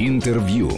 Интервью. 0.00 0.70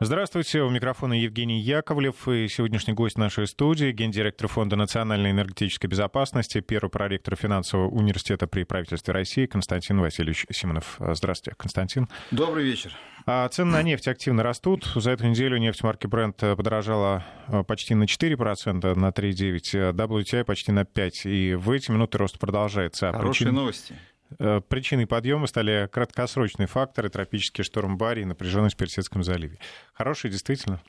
Здравствуйте, 0.00 0.62
у 0.62 0.70
микрофона 0.70 1.12
Евгений 1.12 1.60
Яковлев 1.60 2.26
и 2.26 2.48
сегодняшний 2.48 2.94
гость 2.94 3.18
нашей 3.18 3.46
студии, 3.46 3.92
гендиректор 3.92 4.48
Фонда 4.48 4.76
национальной 4.76 5.32
энергетической 5.32 5.86
безопасности, 5.86 6.60
первый 6.60 6.88
проректор 6.88 7.36
финансового 7.36 7.90
университета 7.90 8.46
при 8.46 8.64
правительстве 8.64 9.12
России 9.12 9.44
Константин 9.44 10.00
Васильевич 10.00 10.46
Симонов. 10.50 10.96
Здравствуйте, 10.98 11.54
Константин. 11.58 12.08
Добрый 12.30 12.64
вечер. 12.64 12.96
А 13.26 13.46
цены 13.48 13.72
на 13.72 13.82
нефть 13.82 14.08
активно 14.08 14.42
растут. 14.42 14.90
За 14.94 15.10
эту 15.10 15.26
неделю 15.26 15.58
нефть 15.58 15.82
марки 15.82 16.06
Brent 16.06 16.56
подорожала 16.56 17.26
э, 17.48 17.62
почти 17.64 17.94
на 17.94 18.04
4%, 18.04 18.98
на 18.98 19.08
3,9%, 19.10 19.92
WTI 19.92 20.44
почти 20.44 20.72
на 20.72 20.84
5%. 20.84 21.30
И 21.30 21.54
в 21.56 21.70
эти 21.70 21.90
минуты 21.90 22.16
рост 22.16 22.38
продолжается. 22.38 23.12
Хорошие 23.12 23.48
Причин... 23.48 23.54
новости. 23.54 23.94
Э, 24.38 24.60
причиной 24.60 25.06
подъема 25.06 25.46
стали 25.46 25.88
краткосрочные 25.90 26.66
факторы, 26.66 27.08
тропический 27.08 27.64
шторм 27.64 27.96
Барри 27.96 28.22
и 28.22 28.24
напряженность 28.24 28.76
в 28.76 28.78
Персидском 28.78 29.22
заливе. 29.22 29.58
Хорошие, 29.92 30.30
действительно? 30.30 30.80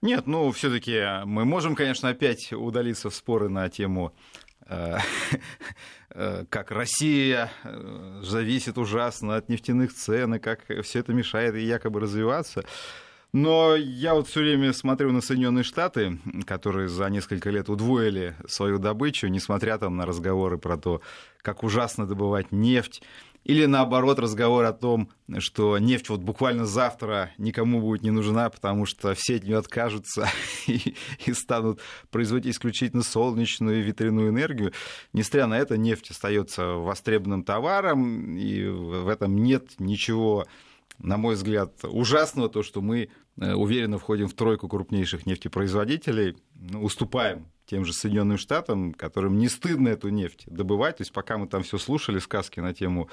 Нет, 0.00 0.26
ну, 0.26 0.50
все-таки 0.52 1.24
мы 1.24 1.44
можем, 1.44 1.74
конечно, 1.74 2.08
опять 2.08 2.52
удалиться 2.52 3.10
в 3.10 3.14
споры 3.14 3.48
на 3.48 3.68
тему 3.68 4.14
э, 4.66 4.98
э, 6.10 6.44
как 6.48 6.70
Россия 6.70 7.50
зависит 8.22 8.78
ужасно 8.78 9.36
от 9.36 9.48
нефтяных 9.48 9.92
цен, 9.92 10.34
и 10.34 10.38
как 10.38 10.64
все 10.82 11.00
это 11.00 11.12
мешает 11.12 11.54
ей 11.54 11.66
якобы 11.66 12.00
развиваться. 12.00 12.64
Но 13.32 13.76
я 13.76 14.14
вот 14.14 14.26
все 14.26 14.40
время 14.40 14.72
смотрю 14.72 15.12
на 15.12 15.20
Соединенные 15.20 15.62
Штаты, 15.62 16.18
которые 16.46 16.88
за 16.88 17.10
несколько 17.10 17.50
лет 17.50 17.68
удвоили 17.68 18.34
свою 18.46 18.78
добычу, 18.78 19.26
несмотря 19.26 19.76
там 19.76 19.96
на 19.96 20.06
разговоры 20.06 20.56
про 20.56 20.78
то, 20.78 21.02
как 21.42 21.62
ужасно 21.62 22.06
добывать 22.06 22.52
нефть. 22.52 23.02
Или 23.44 23.66
наоборот 23.66 24.18
разговор 24.18 24.64
о 24.64 24.72
том, 24.72 25.10
что 25.38 25.78
нефть 25.78 26.08
вот 26.08 26.20
буквально 26.20 26.66
завтра 26.66 27.30
никому 27.38 27.80
будет 27.80 28.02
не 28.02 28.10
нужна, 28.10 28.48
потому 28.50 28.84
что 28.84 29.14
все 29.14 29.36
от 29.36 29.44
нее 29.44 29.58
откажутся 29.58 30.28
и, 30.66 30.94
и 31.24 31.32
станут 31.32 31.80
производить 32.10 32.54
исключительно 32.54 33.02
солнечную 33.02 33.80
и 33.80 33.82
ветряную 33.82 34.30
энергию. 34.30 34.72
Несмотря 35.12 35.46
на 35.46 35.58
это, 35.58 35.76
нефть 35.76 36.10
остается 36.10 36.64
востребованным 36.74 37.42
товаром, 37.42 38.36
и 38.36 38.64
в 38.66 39.08
этом 39.08 39.36
нет 39.42 39.78
ничего 39.78 40.46
на 40.98 41.16
мой 41.16 41.34
взгляд, 41.34 41.84
ужасного, 41.84 42.48
то, 42.48 42.62
что 42.62 42.80
мы 42.80 43.10
э, 43.40 43.54
уверенно 43.54 43.98
входим 43.98 44.28
в 44.28 44.34
тройку 44.34 44.68
крупнейших 44.68 45.26
нефтепроизводителей, 45.26 46.36
ну, 46.54 46.82
уступаем 46.82 47.46
тем 47.66 47.84
же 47.84 47.92
Соединенным 47.92 48.38
Штатам, 48.38 48.92
которым 48.94 49.38
не 49.38 49.48
стыдно 49.48 49.88
эту 49.88 50.08
нефть 50.08 50.44
добывать. 50.46 50.96
То 50.98 51.02
есть 51.02 51.12
пока 51.12 51.38
мы 51.38 51.46
там 51.46 51.62
все 51.62 51.78
слушали 51.78 52.18
сказки 52.18 52.60
на 52.60 52.74
тему 52.74 53.08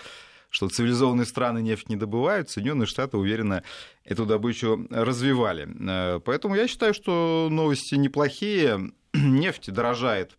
что 0.52 0.69
цивилизованные 0.69 1.25
страны 1.25 1.61
нефть 1.61 1.89
не 1.89 1.97
добывают, 1.97 2.50
Соединенные 2.50 2.86
Штаты 2.86 3.17
уверенно 3.17 3.64
эту 4.05 4.25
добычу 4.25 4.88
развивали. 4.89 5.67
Э, 5.67 6.20
поэтому 6.20 6.55
я 6.55 6.67
считаю, 6.67 6.94
что 6.94 7.49
новости 7.52 7.95
неплохие. 7.95 8.94
Нефть 9.14 9.72
дорожает. 9.72 10.38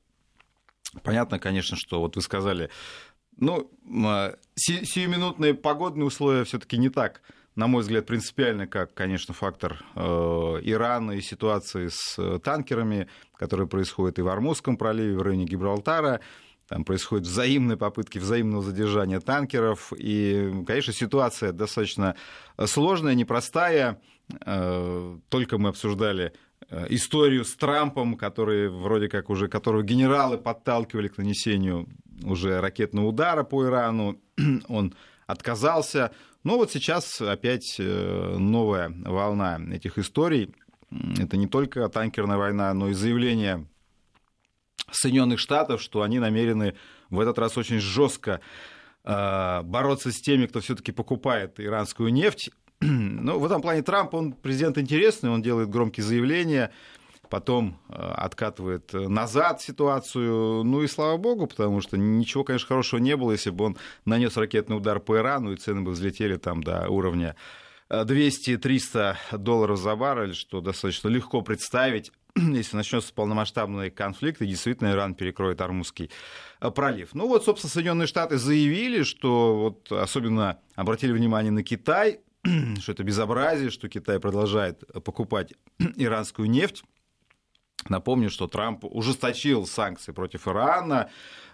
Понятно, 1.03 1.38
конечно, 1.38 1.77
что 1.77 2.00
вот 2.00 2.16
вы 2.16 2.22
сказали, 2.22 2.70
ну, 3.36 3.70
а, 4.06 4.36
сиюминутные 4.55 5.55
погодные 5.55 6.06
условия 6.06 6.44
все-таки 6.44 6.78
не 6.78 6.88
так, 6.88 7.20
на 7.56 7.66
мой 7.66 7.82
взгляд, 7.82 8.06
принципиально, 8.06 8.66
как, 8.66 8.92
конечно, 8.92 9.32
фактор 9.32 9.82
э, 9.94 10.00
Ирана 10.00 11.12
и 11.12 11.22
ситуации 11.22 11.88
с 11.88 12.18
э, 12.18 12.38
танкерами, 12.38 13.08
которые 13.34 13.66
происходят 13.66 14.18
и 14.18 14.22
в 14.22 14.28
Армузском 14.28 14.76
проливе, 14.76 15.16
в 15.16 15.22
районе 15.22 15.46
Гибралтара. 15.46 16.20
Там 16.68 16.84
происходят 16.84 17.26
взаимные 17.26 17.78
попытки 17.78 18.18
взаимного 18.18 18.62
задержания 18.62 19.20
танкеров. 19.20 19.92
И, 19.96 20.52
конечно, 20.66 20.92
ситуация 20.92 21.52
достаточно 21.52 22.14
сложная, 22.66 23.14
непростая. 23.14 24.02
Э, 24.44 25.16
только 25.30 25.56
мы 25.56 25.70
обсуждали 25.70 26.34
историю 26.88 27.44
с 27.44 27.54
Трампом, 27.54 28.16
который 28.16 28.69
вроде 28.69 29.08
как 29.08 29.31
уже, 29.31 29.47
которого 29.47 29.82
генералы 29.82 30.36
подталкивали 30.36 31.08
к 31.08 31.16
нанесению 31.16 31.86
уже 32.25 32.60
ракетного 32.60 33.06
удара 33.06 33.44
по 33.44 33.64
Ирану, 33.64 34.20
он 34.69 34.94
отказался. 35.26 36.12
Но 36.46 36.58
вот 36.58 36.70
сейчас 36.70 37.20
опять 37.20 37.74
э, 37.80 38.36
новая 38.38 38.94
волна 39.04 39.60
этих 39.72 39.98
историй. 39.98 40.54
Это 41.18 41.36
не 41.36 41.48
только 41.48 41.88
танкерная 41.88 42.36
война, 42.36 42.72
но 42.72 42.88
и 42.88 42.92
заявление 42.92 43.66
Соединенных 44.88 45.40
Штатов, 45.40 45.82
что 45.82 46.02
они 46.02 46.20
намерены 46.20 46.76
в 47.10 47.18
этот 47.18 47.40
раз 47.40 47.58
очень 47.58 47.80
жестко 47.80 48.40
э, 49.02 49.62
бороться 49.62 50.12
с 50.12 50.20
теми, 50.20 50.46
кто 50.46 50.60
все-таки 50.60 50.92
покупает 50.92 51.58
иранскую 51.58 52.12
нефть. 52.12 52.50
Ну, 52.80 53.40
в 53.40 53.44
этом 53.44 53.60
плане 53.60 53.82
Трамп, 53.82 54.14
он 54.14 54.32
президент 54.32 54.78
интересный, 54.78 55.30
он 55.30 55.42
делает 55.42 55.68
громкие 55.68 56.04
заявления, 56.04 56.70
потом 57.28 57.78
э, 57.88 57.94
откатывает 57.94 58.92
назад 58.92 59.60
ситуацию. 59.60 60.64
Ну 60.64 60.82
и 60.82 60.87
слава 60.87 61.16
богу, 61.16 61.47
потому 61.47 61.81
что 61.81 61.97
ничего, 61.97 62.44
конечно, 62.44 62.69
хорошего 62.69 63.00
не 63.00 63.16
было, 63.16 63.32
если 63.32 63.50
бы 63.50 63.64
он 63.64 63.76
нанес 64.04 64.37
ракетный 64.37 64.76
удар 64.76 65.00
по 65.00 65.16
Ирану, 65.16 65.53
и 65.53 65.56
цены 65.56 65.82
бы 65.82 65.92
взлетели 65.92 66.37
там 66.37 66.62
до 66.62 66.88
уровня 66.88 67.37
200-300 67.91 69.16
э, 69.31 69.38
долларов 69.38 69.78
за 69.78 69.94
баррель, 69.97 70.34
что 70.34 70.60
достаточно 70.60 71.09
легко 71.09 71.42
представить, 71.42 72.12
если 72.37 72.76
начнется 72.76 73.12
полномасштабный 73.14 73.91
конфликт, 73.91 74.43
и 74.43 74.47
действительно 74.47 74.91
Иран 74.91 75.14
перекроет 75.14 75.60
Армузский 75.60 76.10
э, 76.60 76.70
пролив. 76.70 77.14
Ну 77.14 77.28
вот, 77.28 77.44
собственно, 77.44 77.70
Соединенные 77.70 78.06
Штаты 78.06 78.38
заявили, 78.38 79.03
что 79.03 79.56
вот 79.56 79.93
особенно 79.93 80.58
обратили 80.75 81.12
внимание 81.12 81.53
на 81.53 81.62
Китай, 81.62 82.20
что 82.81 82.93
это 82.93 83.04
безобразие, 83.04 83.70
что 83.70 83.88
Китай 83.88 84.19
продолжает 84.19 84.82
покупать 85.04 85.54
иранскую 85.97 86.50
нефть. 86.50 86.82
Напомню, 87.88 88.30
что 88.30 88.47
Трамп 88.47 88.84
ужесточил 88.84 89.66
санкции 89.66 90.12
против 90.12 90.48
Ирана. 90.48 91.10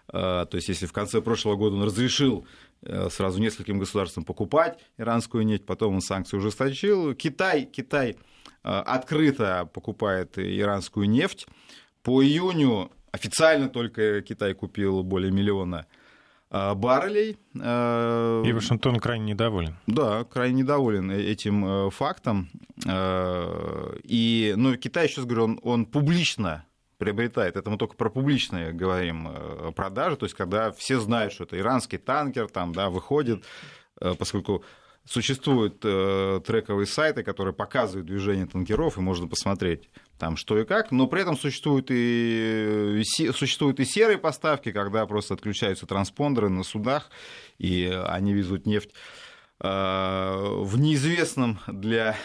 Э, 0.09 0.47
то 0.49 0.57
есть, 0.57 0.69
если 0.69 0.87
в 0.87 0.93
конце 0.93 1.21
прошлого 1.21 1.57
года 1.57 1.77
он 1.77 1.85
разрешил 1.85 2.47
э, 2.83 3.09
сразу 3.11 3.41
нескольким 3.41 3.79
государствам 3.79 4.25
покупать 4.25 4.79
иранскую 4.99 5.45
нефть, 5.45 5.65
потом 5.67 5.95
он 5.95 6.01
санкции 6.01 6.37
ужесточил. 6.37 7.15
Китай, 7.15 7.65
Китай 7.65 8.11
э, 8.11 8.69
открыто 8.69 9.69
покупает 9.73 10.39
иранскую 10.39 11.09
нефть. 11.09 11.47
По 12.03 12.23
июню 12.23 12.91
официально 13.13 13.69
только 13.69 14.23
Китай 14.23 14.55
купил 14.55 15.03
более 15.03 15.31
миллиона 15.31 15.87
баррелей. 16.53 17.39
Э, 17.55 18.43
и 18.45 18.53
Вашингтон 18.53 18.97
крайне 19.01 19.33
недоволен. 19.33 19.77
Да, 19.87 20.25
крайне 20.25 20.63
недоволен 20.63 21.11
этим 21.11 21.65
э, 21.65 21.91
фактом. 21.91 22.51
И, 24.05 24.55
ну, 24.57 24.77
Китай, 24.77 25.09
сейчас 25.09 25.25
говорю, 25.25 25.45
он, 25.45 25.61
он 25.63 25.87
публично 25.87 26.67
приобретает, 26.99 27.57
это 27.57 27.71
мы 27.71 27.79
только 27.79 27.97
про 27.97 28.11
публичные 28.11 28.73
говорим 28.73 29.29
продажи, 29.75 30.17
то 30.17 30.25
есть 30.25 30.37
когда 30.37 30.71
все 30.73 31.01
знают, 31.01 31.33
что 31.33 31.45
это 31.45 31.59
иранский 31.59 31.99
танкер, 31.99 32.49
там, 32.49 32.73
да, 32.73 32.91
выходит, 32.91 33.45
поскольку 34.19 34.65
существуют 35.05 35.81
трековые 35.81 36.87
сайты, 36.87 37.25
которые 37.25 37.55
показывают 37.55 38.07
движение 38.07 38.47
танкеров, 38.47 38.99
и 38.99 39.01
можно 39.01 39.27
посмотреть 39.27 39.89
там 40.23 40.37
что 40.37 40.57
и 40.57 40.65
как, 40.65 40.93
но 40.93 41.09
при 41.09 41.23
этом 41.23 41.37
существуют 41.37 41.89
и, 41.91 43.03
существуют 43.35 43.81
и 43.81 43.85
серые 43.85 44.19
поставки, 44.19 44.71
когда 44.71 45.05
просто 45.05 45.35
отключаются 45.35 45.85
транспондеры 45.85 46.49
на 46.49 46.63
судах, 46.63 47.11
и 47.59 47.91
они 48.07 48.33
везут 48.33 48.65
нефть 48.65 48.91
э, 49.59 49.67
в 49.67 50.79
неизвестном 50.79 51.59
для 51.67 52.17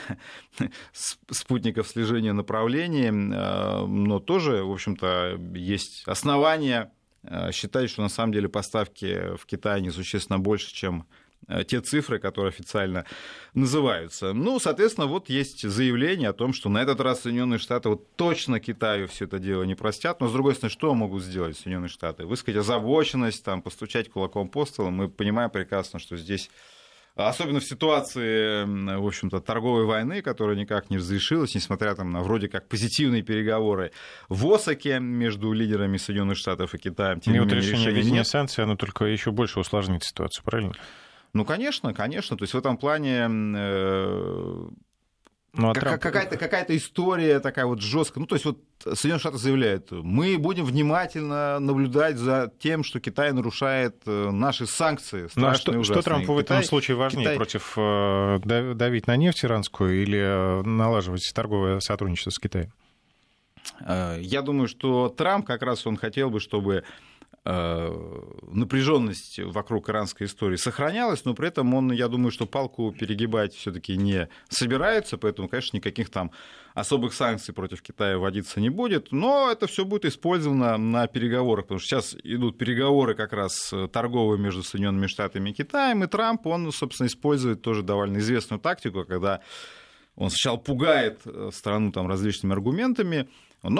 спутников 0.94 1.88
слежения 1.88 2.34
направлении, 2.34 3.10
э, 3.10 3.86
но 3.88 4.20
тоже, 4.20 4.64
в 4.64 4.72
общем-то, 4.72 5.40
есть 5.56 6.04
основания 6.06 6.92
э, 7.24 7.52
считать, 7.52 7.90
что 7.90 8.04
на 8.04 8.10
самом 8.10 8.32
деле 8.32 8.48
поставки 8.48 9.36
в 9.38 9.48
Китае 9.48 9.82
несущественно 9.82 10.38
больше, 10.38 10.72
чем 10.72 11.08
Э, 11.08 11.27
те 11.68 11.82
цифры, 11.82 12.20
которые 12.20 12.50
официально 12.50 13.06
называются. 13.54 14.34
Ну, 14.34 14.60
соответственно, 14.60 15.08
вот 15.08 15.30
есть 15.30 15.68
заявление 15.68 16.30
о 16.30 16.34
том, 16.34 16.54
что 16.54 16.70
на 16.70 16.80
этот 16.80 17.00
раз 17.00 17.22
Соединенные 17.22 17.60
Штаты 17.60 17.90
вот 17.90 18.16
точно 18.16 18.60
Китаю 18.60 19.08
все 19.08 19.26
это 19.26 19.40
дело 19.40 19.64
не 19.64 19.76
простят. 19.76 20.20
Но, 20.20 20.28
с 20.28 20.34
другой 20.34 20.56
стороны, 20.56 20.72
что 20.72 20.94
могут 20.94 21.24
сделать 21.24 21.58
Соединенные 21.58 21.90
Штаты? 21.90 22.26
Высказать 22.26 22.60
озабоченность, 22.60 23.44
там, 23.46 23.62
постучать 23.62 24.10
кулаком 24.10 24.50
по 24.50 24.66
столу. 24.66 24.90
Мы 24.90 25.10
понимаем 25.10 25.50
прекрасно, 25.50 26.00
что 26.00 26.18
здесь 26.18 26.50
Особенно 27.18 27.60
в 27.60 27.64
ситуации, 27.64 28.64
в 28.64 29.06
общем-то, 29.06 29.40
торговой 29.40 29.86
войны, 29.86 30.22
которая 30.22 30.56
никак 30.56 30.92
не 30.92 30.98
разрешилась, 30.98 31.56
несмотря 31.56 31.96
там, 31.96 32.12
на 32.12 32.22
вроде 32.22 32.48
как 32.48 32.68
позитивные 32.68 33.24
переговоры 33.24 33.92
в 34.30 34.48
Осаке 34.54 35.00
между 35.00 35.52
лидерами 35.52 35.98
Соединенных 35.98 36.38
Штатов 36.38 36.76
и 36.76 36.78
Китаем. 36.78 37.20
Тем 37.20 37.34
и 37.34 37.40
вот 37.40 37.52
решение 37.52 37.90
введения 37.90 38.24
санкций, 38.24 38.64
оно 38.64 38.76
только 38.76 39.06
еще 39.06 39.32
больше 39.32 39.60
усложнит 39.60 40.04
ситуацию, 40.04 40.46
правильно? 40.46 40.74
Ну, 41.34 41.46
конечно, 41.46 41.94
конечно. 41.94 42.38
То 42.38 42.44
есть 42.44 42.54
в 42.54 42.58
этом 42.58 42.78
плане 42.78 43.28
э, 43.30 44.68
ну, 45.58 45.70
а 45.72 45.74
Трамп... 45.74 46.02
какая-то, 46.02 46.38
какая-то 46.38 46.78
история 46.78 47.40
такая 47.40 47.66
вот 47.66 47.82
жесткая. 47.82 48.22
Ну, 48.22 48.28
то 48.28 48.36
есть 48.36 48.46
вот 48.46 48.60
Соединенные 48.80 49.20
Штаты 49.20 49.38
заявляют, 49.38 49.92
мы 49.92 50.38
будем 50.38 50.66
внимательно 50.66 51.60
наблюдать 51.60 52.18
за 52.18 52.52
тем, 52.60 52.84
что 52.84 53.00
Китай 53.00 53.32
нарушает 53.34 53.96
э, 54.06 54.30
наши 54.30 54.68
санкции. 54.68 55.28
Ну, 55.36 55.48
а 55.48 55.56
что, 55.56 55.84
что 55.84 56.02
Трампу 56.02 56.34
в 56.34 56.38
этом 56.38 56.64
случае 56.64 56.98
важнее? 56.98 57.24
Китай... 57.24 57.38
Против 57.38 57.74
э, 57.76 58.40
давить 58.76 59.08
на 59.08 59.16
нефть 59.16 59.46
иранскую 59.46 60.04
или 60.04 60.20
э, 60.20 60.62
налаживать 60.64 61.30
торговое 61.34 61.80
сотрудничество 61.80 62.32
с 62.32 62.40
Китаем? 62.40 62.72
Я 63.82 64.42
думаю, 64.44 64.68
что 64.68 65.10
Трамп 65.10 65.46
как 65.46 65.62
раз 65.62 65.86
он 65.86 65.98
хотел 65.98 66.30
бы, 66.30 66.40
чтобы 66.40 66.86
напряженность 67.48 69.40
вокруг 69.40 69.90
иранской 69.90 70.28
истории 70.28 70.58
сохранялась, 70.58 71.24
но 71.24 71.34
при 71.34 71.48
этом 71.48 71.74
он, 71.74 71.92
я 71.92 72.08
думаю, 72.10 72.32
что 72.32 72.46
палку 72.46 72.92
перегибать 72.92 73.54
все-таки 73.54 73.96
не 73.96 74.28
собирается, 74.50 75.18
поэтому, 75.18 75.48
конечно, 75.48 75.78
никаких 75.78 76.10
там 76.10 76.32
особых 76.74 77.14
санкций 77.14 77.54
против 77.54 77.82
Китая 77.82 78.18
вводиться 78.18 78.60
не 78.60 78.70
будет, 78.70 79.12
но 79.12 79.50
это 79.50 79.68
все 79.68 79.86
будет 79.86 80.06
использовано 80.06 80.78
на 80.78 81.08
переговорах, 81.08 81.66
потому 81.66 81.80
что 81.80 81.88
сейчас 81.88 82.16
идут 82.24 82.58
переговоры 82.58 83.16
как 83.16 83.32
раз 83.32 83.74
торговые 83.94 84.40
между 84.40 84.62
Соединенными 84.64 85.08
Штатами 85.08 85.52
и 85.52 85.54
Китаем, 85.54 86.04
и 86.04 86.08
Трамп, 86.08 86.48
он, 86.48 86.72
собственно, 86.74 87.08
использует 87.08 87.62
тоже 87.62 87.82
довольно 87.82 88.18
известную 88.18 88.60
тактику, 88.60 89.06
когда 89.06 89.42
он 90.18 90.32
сначала 90.32 90.58
пугает 90.58 91.22
э, 91.26 91.52
страну 91.54 91.92
там 91.92 92.08
различными 92.08 92.54
аргументами, 92.54 93.30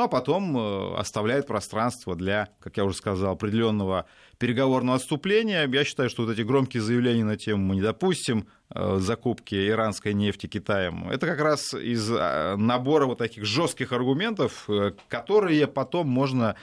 а 0.04 0.08
потом 0.08 0.58
э, 0.58 0.96
оставляет 0.96 1.48
пространство 1.48 2.16
для, 2.16 2.50
как 2.60 2.78
я 2.78 2.86
уже 2.86 2.98
сказал, 2.98 3.34
определенного 3.34 4.06
переговорного 4.38 4.98
отступления. 4.98 5.68
Я 5.68 5.84
считаю, 5.86 6.10
что 6.10 6.24
вот 6.24 6.32
эти 6.32 6.42
громкие 6.42 6.82
заявления 6.82 7.24
на 7.24 7.38
тему 7.38 7.64
«мы 7.64 7.76
не 7.76 7.82
допустим 7.82 8.48
закупки 8.74 9.56
иранской 9.70 10.14
нефти 10.14 10.48
Китаем», 10.48 11.10
это 11.10 11.26
как 11.26 11.40
раз 11.40 11.74
из 11.74 12.10
э, 12.12 12.56
набора 12.58 13.06
вот 13.06 13.18
таких 13.18 13.46
жестких 13.46 13.92
аргументов, 13.92 14.68
которые 15.08 15.68
потом 15.68 16.08
можно 16.08 16.56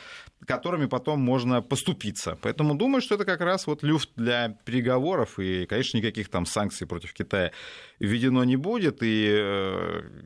которыми 0.47 0.85
потом 0.85 1.21
можно 1.21 1.63
поступиться. 1.63 2.37
Поэтому 2.43 2.75
думаю, 2.75 3.01
что 3.01 3.15
это 3.15 3.25
как 3.25 3.41
раз 3.41 3.67
вот 3.67 3.83
люфт 3.83 4.11
для 4.15 4.59
переговоров, 4.67 5.39
и, 5.39 5.65
конечно, 5.65 5.97
никаких 5.97 6.29
там 6.29 6.45
санкций 6.45 6.87
против 6.87 7.15
Китая 7.15 7.51
введено 7.99 8.45
не 8.45 8.57
будет, 8.57 8.99
и 9.01 9.25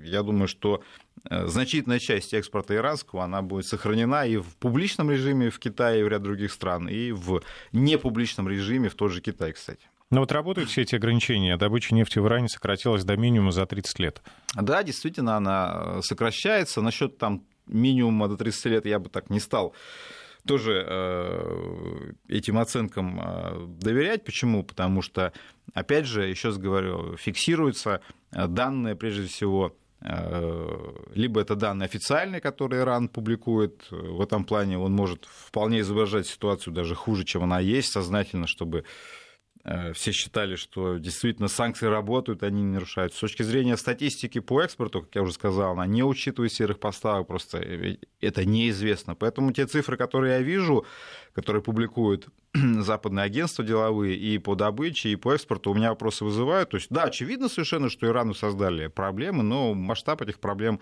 я 0.03 0.23
думаю, 0.25 0.49
что 0.49 0.83
Э, 1.31 1.47
значительная 1.47 1.99
часть 1.99 2.35
экспорта 2.35 2.75
иранского, 2.75 3.25
она 3.25 3.43
будет 3.43 3.67
сохранена 3.67 4.27
и 4.27 4.37
в 4.37 4.57
публичном 4.57 5.11
режиме 5.11 5.51
в 5.51 5.59
Китае 5.59 6.01
и 6.01 6.05
в 6.05 6.09
ряд 6.09 6.23
других 6.23 6.53
стран, 6.53 6.89
и 6.89 7.13
в 7.13 7.43
непубличном 7.73 8.49
режиме 8.49 8.89
в 8.89 8.95
тот 8.95 9.13
же 9.13 9.21
Китай, 9.21 9.53
кстати. 9.53 9.87
Но 10.11 10.21
вот 10.21 10.33
работают 10.33 10.71
все 10.71 10.83
эти 10.83 10.95
ограничения. 10.95 11.57
Добыча 11.57 11.95
нефти 11.95 12.19
в 12.19 12.27
Иране 12.27 12.49
сократилась 12.49 13.05
до 13.05 13.17
минимума 13.17 13.53
за 13.53 13.67
30 13.67 13.99
лет. 13.99 14.23
Да, 14.55 14.83
действительно, 14.83 15.37
она 15.37 15.83
э, 15.99 16.01
сокращается. 16.03 16.81
Насчет 16.81 17.19
там 17.19 17.45
минимума 17.67 18.29
до 18.29 18.37
30 18.37 18.65
лет 18.67 18.87
я 18.87 18.99
бы 18.99 19.11
так 19.11 19.29
не 19.31 19.41
стал 19.41 19.75
тоже 20.47 20.83
э, 20.89 22.13
этим 22.29 22.59
оценкам 22.59 23.21
э, 23.21 23.67
доверять. 23.83 24.25
Почему? 24.25 24.63
Потому 24.65 25.03
что, 25.03 25.35
опять 25.75 26.07
же, 26.07 26.27
еще 26.27 26.49
раз 26.49 26.57
говорю, 26.57 27.17
фиксируются 27.19 28.01
данные, 28.31 28.97
прежде 28.97 29.27
всего, 29.27 29.77
либо 31.15 31.41
это 31.41 31.57
данные 31.57 31.87
официальные, 31.87 32.41
которые 32.41 32.83
Иран 32.83 33.09
публикует. 33.09 33.89
В 33.91 34.23
этом 34.23 34.45
плане 34.45 34.79
он 34.79 34.93
может 34.93 35.27
вполне 35.27 35.81
изображать 35.81 36.27
ситуацию 36.27 36.73
даже 36.73 36.95
хуже, 36.95 37.25
чем 37.25 37.43
она 37.43 37.59
есть, 37.59 37.93
сознательно, 37.93 38.47
чтобы 38.47 38.85
все 39.95 40.13
считали, 40.13 40.57
что 40.57 40.99
действительно 40.99 41.49
санкции 41.49 41.87
работают, 41.87 42.43
они 42.43 42.63
не 42.63 42.75
нарушают. 42.75 43.13
С 43.13 43.19
точки 43.19 43.43
зрения 43.43 43.77
статистики 43.77 44.39
по 44.39 44.63
экспорту, 44.63 45.03
как 45.03 45.15
я 45.15 45.23
уже 45.23 45.33
сказал, 45.33 45.73
она 45.73 45.87
не 45.87 46.03
учитывает 46.03 46.53
серых 46.53 46.79
поставок, 46.79 47.27
просто 47.27 47.59
это 48.21 48.45
неизвестно. 48.45 49.15
Поэтому 49.15 49.53
те 49.53 49.67
цифры, 49.67 49.97
которые 49.97 50.35
я 50.35 50.41
вижу, 50.41 50.87
которые 51.33 51.63
публикуют 51.63 52.29
западные 52.55 53.25
агентства 53.25 53.65
деловые 53.65 54.17
и 54.17 54.39
по 54.39 54.55
добыче, 54.55 55.11
и 55.11 55.17
по 55.17 55.35
экспорту, 55.35 55.71
у 55.71 55.75
меня 55.75 55.91
вопросы 55.91 56.25
вызывают. 56.25 56.71
То 56.71 56.77
есть, 56.77 56.89
да, 56.91 57.05
очевидно 57.05 57.49
совершенно, 57.49 57.91
что 57.91 58.07
Ирану 58.07 58.35
создали 58.35 58.87
проблемы, 58.89 59.43
но 59.43 59.75
масштаб 59.75 60.23
этих 60.23 60.41
проблем, 60.41 60.81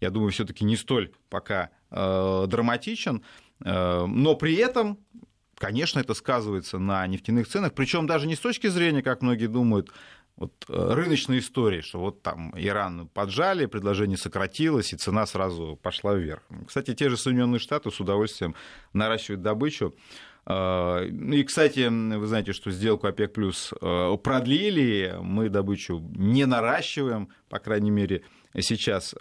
я 0.00 0.10
думаю, 0.10 0.32
все-таки 0.32 0.64
не 0.64 0.76
столь 0.76 1.12
пока 1.28 1.70
э, 1.90 2.44
драматичен. 2.48 3.22
Э, 3.64 4.06
но 4.06 4.34
при 4.34 4.56
этом 4.56 4.98
конечно, 5.62 6.00
это 6.00 6.14
сказывается 6.14 6.80
на 6.80 7.06
нефтяных 7.06 7.46
ценах, 7.46 7.72
причем 7.72 8.08
даже 8.08 8.26
не 8.26 8.34
с 8.34 8.40
точки 8.40 8.66
зрения, 8.66 9.00
как 9.00 9.22
многие 9.22 9.46
думают, 9.46 9.92
вот, 10.34 10.52
э, 10.68 10.94
рыночной 10.94 11.38
истории, 11.38 11.82
что 11.82 12.00
вот 12.00 12.20
там 12.20 12.52
Иран 12.56 13.06
поджали, 13.06 13.66
предложение 13.66 14.16
сократилось, 14.16 14.92
и 14.92 14.96
цена 14.96 15.24
сразу 15.24 15.78
пошла 15.80 16.14
вверх. 16.14 16.42
Кстати, 16.66 16.94
те 16.94 17.08
же 17.08 17.16
Соединенные 17.16 17.60
Штаты 17.60 17.92
с 17.92 18.00
удовольствием 18.00 18.56
наращивают 18.92 19.42
добычу. 19.42 19.94
Э, 20.46 21.06
и, 21.06 21.44
кстати, 21.44 21.88
вы 21.88 22.26
знаете, 22.26 22.52
что 22.52 22.72
сделку 22.72 23.06
ОПЕК 23.06 23.32
плюс 23.32 23.72
э, 23.80 24.16
продлили, 24.20 25.14
мы 25.20 25.48
добычу 25.48 26.00
не 26.16 26.44
наращиваем, 26.44 27.28
по 27.48 27.60
крайней 27.60 27.92
мере, 27.92 28.22
сейчас. 28.58 29.14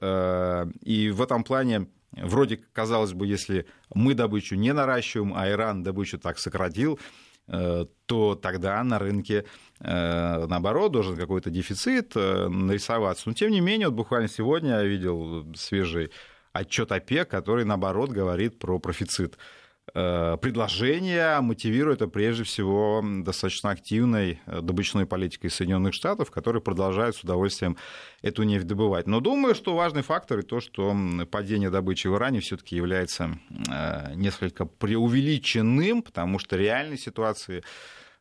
И 0.81 1.11
в 1.11 1.21
этом 1.21 1.43
плане 1.43 1.87
Вроде, 2.13 2.57
казалось 2.73 3.13
бы, 3.13 3.25
если 3.25 3.65
мы 3.93 4.13
добычу 4.13 4.55
не 4.55 4.73
наращиваем, 4.73 5.33
а 5.35 5.49
Иран 5.49 5.83
добычу 5.83 6.19
так 6.19 6.39
сократил, 6.39 6.99
э, 7.47 7.85
то 8.05 8.35
тогда 8.35 8.83
на 8.83 8.99
рынке, 8.99 9.45
э, 9.79 10.45
наоборот, 10.45 10.91
должен 10.91 11.15
какой-то 11.15 11.49
дефицит 11.49 12.11
э, 12.15 12.47
нарисоваться. 12.49 13.23
Но, 13.29 13.33
тем 13.33 13.51
не 13.51 13.61
менее, 13.61 13.87
вот 13.87 13.95
буквально 13.95 14.27
сегодня 14.27 14.71
я 14.71 14.83
видел 14.83 15.45
свежий 15.55 16.11
отчет 16.51 16.91
ОПЕК, 16.91 17.29
который, 17.29 17.63
наоборот, 17.63 18.09
говорит 18.09 18.59
про 18.59 18.77
профицит. 18.77 19.37
Э, 19.93 20.37
предложение 20.41 21.41
мотивирует 21.41 22.01
это 22.01 22.09
прежде 22.09 22.43
всего 22.43 23.03
достаточно 23.03 23.71
активной 23.71 24.39
э, 24.45 24.61
добычной 24.61 25.05
политикой 25.05 25.49
Соединенных 25.49 25.93
Штатов, 25.93 26.31
которые 26.31 26.61
продолжают 26.61 27.15
с 27.15 27.23
удовольствием 27.23 27.75
эту 28.21 28.43
нефть 28.43 28.67
добывать. 28.67 29.07
Но 29.07 29.19
думаю, 29.19 29.53
что 29.53 29.75
важный 29.75 30.01
фактор 30.01 30.39
и 30.39 30.43
то, 30.43 30.61
что 30.61 30.95
падение 31.29 31.69
добычи 31.69 32.07
в 32.07 32.15
Иране 32.15 32.39
все-таки 32.39 32.75
является 32.75 33.37
э, 33.69 34.13
несколько 34.15 34.65
преувеличенным, 34.65 36.03
потому 36.03 36.39
что 36.39 36.55
реальной 36.55 36.97
ситуации 36.97 37.63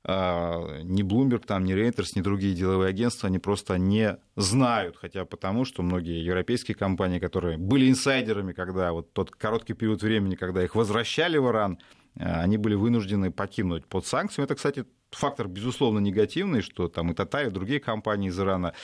ни 0.06 1.02
Bloomberg, 1.02 1.44
там, 1.46 1.64
ни 1.64 1.74
Reuters, 1.74 2.06
ни 2.16 2.22
другие 2.22 2.54
деловые 2.54 2.88
агентства, 2.88 3.28
они 3.28 3.38
просто 3.38 3.76
не 3.76 4.16
знают, 4.34 4.96
хотя 4.96 5.26
потому, 5.26 5.66
что 5.66 5.82
многие 5.82 6.24
европейские 6.24 6.74
компании, 6.74 7.18
которые 7.18 7.58
были 7.58 7.88
инсайдерами, 7.88 8.52
когда 8.52 8.92
вот 8.92 9.12
тот 9.12 9.30
короткий 9.30 9.74
период 9.74 10.02
времени, 10.02 10.36
когда 10.36 10.64
их 10.64 10.74
возвращали 10.74 11.36
в 11.36 11.48
Иран, 11.50 11.78
а, 12.18 12.40
они 12.40 12.56
были 12.56 12.74
вынуждены 12.74 13.30
покинуть 13.30 13.86
под 13.86 14.06
санкциями. 14.06 14.46
Это, 14.46 14.54
кстати, 14.54 14.84
фактор, 15.10 15.48
безусловно, 15.48 15.98
негативный, 15.98 16.62
что 16.62 16.88
там 16.88 17.10
и 17.10 17.14
Татар, 17.14 17.48
и 17.48 17.50
другие 17.50 17.80
компании 17.80 18.28
из 18.28 18.38
Ирана 18.38 18.74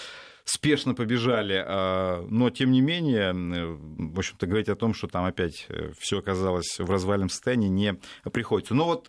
спешно 0.45 0.95
побежали, 0.95 1.65
а, 1.67 2.25
но 2.29 2.51
тем 2.51 2.71
не 2.71 2.81
менее, 2.81 3.33
в 3.35 4.19
общем-то, 4.19 4.47
говорить 4.47 4.69
о 4.69 4.77
том, 4.77 4.95
что 4.95 5.09
там 5.09 5.25
опять 5.25 5.67
э, 5.69 5.91
все 5.99 6.19
оказалось 6.19 6.79
в 6.79 6.89
развальном 6.89 7.29
состоянии, 7.29 7.69
не 7.69 7.99
приходится. 8.31 8.75
Но 8.75 8.85
вот 8.85 9.09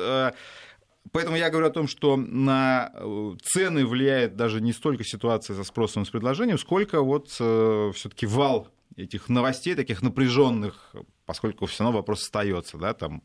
Поэтому 1.12 1.38
я 1.38 1.50
говорю 1.50 1.68
о 1.68 1.72
том, 1.72 1.88
что 1.88 2.16
на 2.18 2.92
э, 2.94 3.36
цены 3.44 3.86
влияет 3.86 4.36
даже 4.36 4.62
не 4.62 4.74
столько 4.74 5.04
ситуация 5.04 5.56
со 5.56 5.64
спросом 5.64 6.04
и 6.04 6.06
с 6.06 6.10
предложением, 6.10 6.58
сколько 6.58 7.02
вот 7.02 7.36
э, 7.40 7.92
все-таки 7.94 8.26
вал 8.26 8.68
этих 8.96 9.30
новостей, 9.30 9.76
таких 9.76 10.02
напряженных, 10.02 10.94
поскольку 11.26 11.66
все 11.68 11.84
равно 11.84 12.00
вопрос 12.00 12.24
остается, 12.24 12.78
да, 12.78 12.94
там, 12.94 13.22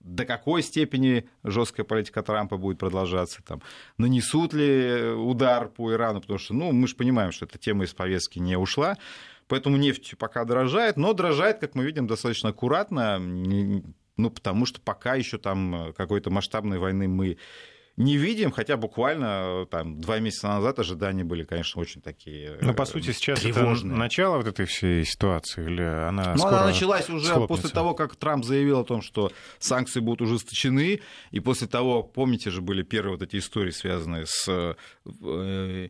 до 0.00 0.24
какой 0.24 0.62
степени 0.62 1.28
жесткая 1.42 1.84
политика 1.84 2.22
Трампа 2.22 2.56
будет 2.56 2.78
продолжаться, 2.78 3.42
там, 3.42 3.62
нанесут 3.98 4.54
ли 4.54 5.10
удар 5.12 5.68
по 5.68 5.92
Ирану, 5.92 6.20
потому 6.20 6.38
что, 6.38 6.54
ну, 6.54 6.72
мы 6.72 6.86
же 6.86 6.94
понимаем, 6.94 7.32
что 7.32 7.46
эта 7.46 7.58
тема 7.58 7.84
из 7.84 7.94
повестки 7.94 8.38
не 8.38 8.56
ушла, 8.56 8.96
поэтому 9.48 9.76
нефть 9.76 10.14
пока 10.16 10.44
дорожает, 10.44 10.96
но 10.96 11.12
дорожает, 11.14 11.58
как 11.58 11.74
мы 11.74 11.84
видим, 11.84 12.06
достаточно 12.06 12.50
аккуратно, 12.50 13.18
ну, 14.18 14.30
потому 14.30 14.66
что 14.66 14.80
пока 14.80 15.14
еще 15.14 15.38
там 15.38 15.74
э, 15.74 15.92
какой-то 15.94 16.30
масштабной 16.30 16.78
войны 16.78 17.08
мы 17.08 17.38
не 17.96 18.16
видим, 18.16 18.52
хотя 18.52 18.76
буквально 18.76 19.62
э, 19.62 19.66
там 19.70 20.00
два 20.00 20.18
месяца 20.18 20.48
назад 20.48 20.78
ожидания 20.78 21.24
были, 21.24 21.44
конечно, 21.44 21.80
очень 21.80 22.00
такие. 22.00 22.56
Но 22.60 22.74
по 22.74 22.84
сути 22.84 23.12
сейчас 23.12 23.40
тревожные. 23.40 23.92
это 23.92 23.98
начало 23.98 24.36
вот 24.36 24.46
этой 24.46 24.66
всей 24.66 25.04
ситуации 25.04 25.64
или 25.64 25.82
она? 25.82 26.34
Ну, 26.36 26.46
она 26.46 26.66
началась 26.66 27.08
уже 27.08 27.26
схлопнется? 27.26 27.62
после 27.62 27.74
того, 27.74 27.94
как 27.94 28.16
Трамп 28.16 28.44
заявил 28.44 28.80
о 28.80 28.84
том, 28.84 29.02
что 29.02 29.32
санкции 29.58 30.00
будут 30.00 30.22
ужесточены, 30.22 31.00
и 31.30 31.40
после 31.40 31.66
того, 31.66 32.02
помните 32.02 32.50
же, 32.50 32.60
были 32.60 32.82
первые 32.82 33.12
вот 33.14 33.22
эти 33.22 33.36
истории, 33.36 33.70
связанные 33.70 34.26
с 34.26 34.48
э, 34.48 35.88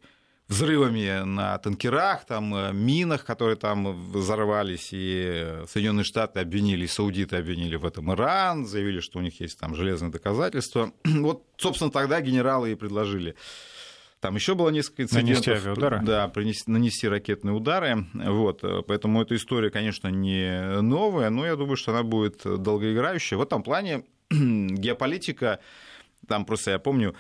взрывами 0.49 1.25
на 1.25 1.59
танкерах, 1.59 2.25
там, 2.25 2.55
э, 2.55 2.73
минах, 2.73 3.25
которые 3.25 3.57
там 3.57 4.11
взорвались, 4.13 4.89
и 4.93 5.63
Соединенные 5.69 6.05
Штаты 6.05 6.41
обвинили, 6.41 6.85
и 6.85 6.89
саудиты 6.89 7.37
обвинили 7.37 7.77
в 7.77 7.85
этом 7.85 8.13
Иран, 8.13 8.67
заявили, 8.67 9.01
что 9.01 9.19
у 9.19 9.23
них 9.23 9.41
есть 9.41 9.59
там 9.59 9.75
железные 9.75 10.11
доказательства. 10.11 10.93
Вот, 11.29 11.45
собственно, 11.59 11.91
тогда 11.91 12.21
генералы 12.23 12.73
и 12.73 12.75
предложили 12.75 13.35
Там 14.21 14.37
еще 14.37 14.55
было 14.55 14.71
несколько 14.71 15.03
инцидентов. 15.03 15.47
Нанести 15.47 15.51
авиаудары? 15.51 16.01
Да, 16.03 16.29
принести, 16.29 16.71
нанести 16.71 17.09
ракетные 17.09 17.55
удары. 17.55 18.07
Вот, 18.15 18.65
поэтому 18.87 19.21
эта 19.21 19.37
история, 19.37 19.71
конечно, 19.71 20.09
не 20.09 20.81
новая, 20.81 21.29
но 21.29 21.45
я 21.45 21.57
думаю, 21.57 21.77
что 21.77 21.93
она 21.93 22.03
будет 22.03 22.41
долгоиграющая. 22.45 23.37
В 23.37 23.43
этом 23.43 23.63
плане 23.63 24.05
геополитика, 24.31 25.59
там 26.27 26.47
просто 26.47 26.71
я 26.71 26.79
помню, 26.79 27.15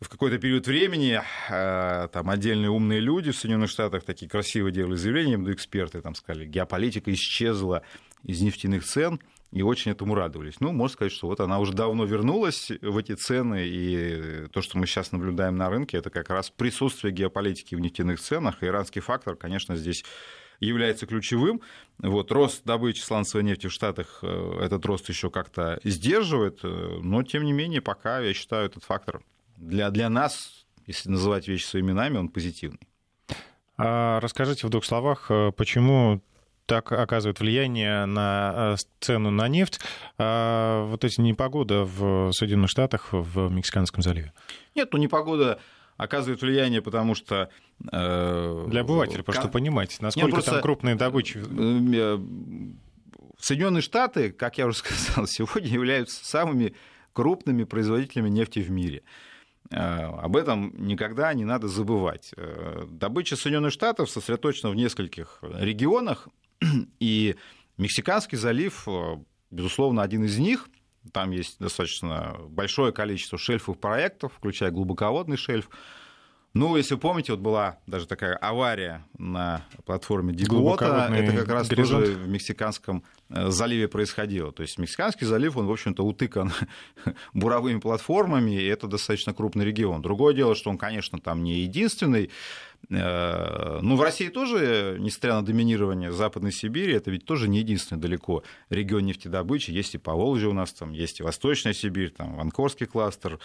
в 0.00 0.08
какой-то 0.08 0.38
период 0.38 0.66
времени 0.66 1.20
э, 1.50 2.08
там 2.08 2.30
отдельные 2.30 2.70
умные 2.70 3.00
люди 3.00 3.30
в 3.30 3.36
Соединенных 3.36 3.70
Штатах 3.70 4.04
такие 4.04 4.30
красивые 4.30 4.72
делали 4.72 4.96
заявления, 4.96 5.36
да 5.36 5.52
эксперты 5.52 6.00
там 6.00 6.14
сказали, 6.14 6.46
геополитика 6.46 7.12
исчезла 7.12 7.82
из 8.24 8.40
нефтяных 8.40 8.84
цен, 8.84 9.20
и 9.52 9.62
очень 9.62 9.90
этому 9.90 10.14
радовались. 10.14 10.60
Ну, 10.60 10.72
можно 10.72 10.94
сказать, 10.94 11.12
что 11.12 11.26
вот 11.26 11.40
она 11.40 11.58
уже 11.58 11.72
давно 11.72 12.04
вернулась 12.04 12.70
в 12.80 12.96
эти 12.96 13.14
цены, 13.14 13.66
и 13.66 14.46
то, 14.52 14.62
что 14.62 14.78
мы 14.78 14.86
сейчас 14.86 15.12
наблюдаем 15.12 15.56
на 15.56 15.68
рынке, 15.68 15.98
это 15.98 16.08
как 16.08 16.30
раз 16.30 16.50
присутствие 16.50 17.12
геополитики 17.12 17.74
в 17.74 17.80
нефтяных 17.80 18.20
ценах. 18.20 18.62
Иранский 18.62 19.00
фактор, 19.00 19.34
конечно, 19.36 19.76
здесь 19.76 20.04
является 20.60 21.06
ключевым. 21.06 21.62
Вот, 21.98 22.30
рост 22.30 22.62
добычи 22.64 23.00
сланцевой 23.00 23.42
нефти 23.42 23.66
в 23.66 23.72
Штатах 23.72 24.20
э, 24.22 24.60
этот 24.62 24.84
рост 24.86 25.08
еще 25.08 25.30
как-то 25.30 25.80
сдерживает, 25.82 26.60
э, 26.62 26.98
но 27.02 27.22
тем 27.22 27.44
не 27.44 27.52
менее 27.52 27.80
пока, 27.80 28.20
я 28.20 28.32
считаю, 28.34 28.66
этот 28.66 28.84
фактор 28.84 29.22
для, 29.60 29.90
для 29.90 30.08
нас, 30.08 30.64
если 30.86 31.10
называть 31.10 31.46
вещи 31.46 31.64
своими 31.64 31.88
именами, 31.88 32.18
он 32.18 32.28
позитивный. 32.28 32.80
А 33.76 34.20
расскажите 34.20 34.66
в 34.66 34.70
двух 34.70 34.84
словах, 34.84 35.30
э, 35.30 35.52
почему 35.52 36.22
так 36.66 36.92
оказывает 36.92 37.40
влияние 37.40 38.04
на 38.04 38.74
э, 38.74 38.76
цену 39.00 39.30
на 39.30 39.48
нефть 39.48 39.80
а 40.18 40.84
вот 40.84 41.04
эти 41.04 41.20
непогода 41.20 41.84
в 41.84 42.32
Соединенных 42.32 42.70
Штатах, 42.70 43.08
в 43.12 43.50
Мексиканском 43.50 44.02
заливе? 44.02 44.32
Нет, 44.74 44.90
ну 44.92 44.98
непогода 44.98 45.60
оказывает 45.96 46.40
влияние, 46.40 46.80
потому 46.80 47.14
что... 47.14 47.50
Э, 47.92 48.66
Для 48.68 48.80
обывателя, 48.82 49.22
просто 49.22 49.42
кон... 49.42 49.50
понимать, 49.52 49.96
насколько 50.00 50.26
Нет, 50.26 50.34
просто... 50.34 50.50
там 50.52 50.62
крупные 50.62 50.94
добычи. 50.94 51.40
Соединенные 53.38 53.82
Штаты, 53.82 54.32
как 54.32 54.58
я 54.58 54.66
уже 54.66 54.78
сказал, 54.78 55.26
сегодня 55.26 55.68
являются 55.68 56.24
самыми 56.24 56.74
крупными 57.12 57.64
производителями 57.64 58.28
нефти 58.28 58.60
в 58.60 58.70
мире. 58.70 59.02
Э, 59.70 60.04
об 60.04 60.36
этом 60.36 60.74
никогда 60.76 61.32
не 61.32 61.44
надо 61.44 61.68
забывать. 61.68 62.32
Э, 62.36 62.86
добыча 62.90 63.36
Соединенных 63.36 63.72
Штатов 63.72 64.10
сосредоточена 64.10 64.70
в 64.70 64.74
нескольких 64.74 65.38
регионах, 65.42 66.28
и 67.00 67.36
Мексиканский 67.76 68.36
залив, 68.36 68.82
э, 68.88 69.18
безусловно, 69.50 70.02
один 70.02 70.24
из 70.24 70.38
них. 70.38 70.68
Там 71.12 71.30
есть 71.30 71.58
достаточно 71.58 72.36
большое 72.48 72.92
количество 72.92 73.38
шельфовых 73.38 73.80
проектов, 73.80 74.32
включая 74.36 74.70
глубоководный 74.70 75.36
шельф. 75.36 75.70
Ну, 76.52 76.76
если 76.76 76.96
помните, 76.96 77.32
вот 77.32 77.40
была 77.40 77.78
даже 77.86 78.06
такая 78.06 78.36
авария 78.36 79.06
на 79.16 79.64
платформе 79.86 80.34
Дигуота. 80.34 81.08
Это 81.14 81.32
как 81.32 81.48
раз 81.48 81.68
горизонт. 81.68 82.06
тоже 82.06 82.18
в 82.18 82.28
Мексиканском 82.28 83.04
заливе 83.30 83.88
происходило. 83.88 84.52
То 84.52 84.62
есть 84.62 84.78
Мексиканский 84.78 85.26
залив, 85.26 85.56
он, 85.56 85.66
в 85.66 85.72
общем-то, 85.72 86.04
утыкан 86.04 86.52
буровыми 87.34 87.78
платформами, 87.78 88.60
и 88.60 88.66
это 88.66 88.86
достаточно 88.86 89.32
крупный 89.32 89.64
регион. 89.64 90.02
Другое 90.02 90.34
дело, 90.34 90.54
что 90.54 90.70
он, 90.70 90.78
конечно, 90.78 91.18
там 91.18 91.44
не 91.44 91.60
единственный. 91.60 92.30
Э, 92.90 93.78
ну, 93.82 93.96
в 93.96 94.02
России 94.02 94.28
тоже, 94.28 94.96
несмотря 94.98 95.34
на 95.34 95.42
доминирование 95.42 96.12
Западной 96.12 96.52
Сибири, 96.52 96.94
это 96.94 97.10
ведь 97.10 97.24
тоже 97.24 97.48
не 97.48 97.58
единственный 97.58 98.00
далеко 98.00 98.42
регион 98.68 99.06
нефтедобычи. 99.06 99.70
Есть 99.70 99.94
и 99.94 99.98
Поволжье 99.98 100.48
у 100.48 100.52
нас, 100.52 100.72
там 100.72 100.92
есть 100.92 101.20
и 101.20 101.22
Восточная 101.22 101.72
Сибирь, 101.72 102.10
там 102.10 102.36
Ванкорский 102.36 102.86
кластер. 102.86 103.38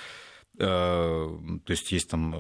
Э, 0.58 1.38
то 1.64 1.72
есть 1.72 1.92
есть 1.92 2.10
там 2.10 2.36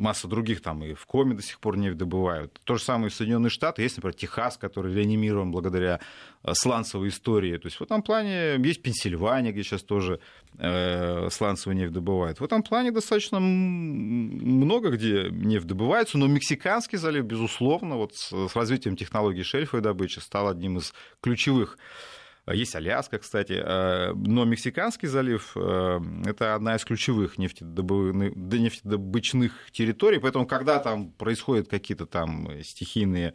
масса 0.00 0.26
других 0.28 0.62
там 0.62 0.82
и 0.82 0.94
в 0.94 1.06
Коме 1.06 1.34
до 1.34 1.42
сих 1.42 1.60
пор 1.60 1.76
нефть 1.76 1.96
добывают. 1.96 2.60
То 2.64 2.76
же 2.76 2.82
самое 2.82 3.10
в 3.10 3.14
Соединенные 3.14 3.50
Штаты. 3.50 3.82
Есть, 3.82 3.96
например, 3.96 4.14
Техас, 4.14 4.56
который 4.56 4.94
реанимирован 4.94 5.50
благодаря 5.50 6.00
э, 6.42 6.52
сланцевой 6.54 7.08
истории. 7.08 7.56
То 7.58 7.66
есть 7.66 7.78
в 7.78 7.82
этом 7.82 8.02
плане 8.02 8.56
есть 8.56 8.82
Пенсильвания, 8.82 9.52
где 9.52 9.62
сейчас 9.62 9.82
тоже 9.82 10.20
э, 10.58 11.28
сланцевую 11.30 11.76
нефть 11.76 11.92
добывают. 11.92 12.40
В 12.40 12.44
этом 12.44 12.62
плане 12.62 12.90
достаточно 12.90 13.38
много 13.40 14.90
где 14.90 15.28
нефть 15.30 15.66
добывается, 15.66 16.18
но 16.18 16.26
Мексиканский 16.26 16.98
залив, 16.98 17.24
безусловно, 17.24 17.96
вот 17.96 18.14
с, 18.14 18.48
с 18.48 18.56
развитием 18.56 18.96
технологий 18.96 19.42
шельфовой 19.42 19.82
добычи 19.82 20.18
стал 20.18 20.48
одним 20.48 20.78
из 20.78 20.94
ключевых 21.20 21.78
есть 22.46 22.74
Аляска, 22.74 23.18
кстати, 23.18 23.52
э, 23.52 24.12
но 24.14 24.44
Мексиканский 24.44 25.08
залив 25.08 25.52
э,– 25.56 26.00
это 26.26 26.54
одна 26.54 26.76
из 26.76 26.84
ключевых 26.84 27.38
нефтедобычных 27.38 29.52
территорий, 29.70 30.18
поэтому 30.18 30.46
когда 30.46 30.78
там 30.78 31.12
происходят 31.12 31.68
какие-то 31.68 32.06
там 32.06 32.48
стихийные 32.62 33.34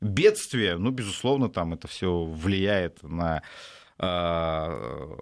бедствия, 0.00 0.78
ну, 0.78 0.90
безусловно, 0.90 1.48
там 1.48 1.74
это 1.74 1.86
все 1.86 2.24
влияет 2.24 3.02
на 3.02 3.42
э, 3.98 5.16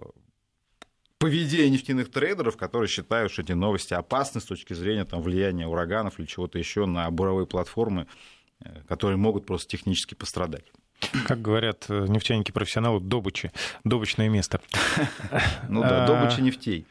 поведение 1.17 1.69
нефтяных 1.69 2.11
трейдеров, 2.11 2.57
которые 2.57 2.87
считают, 2.87 3.31
что 3.31 3.41
эти 3.41 3.51
новости 3.51 3.93
опасны 3.93 4.41
с 4.41 4.45
точки 4.45 4.73
зрения 4.73 5.05
там, 5.05 5.21
влияния 5.21 5.67
ураганов 5.67 6.19
или 6.19 6.25
чего-то 6.25 6.57
еще 6.57 6.85
на 6.85 7.09
буровые 7.11 7.47
платформы, 7.47 8.07
которые 8.87 9.17
могут 9.17 9.45
просто 9.45 9.69
технически 9.69 10.15
пострадать. 10.15 10.65
Как 11.27 11.41
говорят 11.41 11.85
э, 11.89 12.05
нефтяники-профессионалы, 12.07 12.99
добычи, 12.99 13.51
добычное 13.83 14.29
место. 14.29 14.61
Ну 15.69 15.81
да, 15.81 16.07
добыча 16.07 16.41
нефтей 16.41 16.85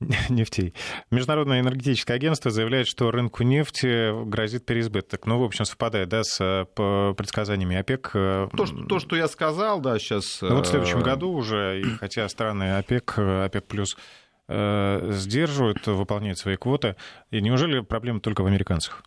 нефтей. 0.28 0.74
Международное 1.10 1.60
энергетическое 1.60 2.16
агентство 2.16 2.50
заявляет, 2.50 2.86
что 2.86 3.10
рынку 3.10 3.42
нефти 3.42 4.24
грозит 4.26 4.64
переизбыток. 4.64 5.26
Ну, 5.26 5.38
в 5.40 5.44
общем, 5.44 5.64
совпадает 5.64 6.08
да, 6.08 6.22
с 6.22 6.38
э, 6.40 6.66
предсказаниями 7.14 7.76
ОПЕК. 7.76 8.10
Э, 8.14 8.48
то, 8.56 8.66
что, 8.66 8.84
то, 8.84 8.98
что 8.98 9.16
я 9.16 9.28
сказал, 9.28 9.80
да, 9.80 9.98
сейчас... 9.98 10.40
Ну, 10.40 10.56
вот 10.56 10.66
в 10.66 10.70
следующем 10.70 11.00
году 11.00 11.32
уже, 11.32 11.80
и 11.80 11.84
хотя 12.00 12.28
страны 12.28 12.78
ОПЕК, 12.78 13.18
ОПЕК+, 13.18 13.64
плюс 13.66 13.96
сдерживают, 14.50 15.86
выполняют 15.86 16.38
свои 16.38 16.56
квоты, 16.56 16.96
и 17.30 17.42
неужели 17.42 17.80
проблема 17.80 18.20
только 18.20 18.40
в 18.40 18.46
американцах? 18.46 19.04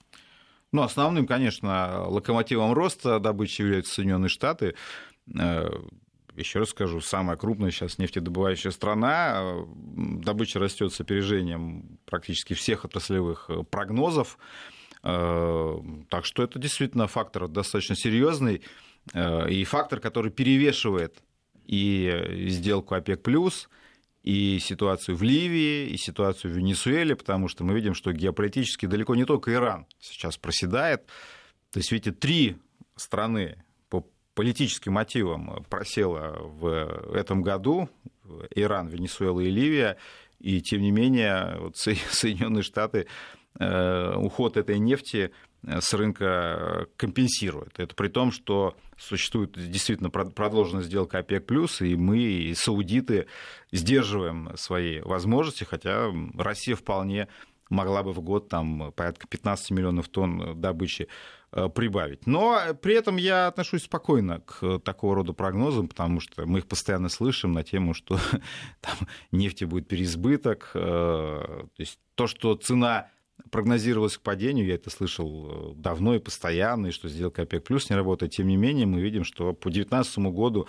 Ну, 0.71 0.83
основным, 0.83 1.27
конечно, 1.27 2.07
локомотивом 2.07 2.73
роста 2.73 3.19
добычи 3.19 3.61
являются 3.61 3.95
Соединенные 3.95 4.29
Штаты. 4.29 4.75
Э, 5.37 5.69
еще 6.35 6.59
раз 6.59 6.69
скажу, 6.69 7.01
самая 7.01 7.35
крупная 7.35 7.71
сейчас 7.71 7.97
нефтедобывающая 7.97 8.71
страна. 8.71 9.65
Добыча 9.67 10.59
растет 10.59 10.93
с 10.93 11.01
опережением 11.01 11.99
практически 12.05 12.53
всех 12.53 12.85
отраслевых 12.85 13.49
э, 13.49 13.63
прогнозов. 13.69 14.37
Э, 15.03 15.77
так 16.09 16.23
что 16.23 16.41
это 16.43 16.57
действительно 16.57 17.07
фактор 17.07 17.49
достаточно 17.49 17.95
серьезный 17.95 18.61
и 19.15 19.63
фактор, 19.63 19.99
который 19.99 20.29
перевешивает 20.29 21.23
и 21.65 22.47
сделку 22.49 22.93
ОПЕК+, 22.93 23.27
и 24.23 24.59
ситуацию 24.59 25.15
в 25.17 25.23
Ливии, 25.23 25.87
и 25.87 25.97
ситуацию 25.97 26.53
в 26.53 26.57
Венесуэле, 26.57 27.15
потому 27.15 27.47
что 27.47 27.63
мы 27.63 27.73
видим, 27.73 27.93
что 27.93 28.13
геополитически 28.13 28.85
далеко 28.85 29.15
не 29.15 29.25
только 29.25 29.53
Иран 29.53 29.87
сейчас 29.99 30.37
проседает. 30.37 31.05
То 31.71 31.79
есть, 31.79 31.91
видите, 31.91 32.11
три 32.11 32.57
страны 32.95 33.63
по 33.89 34.05
политическим 34.35 34.93
мотивам 34.93 35.65
просела 35.69 36.37
в 36.39 37.13
этом 37.15 37.41
году, 37.41 37.89
Иран, 38.53 38.87
Венесуэла 38.87 39.41
и 39.41 39.49
Ливия, 39.49 39.97
и 40.39 40.61
тем 40.61 40.81
не 40.81 40.91
менее 40.91 41.57
вот 41.59 41.77
Соединенные 41.77 42.63
Штаты 42.63 43.07
э, 43.59 44.15
уход 44.15 44.57
этой 44.57 44.79
нефти 44.79 45.31
с 45.63 45.93
рынка 45.93 46.87
компенсирует. 46.97 47.79
Это 47.79 47.95
при 47.95 48.07
том, 48.07 48.31
что 48.31 48.75
существует 48.97 49.51
действительно 49.53 50.09
продолженная 50.09 50.83
сделка 50.83 51.19
ОПЕК+, 51.19 51.51
и 51.81 51.95
мы, 51.95 52.19
и 52.19 52.53
саудиты, 52.55 53.27
сдерживаем 53.71 54.51
свои 54.55 55.01
возможности, 55.01 55.63
хотя 55.63 56.11
Россия 56.35 56.75
вполне 56.75 57.27
могла 57.69 58.03
бы 58.03 58.11
в 58.11 58.21
год 58.21 58.49
там, 58.49 58.91
порядка 58.91 59.27
15 59.27 59.71
миллионов 59.71 60.09
тонн 60.09 60.59
добычи 60.59 61.07
э, 61.53 61.69
прибавить. 61.69 62.27
Но 62.27 62.59
при 62.81 62.95
этом 62.95 63.15
я 63.15 63.47
отношусь 63.47 63.83
спокойно 63.83 64.41
к 64.41 64.79
такого 64.79 65.15
рода 65.15 65.31
прогнозам, 65.33 65.87
потому 65.87 66.19
что 66.19 66.45
мы 66.45 66.59
их 66.59 66.67
постоянно 66.67 67.07
слышим 67.07 67.53
на 67.53 67.63
тему, 67.63 67.93
что 67.93 68.19
там 68.81 68.95
нефти 69.31 69.63
будет 69.63 69.87
переизбыток. 69.87 70.71
Э, 70.73 71.63
то 71.73 71.81
есть 71.81 71.97
то, 72.15 72.27
что 72.27 72.55
цена 72.55 73.07
прогнозировалось 73.49 74.17
к 74.17 74.21
падению, 74.21 74.65
я 74.65 74.75
это 74.75 74.89
слышал 74.89 75.73
э, 75.73 75.73
давно 75.75 76.15
и 76.15 76.19
постоянно, 76.19 76.87
и 76.87 76.91
что 76.91 77.09
сделка 77.09 77.43
ОПЕК 77.43 77.63
плюс 77.63 77.89
не 77.89 77.95
работает. 77.95 78.33
Тем 78.33 78.47
не 78.47 78.57
менее, 78.57 78.85
мы 78.85 79.01
видим, 79.01 79.23
что 79.23 79.53
по 79.53 79.69
2019 79.69 80.17
году 80.33 80.67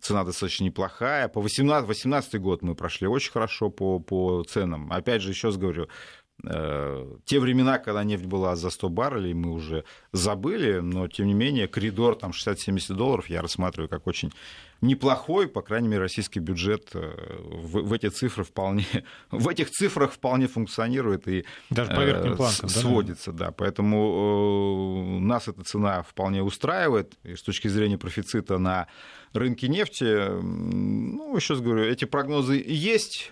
цена 0.00 0.24
достаточно 0.24 0.64
неплохая. 0.64 1.28
По 1.28 1.40
2018 1.40 2.40
год 2.40 2.62
мы 2.62 2.74
прошли 2.74 3.08
очень 3.08 3.32
хорошо 3.32 3.70
по, 3.70 3.98
по 3.98 4.44
ценам. 4.44 4.92
Опять 4.92 5.22
же, 5.22 5.30
еще 5.30 5.48
раз 5.48 5.56
говорю, 5.56 5.88
э, 6.46 7.16
те 7.24 7.40
времена, 7.40 7.78
когда 7.78 8.04
нефть 8.04 8.26
была 8.26 8.54
за 8.54 8.70
100 8.70 8.88
баррелей, 8.90 9.34
мы 9.34 9.52
уже 9.52 9.84
забыли, 10.12 10.80
но 10.80 11.08
тем 11.08 11.26
не 11.26 11.34
менее 11.34 11.68
коридор 11.68 12.16
там 12.16 12.30
60-70 12.30 12.94
долларов 12.94 13.28
я 13.28 13.42
рассматриваю 13.42 13.88
как 13.88 14.06
очень 14.06 14.30
неплохой, 14.86 15.48
по 15.48 15.62
крайней 15.62 15.88
мере, 15.88 16.02
российский 16.02 16.40
бюджет 16.40 16.90
э, 16.94 17.12
в, 17.42 17.82
в 17.82 17.92
эти 17.92 18.08
цифры 18.08 18.44
вполне, 18.44 18.86
в 19.30 19.48
этих 19.48 19.70
цифрах 19.70 20.12
вполне 20.12 20.46
функционирует 20.46 21.26
и 21.28 21.44
Даже 21.70 21.94
по 21.94 22.00
верхним 22.00 22.36
планкам, 22.36 22.68
сводится, 22.68 23.32
да, 23.32 23.46
да. 23.46 23.52
Поэтому 23.52 25.18
э, 25.18 25.20
нас 25.20 25.48
эта 25.48 25.64
цена 25.64 26.02
вполне 26.02 26.42
устраивает 26.42 27.14
и 27.24 27.34
с 27.34 27.42
точки 27.42 27.68
зрения 27.68 27.98
профицита 27.98 28.58
на 28.58 28.86
рынке 29.32 29.68
нефти. 29.68 30.28
Ну, 30.40 31.34
еще 31.36 31.54
раз 31.54 31.62
говорю, 31.62 31.84
эти 31.84 32.04
прогнозы 32.04 32.62
есть. 32.64 33.28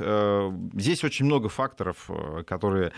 Здесь 0.74 1.04
очень 1.04 1.26
много 1.26 1.48
факторов, 1.48 2.10
которые 2.46 2.92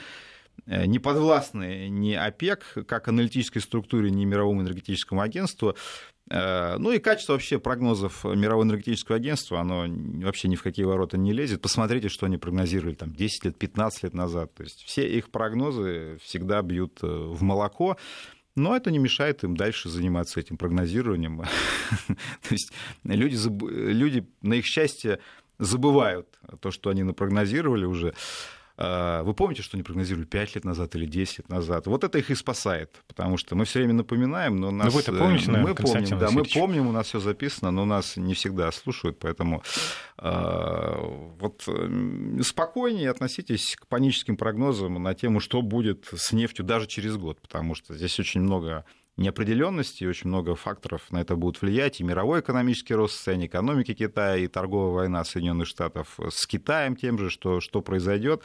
Э, 0.67 0.87
не 0.87 0.99
подвластны 0.99 1.89
ни 1.89 2.13
ОПЕК, 2.13 2.87
как 2.87 3.09
аналитической 3.09 3.61
структуре, 3.61 4.11
ни 4.11 4.25
Мировому 4.25 4.63
энергетическому 4.63 5.21
агентству. 5.21 5.77
Э, 6.31 6.77
ну 6.79 6.91
и 6.91 6.99
качество 6.99 7.35
вообще 7.35 7.59
прогнозов 7.59 8.25
Мирового 8.25 8.65
энергетического 8.65 9.17
агентства, 9.17 9.61
оно 9.61 9.87
вообще 10.25 10.49
ни 10.49 10.57
в 10.57 10.63
какие 10.63 10.85
ворота 10.85 11.19
не 11.19 11.33
лезет. 11.33 11.61
Посмотрите, 11.61 12.09
что 12.09 12.27
они 12.27 12.39
прогнозировали 12.39 12.95
там 12.95 13.13
10 13.13 13.45
лет, 13.45 13.59
15 13.59 14.05
лет 14.05 14.15
назад. 14.15 14.55
То 14.55 14.63
есть 14.63 14.83
все 14.85 15.07
их 15.07 15.31
прогнозы 15.31 16.19
всегда 16.23 16.63
бьют 16.63 17.01
э, 17.03 17.07
в 17.07 17.43
молоко. 17.43 17.97
Но 18.57 18.77
это 18.77 18.93
не 18.93 18.99
мешает 18.99 19.43
им 19.43 19.57
дальше 19.57 19.89
заниматься 19.89 20.39
этим 20.39 20.57
прогнозированием. 20.57 21.43
То 22.07 22.51
есть 22.51 22.73
люди, 23.03 23.37
люди, 23.69 24.27
на 24.43 24.55
их 24.55 24.65
счастье, 24.65 25.19
забывают 25.59 26.29
то, 26.61 26.71
что 26.71 26.91
они 26.91 27.03
напрогнозировали 27.03 27.85
уже. 27.85 28.15
А, 28.77 29.23
вы 29.23 29.35
помните, 29.35 29.63
что 29.63 29.77
они 29.77 29.85
прогнозировали 29.85 30.27
5 30.27 30.55
лет 30.57 30.65
назад 30.65 30.95
или 30.97 31.07
10 31.07 31.39
лет 31.39 31.49
назад? 31.49 31.87
Вот 31.87 32.03
это 32.03 32.19
их 32.19 32.31
и 32.31 32.35
спасает, 32.35 33.03
потому 33.07 33.37
что 33.37 33.55
мы 33.55 33.65
все 33.65 33.79
время 33.79 33.95
напоминаем, 33.95 34.57
но 34.57 34.73
нас... 34.73 34.87
Но 34.87 34.91
вы-то 34.93 35.13
помните, 35.13 35.51
наверное, 35.51 35.71
мы 35.71 35.75
помним, 35.75 36.19
да, 36.19 36.31
мы 36.31 36.45
помним, 36.45 36.89
у 36.89 36.93
нас 36.93 37.07
все 37.07 37.21
записано, 37.21 37.71
но 37.71 37.85
нас 37.85 38.17
не 38.17 38.35
всегда 38.35 38.73
слушают, 38.73 39.19
поэтому 39.21 39.63
э, 40.19 40.95
вот 41.39 41.69
спокойнее 42.43 43.11
относитесь 43.11 43.77
к 43.77 43.87
паническим 43.87 44.37
прогнозам 44.37 45.01
на 45.01 45.15
тему, 45.15 45.39
что 45.39 45.63
будет 45.63 46.09
с 46.13 46.33
нефтью 46.33 46.65
даже 46.65 46.89
через 46.89 47.17
год, 47.17 47.41
потому 47.41 47.77
что 47.77 47.95
здесь 47.95 48.19
очень 48.19 48.41
много 48.41 48.85
неопределенности, 49.17 50.05
очень 50.05 50.29
много 50.29 50.55
факторов 50.55 51.11
на 51.11 51.21
это 51.21 51.37
будут 51.37 51.63
влиять. 51.63 52.01
И 52.01 52.05
мировой 52.05 52.41
экономический 52.41 52.95
рост, 52.95 53.15
состояние 53.15 53.49
экономики 53.49 53.95
Китая, 53.95 54.37
и 54.37 54.49
торговая 54.49 54.93
война 54.93 55.25
Соединенных 55.25 55.69
Штатов 55.69 56.19
с 56.29 56.47
Китаем 56.47 56.97
тем 56.97 57.19
же, 57.19 57.31
что, 57.31 57.61
что 57.61 57.81
произойдет 57.81 58.43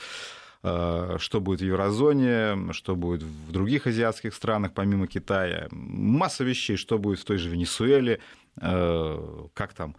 э, 0.64 1.18
что 1.18 1.42
будет 1.42 1.62
в 1.62 1.66
еврозоне, 1.66 2.74
что 2.74 2.96
будет 2.96 3.24
в 3.24 3.52
других 3.52 3.88
азиатских 3.88 4.34
странах 4.34 4.74
помимо 4.74 5.08
Китая. 5.08 5.68
Масса 5.72 6.44
вещей, 6.44 6.76
что 6.76 7.00
будет 7.00 7.20
в 7.20 7.26
той 7.26 7.38
же 7.38 7.50
Венесуэле, 7.50 8.20
э, 8.62 9.48
как 9.54 9.74
там 9.74 9.96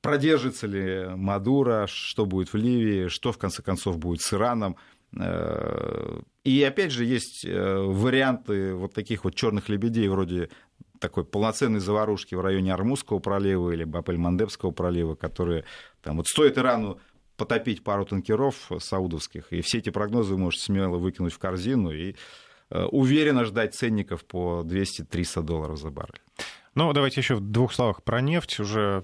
продержится 0.00 0.66
ли 0.66 1.06
Мадуро, 1.14 1.86
что 1.86 2.26
будет 2.26 2.52
в 2.52 2.56
Ливии, 2.56 3.08
что 3.08 3.32
в 3.32 3.38
конце 3.38 3.62
концов 3.62 3.98
будет 3.98 4.22
с 4.22 4.32
Ираном. 4.32 4.76
Э, 5.18 6.20
и 6.44 6.62
опять 6.62 6.92
же 6.92 7.04
есть 7.04 7.44
э, 7.44 7.78
варианты 7.78 8.74
вот 8.74 8.94
таких 8.94 9.24
вот 9.24 9.34
черных 9.34 9.68
лебедей 9.68 10.08
вроде 10.08 10.50
такой 10.98 11.24
полноценной 11.24 11.80
заварушки 11.80 12.34
в 12.34 12.40
районе 12.40 12.72
Армузского 12.72 13.18
пролива 13.18 13.70
или 13.70 13.84
Бабель-Мандебского 13.84 14.70
пролива, 14.70 15.14
которые 15.14 15.64
там 16.02 16.18
вот 16.18 16.26
стоит 16.26 16.58
Ирану 16.58 16.98
потопить 17.36 17.82
пару 17.82 18.04
танкеров 18.04 18.70
саудовских, 18.78 19.50
и 19.50 19.62
все 19.62 19.78
эти 19.78 19.88
прогнозы 19.88 20.34
вы 20.34 20.38
можете 20.38 20.64
смело 20.64 20.98
выкинуть 20.98 21.32
в 21.32 21.38
корзину 21.38 21.90
и 21.90 22.14
э, 22.70 22.84
уверенно 22.84 23.44
ждать 23.44 23.74
ценников 23.74 24.24
по 24.26 24.62
200-300 24.62 25.42
долларов 25.42 25.78
за 25.78 25.90
баррель. 25.90 26.20
Ну, 26.74 26.92
давайте 26.92 27.20
еще 27.20 27.36
в 27.36 27.40
двух 27.40 27.72
словах 27.72 28.02
про 28.02 28.20
нефть. 28.20 28.60
Уже 28.60 29.02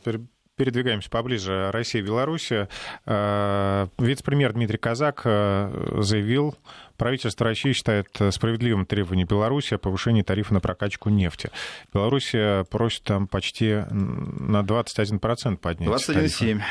передвигаемся 0.57 1.11
поближе. 1.11 1.71
Россия, 1.71 2.03
Белоруссия. 2.03 2.69
Э, 3.05 3.87
вице-премьер 3.99 4.55
Дмитрий 4.55 4.79
Казак 4.79 5.23
э, 5.25 6.01
заявил, 6.01 6.57
правительство 6.97 7.47
России 7.47 7.73
считает 7.73 8.09
справедливым 8.31 8.87
требование 8.87 9.27
Беларуси 9.27 9.75
о 9.75 9.79
повышении 9.79 10.23
тарифа 10.23 10.55
на 10.55 10.61
прокачку 10.61 11.11
нефти. 11.11 11.51
Белоруссия 11.93 12.65
просит 12.65 13.05
там 13.05 13.29
почти 13.29 13.85
на 13.91 14.63
21% 14.63 15.59
поднять 15.59 15.89
21,7%. 15.89 16.63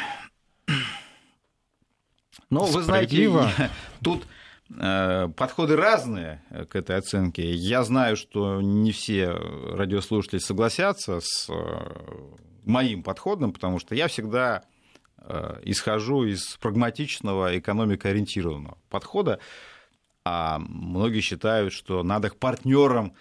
Ну, 2.49 2.65
вы 2.65 2.81
знаете, 2.81 3.49
тут 4.03 4.25
э, 4.69 5.27
подходы 5.35 5.75
разные 5.75 6.41
к 6.69 6.75
этой 6.75 6.97
оценке. 6.97 7.53
Я 7.53 7.83
знаю, 7.83 8.15
что 8.17 8.61
не 8.61 8.91
все 8.91 9.29
радиослушатели 9.29 10.39
согласятся 10.39 11.19
с 11.21 11.49
моим 12.65 13.03
подходом, 13.03 13.53
потому 13.53 13.79
что 13.79 13.95
я 13.95 14.07
всегда 14.07 14.63
э, 15.17 15.59
исхожу 15.63 16.25
из 16.25 16.57
прагматичного, 16.57 17.57
экономикоориентированного 17.57 18.77
подхода, 18.89 19.39
а 20.23 20.59
многие 20.59 21.21
считают, 21.21 21.73
что 21.73 22.03
надо 22.03 22.29
к 22.29 22.37
партнерам 22.37 23.13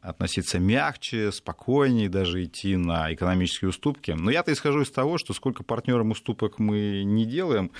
относиться 0.00 0.58
мягче, 0.58 1.32
спокойнее, 1.32 2.08
даже 2.08 2.44
идти 2.44 2.76
на 2.76 3.12
экономические 3.12 3.70
уступки. 3.70 4.12
Но 4.12 4.30
я-то 4.30 4.52
исхожу 4.52 4.82
из 4.82 4.90
того, 4.90 5.18
что 5.18 5.34
сколько 5.34 5.64
партнерам 5.64 6.12
уступок 6.12 6.58
мы 6.58 7.02
не 7.04 7.26
делаем, 7.26 7.70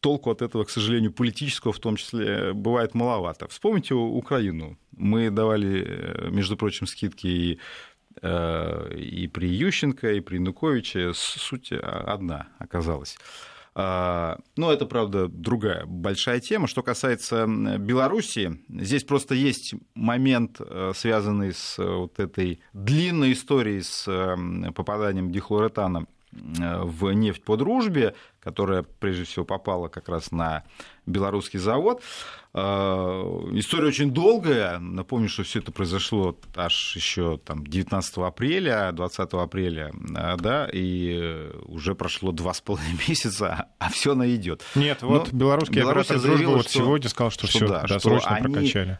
толку 0.00 0.30
от 0.30 0.42
этого, 0.42 0.64
к 0.64 0.70
сожалению, 0.70 1.12
политического 1.12 1.72
в 1.72 1.78
том 1.78 1.96
числе, 1.96 2.52
бывает 2.52 2.94
маловато. 2.94 3.48
Вспомните 3.48 3.94
Украину. 3.94 4.78
Мы 4.92 5.30
давали, 5.30 5.84
э, 5.84 6.30
между 6.30 6.56
прочим, 6.56 6.86
скидки 6.86 7.26
и 7.26 7.58
и 8.22 9.30
при 9.32 9.48
Ющенко, 9.48 10.12
и 10.12 10.20
при 10.20 10.36
Януковиче 10.36 11.12
суть 11.14 11.72
одна 11.72 12.48
оказалась. 12.58 13.16
А, 13.78 14.38
но 14.56 14.72
это, 14.72 14.86
правда, 14.86 15.28
другая 15.28 15.84
большая 15.84 16.40
тема. 16.40 16.66
Что 16.66 16.82
касается 16.82 17.46
Беларуси, 17.46 18.58
здесь 18.70 19.04
просто 19.04 19.34
есть 19.34 19.74
момент, 19.94 20.56
э, 20.60 20.92
связанный 20.94 21.52
с 21.52 21.76
вот 21.76 22.18
этой 22.18 22.60
длинной 22.72 23.34
историей 23.34 23.82
с 23.82 24.06
попаданием 24.74 25.30
дихлоретана 25.30 26.06
в 26.38 27.12
нефть 27.12 27.42
по 27.42 27.56
дружбе, 27.56 28.14
которая 28.40 28.82
прежде 28.82 29.24
всего 29.24 29.44
попала 29.44 29.88
как 29.88 30.08
раз 30.08 30.30
на 30.30 30.62
белорусский 31.04 31.58
завод. 31.58 32.02
А, 32.52 33.22
история 33.52 33.88
очень 33.88 34.12
долгая. 34.12 34.78
Напомню, 34.78 35.28
что 35.28 35.42
все 35.42 35.58
это 35.58 35.72
произошло 35.72 36.38
аж 36.54 36.94
еще 36.96 37.38
там, 37.38 37.66
19 37.66 38.18
апреля, 38.18 38.92
20 38.92 39.32
апреля, 39.34 39.92
а, 40.14 40.36
да, 40.36 40.68
и 40.72 41.50
уже 41.64 41.94
прошло 41.94 42.32
два 42.32 42.54
с 42.54 42.60
половиной 42.60 42.98
месяца, 43.08 43.66
а 43.78 43.90
все 43.90 44.12
она 44.12 44.28
идет. 44.34 44.62
Нет, 44.74 45.02
вот 45.02 45.32
Но 45.32 45.38
белорусский 45.38 45.82
оператор 45.82 46.20
дружбы 46.20 46.46
вот 46.46 46.68
что, 46.68 46.78
сегодня 46.78 47.08
сказал, 47.08 47.30
что, 47.30 47.46
что 47.46 47.58
все 47.58 47.68
да, 47.68 47.82
досрочно 47.82 48.20
что 48.20 48.28
они, 48.30 48.54
прокачали. 48.54 48.98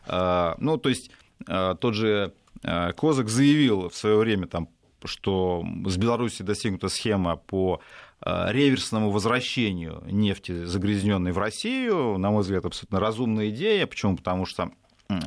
Ну, 0.58 0.76
то 0.76 0.88
есть 0.88 1.10
тот 1.46 1.94
же 1.94 2.32
Козак 2.62 3.28
заявил 3.28 3.90
в 3.90 3.94
свое 3.94 4.16
время 4.16 4.48
там 4.48 4.68
что 5.06 5.64
с 5.86 5.96
Беларуси 5.96 6.42
достигнута 6.42 6.88
схема 6.88 7.36
по 7.36 7.80
э, 8.20 8.52
реверсному 8.52 9.10
возвращению 9.10 10.02
нефти, 10.06 10.64
загрязненной 10.64 11.32
в 11.32 11.38
Россию. 11.38 12.18
На 12.18 12.30
мой 12.30 12.42
взгляд, 12.42 12.64
абсолютно 12.64 13.00
разумная 13.00 13.50
идея. 13.50 13.86
Почему? 13.86 14.16
Потому 14.16 14.46
что 14.46 14.70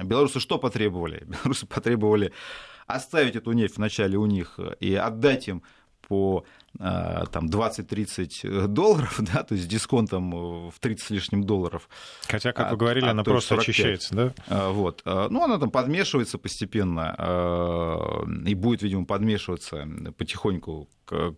белорусы 0.03 0.39
что 0.39 0.57
потребовали? 0.57 1.23
Белорусы 1.27 1.65
потребовали 1.65 2.31
оставить 2.87 3.35
эту 3.35 3.51
нефть 3.51 3.77
вначале 3.77 4.17
у 4.17 4.25
них 4.25 4.59
и 4.79 4.95
отдать 4.95 5.47
им 5.47 5.63
по 6.09 6.43
э, 6.79 7.23
там 7.31 7.45
20-30 7.45 8.67
долларов, 8.67 9.15
да, 9.33 9.43
то 9.43 9.53
есть 9.53 9.65
с 9.65 9.67
дисконтом 9.67 10.69
в 10.69 10.79
30 10.79 11.05
с 11.05 11.09
лишним 11.11 11.43
долларов. 11.43 11.87
Хотя, 12.27 12.51
как 12.51 12.71
вы 12.71 12.77
говорили, 12.77 13.05
от, 13.05 13.11
она 13.11 13.23
просто 13.23 13.55
45. 13.55 13.69
очищается, 13.69 14.15
да? 14.15 14.33
Э, 14.47 14.71
вот. 14.71 15.03
Э, 15.05 15.27
ну, 15.29 15.43
она 15.43 15.59
там 15.59 15.69
подмешивается 15.69 16.37
постепенно 16.37 17.15
и 18.45 18.55
будет, 18.55 18.81
видимо, 18.81 19.05
подмешиваться 19.05 19.87
потихоньку 20.17 20.89
к, 21.05 21.35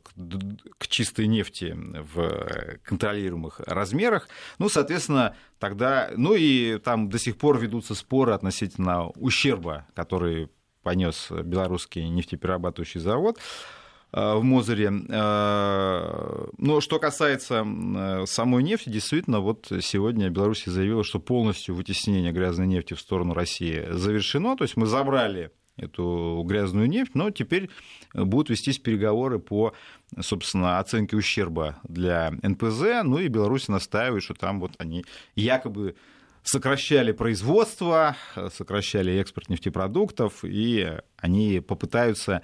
к 0.78 0.88
чистой 0.88 1.28
нефти 1.28 1.76
в 1.76 2.78
контролируемых 2.84 3.60
размерах. 3.60 4.30
Ну, 4.58 4.70
соответственно, 4.70 5.36
тогда... 5.60 6.10
Ну, 6.16 6.34
и 6.34 6.78
там 6.78 7.10
до 7.10 7.20
сих 7.20 7.38
пор 7.38 7.60
ведутся 7.60 7.94
споры 7.94 8.32
относительно 8.32 9.08
ущерба, 9.10 9.86
который 9.94 10.50
понес 10.82 11.30
белорусский 11.30 12.08
нефтеперерабатывающий 12.08 13.02
завод. 13.02 13.38
Э, 14.14 14.36
в 14.36 14.44
Мозере. 14.44 14.92
Э, 15.10 16.48
но 16.58 16.82
что 16.82 17.00
касается 17.00 17.66
э, 17.66 18.26
самой 18.26 18.62
нефти, 18.62 18.90
действительно, 18.90 19.40
вот 19.40 19.72
сегодня 19.82 20.30
Беларусь 20.30 20.66
заявила, 20.66 21.04
что 21.04 21.20
полностью 21.20 21.76
вытеснение 21.76 22.34
грязной 22.34 22.68
нефти 22.68 22.94
в 22.94 23.00
сторону 23.00 23.34
России 23.34 23.88
завершено. 23.90 24.58
То 24.58 24.66
есть 24.66 24.76
мы 24.76 24.86
забрали 24.86 25.52
эту 25.78 26.44
грязную 26.46 26.88
нефть, 26.88 27.16
но 27.16 27.32
теперь 27.32 27.70
будут 28.14 28.50
вестись 28.50 28.80
переговоры 28.80 29.40
по, 29.40 29.74
собственно, 30.20 30.80
оценке 30.80 31.16
ущерба 31.16 31.78
для 31.88 32.32
НПЗ. 32.44 33.04
Ну 33.06 33.18
и 33.20 33.30
Беларусь 33.30 33.70
настаивает, 33.70 34.24
что 34.24 34.34
там 34.34 34.60
вот 34.60 34.74
они 34.78 35.06
якобы 35.36 35.96
сокращали 36.44 37.14
производство, 37.14 38.18
сокращали 38.54 39.18
экспорт 39.20 39.48
нефтепродуктов, 39.48 40.44
и 40.44 40.98
они 41.18 41.62
попытаются 41.62 42.42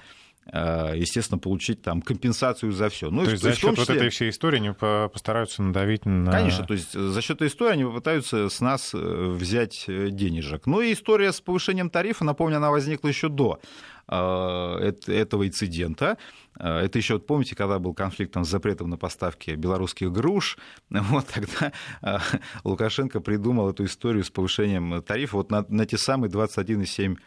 естественно, 0.53 1.39
получить 1.39 1.81
там 1.81 2.01
компенсацию 2.01 2.71
за 2.71 2.89
все. 2.89 3.09
Ну, 3.09 3.25
то 3.25 3.31
есть 3.31 3.43
за 3.43 3.51
счет 3.51 3.75
числе... 3.75 3.75
вот 3.75 3.89
этой 3.89 4.09
всей 4.09 4.29
истории 4.29 4.57
они 4.57 4.71
постараются 4.71 5.61
надавить 5.61 6.05
на... 6.05 6.31
Конечно, 6.31 6.65
то 6.65 6.73
есть 6.73 6.93
за 6.93 7.21
счет 7.21 7.37
этой 7.37 7.47
истории 7.47 7.73
они 7.73 7.83
попытаются 7.83 8.49
с 8.49 8.61
нас 8.61 8.93
взять 8.93 9.85
денежек. 9.87 10.65
Ну 10.65 10.81
и 10.81 10.93
история 10.93 11.31
с 11.33 11.41
повышением 11.41 11.89
тарифа, 11.89 12.23
напомню, 12.23 12.57
она 12.57 12.71
возникла 12.71 13.07
еще 13.07 13.29
до 13.29 13.59
этого 14.07 15.45
инцидента. 15.45 16.17
Это 16.57 16.97
еще, 16.97 17.19
помните, 17.19 17.55
когда 17.55 17.77
был 17.77 17.93
конфликт 17.93 18.31
там, 18.33 18.45
с 18.45 18.49
запретом 18.49 18.89
на 18.89 18.97
поставки 18.97 19.51
белорусских 19.51 20.13
груш, 20.13 20.57
вот 20.89 21.27
тогда 21.27 21.73
Лукашенко 22.63 23.19
придумал 23.19 23.69
эту 23.69 23.83
историю 23.83 24.23
с 24.23 24.29
повышением 24.29 25.01
тарифа 25.03 25.35
вот 25.35 25.51
на, 25.51 25.65
на 25.67 25.85
те 25.85 25.97
самые 25.97 26.31
21,7%. 26.31 27.17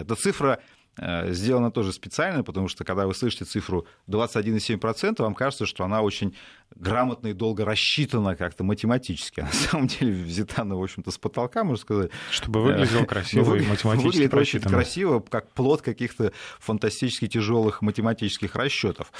Эта 0.00 0.14
цифра 0.14 0.60
Э, 0.60 0.60
сделано 0.96 1.70
тоже 1.70 1.92
специально, 1.92 2.44
потому 2.44 2.68
что 2.68 2.84
когда 2.84 3.06
вы 3.06 3.14
слышите 3.14 3.44
цифру 3.44 3.86
21,7%, 4.08 5.22
вам 5.22 5.34
кажется, 5.34 5.66
что 5.66 5.84
она 5.84 6.02
очень 6.02 6.36
грамотно 6.74 7.28
и 7.28 7.32
долго 7.32 7.64
рассчитана 7.64 8.36
как-то 8.36 8.64
математически. 8.64 9.40
А 9.40 9.44
на 9.46 9.52
самом 9.52 9.86
деле 9.88 10.12
взята 10.12 10.62
она, 10.62 10.76
в 10.76 10.82
общем-то, 10.82 11.10
с 11.10 11.18
потолка, 11.18 11.64
можно 11.64 11.80
сказать. 11.80 12.10
Чтобы 12.30 12.62
выглядело 12.62 13.02
э, 13.02 13.06
красиво 13.06 13.54
и 13.54 13.66
математически 13.66 14.06
Выглядит 14.06 14.34
очень 14.34 14.60
красиво, 14.60 15.20
как 15.20 15.50
плод 15.52 15.82
каких-то 15.82 16.32
фантастически 16.58 17.26
тяжелых 17.26 17.82
математических 17.82 18.54
расчетов. 18.54 19.12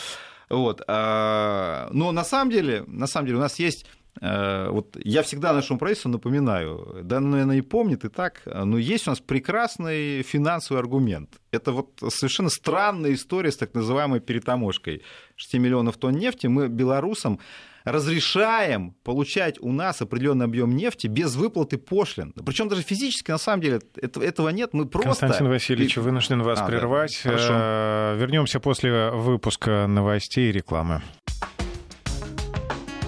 Вот. 0.49 0.83
А, 0.87 1.89
но 1.93 2.13
на 2.13 2.25
самом 2.25 2.51
деле, 2.51 2.85
на 2.87 3.07
самом 3.07 3.27
деле 3.27 3.39
у 3.39 3.43
нас 3.43 3.59
есть 3.59 3.87
Э, 3.87 4.04
вот 4.21 4.97
я 5.03 5.23
всегда 5.23 5.53
нашему 5.53 5.79
правительству 5.79 6.09
напоминаю, 6.09 7.01
да, 7.03 7.21
наверное, 7.21 7.59
и 7.59 7.63
помнит 7.63 8.05
и 8.05 8.09
так, 8.09 8.43
но 8.47 8.79
есть 8.79 9.07
у 9.09 9.11
нас 9.11 9.21
прекрасный 9.21 10.23
финансовый 10.23 10.79
аргумент. 10.79 11.31
Это 11.51 11.73
вот 11.73 12.01
совершенно 12.09 12.49
странная 12.49 13.13
история 13.15 13.51
с 13.51 13.57
так 13.57 13.75
называемой 13.75 14.21
перетаможкой. 14.21 15.03
6 15.37 15.55
миллионов 15.55 15.97
тонн 15.97 16.15
нефти 16.15 16.47
мы 16.47 16.69
белорусам 16.69 17.41
разрешаем 17.85 18.95
получать 19.05 19.61
у 19.61 19.71
нас 19.71 20.01
определенный 20.01 20.47
объем 20.47 20.75
нефти 20.75 21.07
без 21.07 21.37
выплаты 21.37 21.77
пошлин. 21.79 22.33
Причем 22.45 22.69
даже 22.69 22.83
физически, 22.83 23.31
на 23.31 23.39
самом 23.39 23.61
деле, 23.61 23.81
этого 23.97 24.49
нет. 24.49 24.71
Мы 24.73 24.87
просто... 24.87 25.09
Константин 25.11 25.49
Васильевич, 25.49 25.97
вынужден 25.99 26.43
вас 26.43 26.61
а, 26.61 26.67
прервать. 26.67 27.21
Да. 27.25 28.15
Э, 28.15 28.17
Вернемся 28.19 28.59
после 28.59 29.11
выпуска 29.11 29.87
новостей 29.87 30.49
и 30.49 30.53
рекламы. 30.53 31.03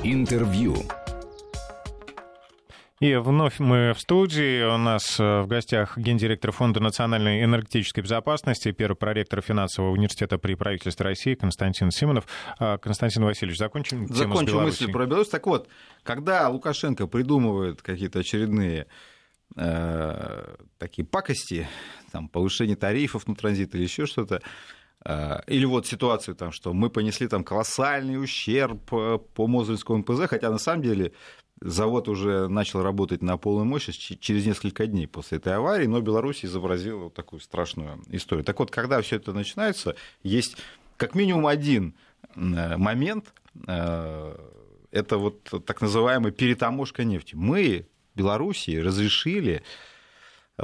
Интервью. 0.05 0.77
И 2.99 3.15
вновь 3.17 3.59
мы 3.59 3.93
в 3.93 4.01
студии. 4.01 4.65
У 4.65 4.79
нас 4.79 5.21
э, 5.21 5.43
в 5.43 5.47
гостях 5.47 5.99
гендиректор 5.99 6.51
Фонда 6.51 6.81
национальной 6.81 7.45
энергетической 7.45 8.01
безопасности, 8.01 8.73
первый 8.73 8.97
проректор 8.97 9.43
финансового 9.43 9.91
университета 9.91 10.39
при 10.39 10.55
правительстве 10.55 11.05
России 11.05 11.35
Константин 11.35 11.91
Симонов. 11.91 12.27
А, 12.59 12.79
Константин 12.79 13.25
Васильевич, 13.25 13.59
закончим 13.59 14.09
Закончим 14.09 14.63
мысль 14.63 14.91
про 14.91 15.05
Беларусь. 15.05 15.29
Так 15.29 15.47
вот, 15.47 15.69
когда 16.05 16.49
Лукашенко 16.49 17.07
придумывает 17.07 17.83
какие-то 17.83 18.21
очередные 18.21 18.87
э, 19.57 20.55
такие 20.79 21.07
пакости, 21.07 21.69
там, 22.13 22.31
повышение 22.31 22.77
тарифов 22.77 23.27
на 23.27 23.35
транзит 23.35 23.75
или 23.75 23.83
еще 23.83 24.07
что-то, 24.07 24.41
э, 25.05 25.41
или 25.49 25.67
вот 25.67 25.87
ситуацию, 25.87 26.35
там, 26.35 26.51
что 26.51 26.73
мы 26.73 26.89
понесли 26.89 27.29
там 27.29 27.45
колоссальный 27.45 28.19
ущерб 28.19 28.91
э, 28.95 29.19
по 29.35 29.47
Мозырскому 29.47 29.99
МПЗ, 29.99 30.29
хотя 30.31 30.49
на 30.49 30.59
самом 30.59 30.83
деле 30.83 31.13
Завод 31.61 32.09
уже 32.09 32.49
начал 32.49 32.83
работать 32.83 33.23
на 33.23 33.39
полную 33.39 33.65
мощность 33.65 34.21
через 34.21 34.45
несколько 34.45 34.87
дней 34.87 35.07
после 35.07 35.39
этой 35.39 35.55
аварии, 35.55 35.87
но 35.87 36.01
Беларусь 36.03 36.45
изобразила 36.45 37.05
вот 37.05 37.15
такую 37.15 37.41
страшную 37.41 38.03
историю. 38.11 38.45
Так 38.45 38.59
вот, 38.59 38.71
когда 38.71 39.01
все 39.01 39.17
это 39.17 39.33
начинается, 39.33 39.97
есть 40.23 40.59
как 40.99 41.15
минимум 41.15 41.47
один 41.47 41.95
э, 42.35 42.77
момент, 42.77 43.33
э, 43.67 44.37
это 44.91 45.17
вот 45.17 45.45
так 45.65 45.81
называемая 45.81 46.31
перетаможка 46.31 47.05
нефти. 47.05 47.35
Мы, 47.35 47.87
Белоруссии, 48.15 48.77
разрешили 48.77 49.63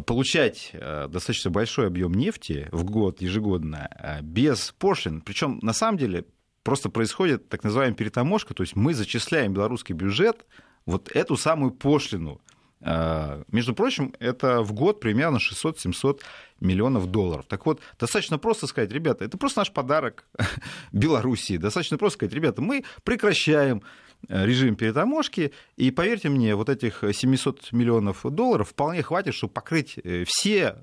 получать 0.04 0.70
э, 0.74 1.08
достаточно 1.08 1.50
большой 1.50 1.86
объем 1.86 2.12
нефти 2.12 2.68
в 2.70 2.84
год 2.84 3.22
ежегодно 3.22 4.20
без 4.22 4.74
пошлин. 4.78 5.22
Причем 5.22 5.58
на 5.62 5.72
самом 5.72 5.96
деле 5.96 6.26
просто 6.62 6.90
происходит 6.90 7.48
так 7.48 7.64
называемая 7.64 7.96
перетаможка, 7.96 8.52
то 8.52 8.62
есть 8.62 8.76
мы 8.76 8.92
зачисляем 8.92 9.54
белорусский 9.54 9.94
бюджет 9.94 10.44
вот 10.86 11.10
эту 11.14 11.36
самую 11.36 11.72
пошлину. 11.72 12.40
А, 12.84 13.42
между 13.48 13.74
прочим, 13.74 14.14
это 14.18 14.62
в 14.62 14.72
год 14.72 15.00
примерно 15.00 15.38
600-700 15.38 16.20
миллионов 16.60 17.06
долларов. 17.06 17.46
Так 17.48 17.66
вот, 17.66 17.80
достаточно 17.98 18.38
просто 18.38 18.66
сказать, 18.66 18.90
ребята, 18.92 19.24
это 19.24 19.38
просто 19.38 19.60
наш 19.60 19.72
подарок 19.72 20.26
Белоруссии. 20.92 21.56
Достаточно 21.56 21.98
просто 21.98 22.18
сказать, 22.18 22.34
ребята, 22.34 22.60
мы 22.60 22.84
прекращаем 23.04 23.82
режим 24.28 24.76
перетаможки. 24.76 25.52
И 25.76 25.90
поверьте 25.90 26.28
мне, 26.28 26.54
вот 26.54 26.68
этих 26.68 27.02
700 27.12 27.72
миллионов 27.72 28.24
долларов 28.24 28.70
вполне 28.70 29.02
хватит, 29.02 29.34
чтобы 29.34 29.52
покрыть 29.52 29.98
э, 30.02 30.24
все 30.26 30.76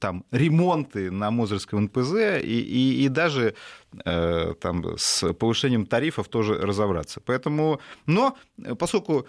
там, 0.00 0.24
ремонты 0.30 1.10
на 1.10 1.30
Мозырском 1.30 1.84
НПЗ 1.84 2.42
и, 2.42 2.60
и, 2.60 3.04
и 3.04 3.08
даже 3.08 3.54
э, 4.04 4.54
там, 4.60 4.84
с 4.96 5.32
повышением 5.34 5.86
тарифов 5.86 6.28
тоже 6.28 6.54
разобраться. 6.54 7.20
Поэтому, 7.20 7.80
но 8.06 8.36
поскольку 8.78 9.26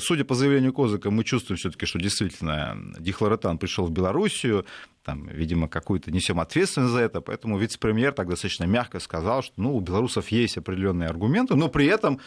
Судя 0.00 0.24
по 0.24 0.34
заявлению 0.34 0.72
Козыка, 0.72 1.10
мы 1.10 1.24
чувствуем 1.24 1.58
все-таки, 1.58 1.84
что 1.84 1.98
действительно 1.98 2.74
дихлоротан 2.98 3.58
пришел 3.58 3.84
в 3.84 3.90
Белоруссию, 3.90 4.64
там, 5.04 5.28
видимо, 5.28 5.68
какую-то 5.68 6.10
несем 6.10 6.40
ответственность 6.40 6.92
за 6.92 7.00
это, 7.00 7.20
поэтому 7.20 7.58
вице-премьер 7.58 8.12
так 8.12 8.28
достаточно 8.28 8.64
мягко 8.64 9.00
сказал, 9.00 9.42
что 9.42 9.54
ну, 9.56 9.76
у 9.76 9.80
белорусов 9.80 10.28
есть 10.28 10.56
определенные 10.56 11.08
аргументы, 11.08 11.54
но 11.54 11.68
при 11.68 11.86
этом, 11.86 12.20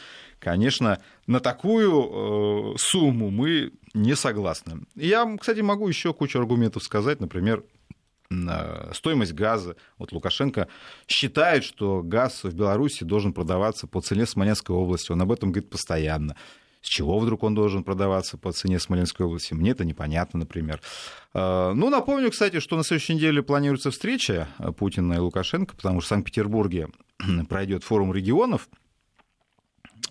конечно, 0.46 1.00
на 1.26 1.40
такую 1.40 1.92
э, 1.92 2.78
сумму 2.78 3.32
мы 3.32 3.72
не 3.96 4.16
согласны. 4.16 4.82
Я, 4.94 5.26
кстати, 5.40 5.62
могу 5.62 5.88
еще 5.88 6.14
кучу 6.14 6.38
аргументов 6.38 6.84
сказать, 6.84 7.20
например, 7.20 7.64
стоимость 8.94 9.34
газа. 9.34 9.76
Вот 9.98 10.12
Лукашенко 10.12 10.68
считает, 11.08 11.64
что 11.64 12.04
газ 12.04 12.44
в 12.44 12.54
Беларуси 12.54 13.04
должен 13.04 13.34
продаваться 13.34 13.88
по 13.88 14.02
цене 14.02 14.28
Смоленской 14.28 14.76
области. 14.76 15.12
Он 15.12 15.22
об 15.24 15.32
этом 15.32 15.52
говорит 15.52 15.72
постоянно. 15.72 16.36
С 16.82 16.88
чего 16.88 17.18
вдруг 17.18 17.42
он 17.42 17.56
должен 17.56 17.84
продаваться 17.84 18.38
по 18.38 18.52
цене 18.52 18.80
Смоленской 18.80 19.26
области? 19.26 19.56
Мне 19.56 19.72
это 19.72 19.84
непонятно, 19.84 20.42
например. 20.42 20.80
А, 21.34 21.74
ну, 21.74 21.90
напомню, 21.90 22.30
кстати, 22.30 22.60
что 22.60 22.78
на 22.78 22.84
следующей 22.84 23.16
неделе 23.16 23.42
планируется 23.42 23.90
встреча 23.90 24.48
Путина 24.78 25.14
и 25.14 25.18
Лукашенко, 25.18 25.76
потому 25.76 26.02
что 26.02 26.06
в 26.06 26.10
Санкт-Петербурге 26.10 26.90
пройдет 27.50 27.84
форум 27.84 28.14
регионов. 28.14 28.70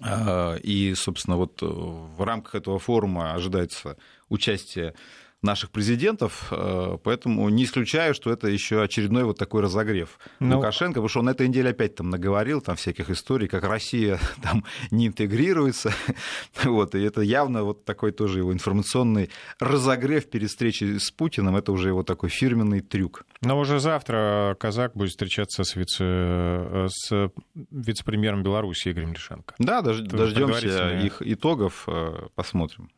А, 0.04 0.56
и, 0.56 0.94
собственно, 0.94 1.36
вот 1.36 1.58
в 1.62 2.22
рамках 2.22 2.54
этого 2.56 2.78
форума 2.78 3.32
ожидается 3.32 3.96
участие 4.28 4.94
наших 5.44 5.70
президентов, 5.70 6.48
э, 6.50 6.98
поэтому 7.02 7.48
не 7.48 7.64
исключаю, 7.64 8.14
что 8.14 8.32
это 8.32 8.48
еще 8.48 8.82
очередной 8.82 9.24
вот 9.24 9.38
такой 9.38 9.62
разогрев 9.62 10.18
ну... 10.40 10.56
Лукашенко, 10.56 10.94
потому 10.94 11.08
что 11.08 11.20
он 11.20 11.26
на 11.26 11.30
этой 11.30 11.46
неделе 11.48 11.70
опять 11.70 11.94
там 11.94 12.10
наговорил 12.10 12.60
там 12.60 12.76
всяких 12.76 13.10
историй, 13.10 13.46
как 13.46 13.64
Россия 13.64 14.18
там 14.42 14.64
не 14.90 15.06
интегрируется, 15.06 15.92
вот, 16.64 16.94
и 16.94 17.02
это 17.02 17.20
явно 17.20 17.62
вот 17.62 17.84
такой 17.84 18.12
тоже 18.12 18.40
его 18.40 18.52
информационный 18.52 19.30
разогрев 19.60 20.28
перед 20.28 20.48
встречей 20.48 20.98
с 20.98 21.10
Путиным, 21.10 21.56
это 21.56 21.72
уже 21.72 21.88
его 21.88 22.02
такой 22.02 22.30
фирменный 22.30 22.80
трюк. 22.80 23.24
Но 23.42 23.58
уже 23.58 23.78
завтра 23.78 24.56
Казак 24.58 24.94
будет 24.94 25.10
встречаться 25.10 25.64
с, 25.64 25.76
вице, 25.76 26.04
э, 26.04 26.86
с 26.90 27.30
вице-премьером 27.70 28.42
Беларуси 28.42 28.90
Игорем 28.90 29.12
Лишенко. 29.12 29.54
Да, 29.58 29.82
дождемся 29.82 30.98
их 30.98 31.20
итогов, 31.20 31.84
э, 31.86 32.28
посмотрим. 32.34 32.90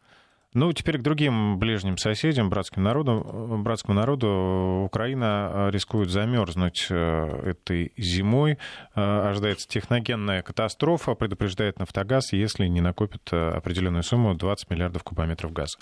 Ну, 0.56 0.72
теперь 0.72 0.96
к 0.96 1.02
другим 1.02 1.58
ближним 1.58 1.98
соседям, 1.98 2.48
братским 2.48 2.82
народу, 2.82 3.58
братскому 3.62 3.94
народу. 3.94 4.84
Украина 4.86 5.68
рискует 5.70 6.08
замерзнуть 6.08 6.86
э, 6.88 7.50
этой 7.50 7.92
зимой. 7.98 8.56
Э, 8.94 9.28
ожидается 9.28 9.68
техногенная 9.68 10.40
катастрофа, 10.40 11.12
предупреждает 11.14 11.78
Нафтогаз, 11.78 12.32
если 12.32 12.68
не 12.68 12.80
накопит 12.80 13.30
э, 13.32 13.36
определенную 13.36 14.02
сумму 14.02 14.34
20 14.34 14.70
миллиардов 14.70 15.04
кубометров 15.04 15.52
газа. 15.52 15.76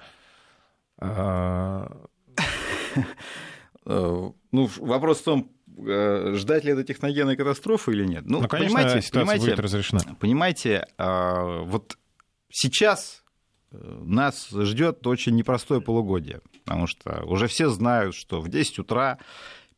Ну, 3.86 4.34
вопрос 4.80 5.20
в 5.20 5.24
том, 5.24 5.52
ждать 5.68 6.64
ли 6.64 6.72
это 6.72 6.82
техногенной 6.82 7.36
катастрофы 7.36 7.92
или 7.92 8.06
нет. 8.06 8.24
Ну, 8.26 8.40
ну 8.40 8.48
конечно, 8.48 8.76
понимаете, 8.76 9.06
ситуация 9.06 9.20
понимаете, 9.20 9.44
будет 9.44 9.60
разрешена. 9.60 10.00
Понимаете, 10.18 10.88
вот 10.98 11.96
сейчас 12.50 13.23
нас 14.04 14.48
ждет 14.50 15.06
очень 15.06 15.34
непростое 15.36 15.80
полугодие, 15.80 16.40
потому 16.64 16.86
что 16.86 17.22
уже 17.24 17.46
все 17.46 17.68
знают, 17.68 18.14
что 18.14 18.40
в 18.40 18.48
10 18.48 18.80
утра 18.80 19.18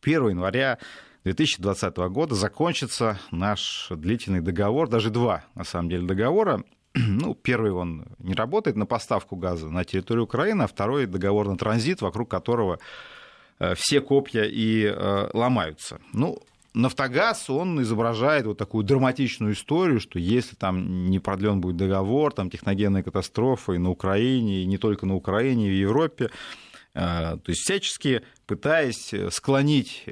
1 0.03 0.29
января 0.31 0.79
2020 1.25 1.97
года 1.97 2.37
закончится 2.37 3.19
наш 3.33 3.89
длительный 3.91 4.41
договор, 4.41 4.89
даже 4.89 5.11
два, 5.11 5.45
на 5.57 5.65
самом 5.65 5.89
деле, 5.91 6.07
договора. 6.07 6.63
Ну, 6.95 7.35
первый 7.35 7.73
он 7.73 8.07
не 8.19 8.33
работает 8.33 8.77
на 8.77 8.87
поставку 8.87 9.37
газа 9.37 9.69
на 9.69 9.85
территорию 9.85 10.25
Украины, 10.25 10.63
а 10.63 10.67
второй 10.67 11.07
договор 11.07 11.49
на 11.49 11.59
транзит, 11.59 12.01
вокруг 12.01 12.31
которого 12.31 12.79
э, 13.59 13.75
все 13.75 14.01
копья 14.01 14.45
и 14.45 14.85
э, 14.85 15.31
ломаются. 15.35 16.01
Ну, 16.15 16.39
Нафтогаз, 16.77 17.49
он 17.49 17.81
изображает 17.81 18.45
вот 18.45 18.59
такую 18.59 18.85
драматичную 18.85 19.55
историю, 19.55 19.99
что 19.99 20.19
если 20.19 20.57
там 20.57 21.07
не 21.07 21.19
продлен 21.19 21.59
будет 21.62 21.79
договор, 21.79 22.35
там 22.35 22.51
техногенная 22.51 23.03
катастрофа 23.03 23.73
и 23.73 23.79
на 23.79 23.89
Украине, 23.89 24.61
и 24.61 24.67
не 24.67 24.77
только 24.77 25.07
на 25.07 25.15
Украине, 25.15 25.69
и 25.69 25.71
в 25.71 25.75
Европе, 25.75 26.31
то 26.93 27.41
есть 27.47 27.62
всячески 27.62 28.21
пытаясь 28.47 29.11
склонить, 29.31 30.05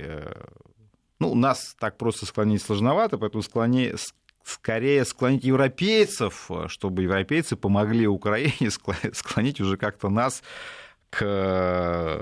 ну, 1.18 1.34
нас 1.34 1.76
так 1.78 1.98
просто 1.98 2.24
склонить 2.24 2.62
сложновато, 2.62 3.18
поэтому 3.18 3.42
склони, 3.42 3.92
скорее 4.42 5.04
склонить 5.04 5.44
европейцев, 5.44 6.50
чтобы 6.68 7.02
европейцы 7.02 7.56
помогли 7.56 8.06
Украине 8.06 8.70
склонить 9.12 9.60
уже 9.60 9.76
как-то 9.76 10.08
нас 10.08 10.42
к 11.10 12.18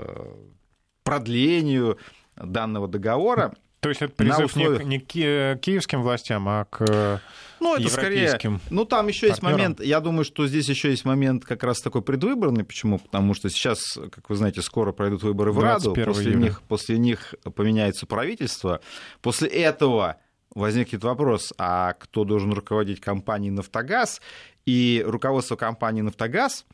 продлению 1.05 1.97
данного 2.35 2.89
договора. 2.89 3.53
То 3.83 3.89
есть 3.89 4.01
это 4.01 4.13
призыв 4.13 4.45
условиях... 4.45 4.83
не, 4.83 4.99
к 4.99 5.59
киевским 5.61 6.01
властям, 6.01 6.47
а 6.47 6.65
к 6.65 7.21
ну, 7.63 7.75
это 7.77 7.89
скорее. 7.89 8.37
Ну, 8.69 8.83
там 8.85 9.07
еще 9.07 9.27
есть 9.27 9.41
момент. 9.41 9.79
Я 9.79 10.01
думаю, 10.01 10.25
что 10.25 10.45
здесь 10.47 10.67
еще 10.67 10.89
есть 10.89 11.05
момент 11.05 11.45
как 11.45 11.63
раз 11.63 11.79
такой 11.79 12.01
предвыборный. 12.01 12.65
Почему? 12.65 12.99
Потому 12.99 13.33
что 13.33 13.49
сейчас, 13.49 13.97
как 14.11 14.29
вы 14.29 14.35
знаете, 14.35 14.61
скоро 14.61 14.91
пройдут 14.91 15.23
выборы 15.23 15.51
в 15.51 15.59
Раду. 15.59 15.93
После 15.93 16.35
них, 16.35 16.61
после 16.63 16.97
них 16.97 17.35
поменяется 17.55 18.05
правительство. 18.05 18.81
После 19.21 19.47
этого 19.47 20.17
возникнет 20.53 21.03
вопрос, 21.03 21.53
а 21.57 21.93
кто 21.93 22.25
должен 22.25 22.53
руководить 22.53 22.99
компанией 22.99 23.51
«Нафтогаз»? 23.51 24.21
И 24.65 25.03
руководство 25.05 25.55
компании 25.55 26.01
«Нафтогаз» 26.01 26.65
э, 26.69 26.72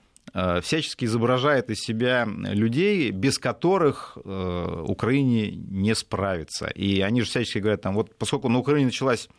всячески 0.61 1.05
изображает 1.05 1.69
из 1.69 1.79
себя 1.79 2.25
людей, 2.25 3.11
без 3.11 3.37
которых 3.37 4.17
э, 4.23 4.83
Украине 4.87 5.51
не 5.51 5.95
справиться. 5.95 6.67
И 6.67 7.01
они 7.01 7.21
же 7.21 7.27
всячески 7.27 7.59
говорят, 7.59 7.81
там, 7.81 7.95
вот 7.95 8.15
поскольку 8.17 8.49
на 8.49 8.59
Украине 8.59 8.87
началась 8.87 9.29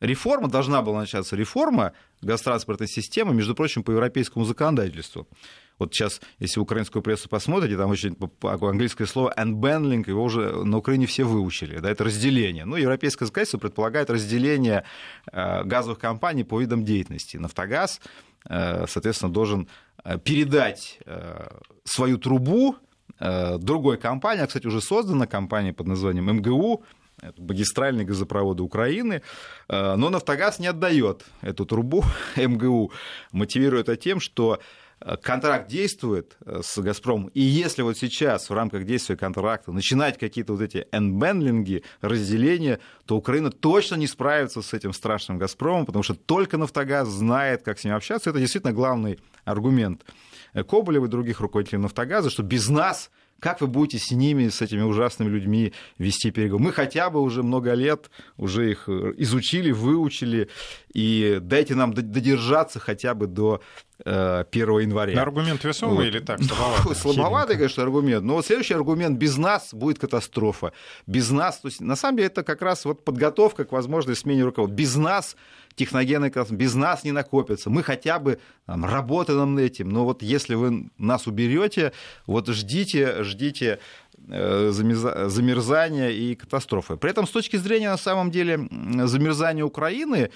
реформа, 0.00 0.48
должна 0.48 0.82
была 0.82 1.00
начаться 1.00 1.36
реформа 1.36 1.92
газотранспортной 2.20 2.88
системы, 2.88 3.34
между 3.34 3.54
прочим, 3.54 3.82
по 3.82 3.90
европейскому 3.90 4.44
законодательству. 4.44 5.28
Вот 5.78 5.92
сейчас, 5.92 6.20
если 6.38 6.60
украинскую 6.60 7.02
прессу 7.02 7.28
посмотрите, 7.28 7.76
там 7.76 7.90
очень 7.90 8.16
английское 8.42 9.06
слово 9.06 9.34
unbundling, 9.36 10.04
его 10.06 10.22
уже 10.22 10.64
на 10.64 10.78
Украине 10.78 11.06
все 11.06 11.24
выучили, 11.24 11.78
да, 11.78 11.90
это 11.90 12.04
разделение. 12.04 12.64
Ну, 12.64 12.76
европейское 12.76 13.26
законодательство 13.26 13.58
предполагает 13.58 14.08
разделение 14.08 14.84
э, 15.32 15.64
газовых 15.64 15.98
компаний 15.98 16.44
по 16.44 16.60
видам 16.60 16.84
деятельности. 16.84 17.38
Нафтогаз, 17.38 18.00
э, 18.48 18.86
соответственно, 18.86 19.32
должен 19.32 19.62
э, 19.62 19.66
передать 20.24 20.98
свою 21.84 22.18
трубу 22.18 22.76
другой 23.18 23.96
компании, 23.96 24.42
а, 24.42 24.46
кстати, 24.46 24.66
уже 24.66 24.80
создана 24.80 25.26
компания 25.26 25.72
под 25.72 25.86
названием 25.86 26.26
МГУ, 26.36 26.84
магистральные 27.38 28.04
газопроводы 28.04 28.62
Украины, 28.62 29.22
но 29.68 30.10
Нафтогаз 30.10 30.58
не 30.58 30.66
отдает 30.66 31.24
эту 31.40 31.64
трубу 31.64 32.04
МГУ, 32.36 32.92
мотивируя 33.32 33.82
это 33.82 33.96
тем, 33.96 34.20
что 34.20 34.58
контракт 35.22 35.68
действует 35.68 36.36
э, 36.44 36.60
с 36.62 36.78
«Газпромом», 36.78 37.28
и 37.28 37.40
если 37.40 37.82
вот 37.82 37.98
сейчас 37.98 38.48
в 38.48 38.54
рамках 38.54 38.84
действия 38.84 39.16
контракта 39.16 39.72
начинать 39.72 40.18
какие-то 40.18 40.52
вот 40.52 40.62
эти 40.62 40.86
энбенлинги, 40.92 41.82
разделения, 42.00 42.80
то 43.06 43.16
Украина 43.16 43.50
точно 43.50 43.96
не 43.96 44.06
справится 44.06 44.62
с 44.62 44.72
этим 44.72 44.92
страшным 44.92 45.38
«Газпромом», 45.38 45.86
потому 45.86 46.02
что 46.02 46.14
только 46.14 46.56
«Нафтогаз» 46.58 47.08
знает, 47.08 47.62
как 47.62 47.78
с 47.78 47.84
ним 47.84 47.94
общаться. 47.94 48.30
Это 48.30 48.38
действительно 48.38 48.72
главный 48.72 49.18
аргумент 49.44 50.04
Коболева 50.68 51.06
и 51.06 51.08
других 51.08 51.40
руководителей 51.40 51.78
«Нафтогаза», 51.78 52.30
что 52.30 52.42
без 52.42 52.68
нас– 52.68 53.10
как 53.40 53.60
вы 53.60 53.66
будете 53.66 53.98
с 53.98 54.10
ними, 54.10 54.48
с 54.48 54.62
этими 54.62 54.82
ужасными 54.82 55.28
людьми 55.28 55.72
вести 55.98 56.30
переговоры? 56.30 56.64
Мы 56.64 56.72
хотя 56.72 57.10
бы 57.10 57.20
уже 57.20 57.42
много 57.42 57.74
лет 57.74 58.10
уже 58.36 58.70
их 58.70 58.88
изучили, 58.88 59.70
выучили, 59.70 60.48
и 60.92 61.38
дайте 61.40 61.74
нам 61.74 61.92
додержаться 61.92 62.80
хотя 62.80 63.14
бы 63.14 63.26
до 63.26 63.60
1 63.98 64.08
э, 64.10 64.44
января. 64.82 65.22
Аргумент 65.22 65.62
весомый 65.62 65.96
вот. 65.96 66.04
или 66.04 66.18
так? 66.18 66.42
Слабоватый, 66.42 66.94
слабоватый, 66.96 67.56
конечно, 67.56 67.82
аргумент. 67.82 68.24
Но 68.24 68.34
вот 68.34 68.46
следующий 68.46 68.74
аргумент 68.74 69.18
без 69.18 69.36
нас 69.36 69.72
будет 69.72 69.98
катастрофа. 69.98 70.72
Без 71.06 71.30
нас, 71.30 71.58
то 71.58 71.68
есть 71.68 71.80
на 71.80 71.96
самом 71.96 72.16
деле 72.16 72.26
это 72.26 72.42
как 72.42 72.60
раз 72.62 72.84
вот 72.84 73.04
подготовка 73.04 73.64
к 73.64 73.72
возможной 73.72 74.16
смене 74.16 74.44
руководства. 74.44 74.74
Без 74.74 74.96
нас 74.96 75.36
техногенный 75.76 76.30
космос, 76.30 76.58
без 76.58 76.74
нас 76.74 77.04
не 77.04 77.12
накопится. 77.12 77.70
Мы 77.70 77.82
хотя 77.82 78.18
бы 78.18 78.38
там, 78.66 78.84
работаем 78.84 79.54
над 79.54 79.64
этим, 79.64 79.88
но 79.88 80.04
вот 80.04 80.22
если 80.22 80.54
вы 80.54 80.90
нас 80.98 81.26
уберете, 81.26 81.92
вот 82.26 82.48
ждите, 82.48 83.22
ждите 83.22 83.80
э, 84.28 84.70
замерзания 84.70 86.10
и 86.10 86.34
катастрофы. 86.34 86.96
При 86.96 87.10
этом 87.10 87.26
с 87.26 87.30
точки 87.30 87.56
зрения, 87.56 87.90
на 87.90 87.98
самом 87.98 88.30
деле, 88.30 88.68
замерзания 89.06 89.64
Украины 89.64 90.30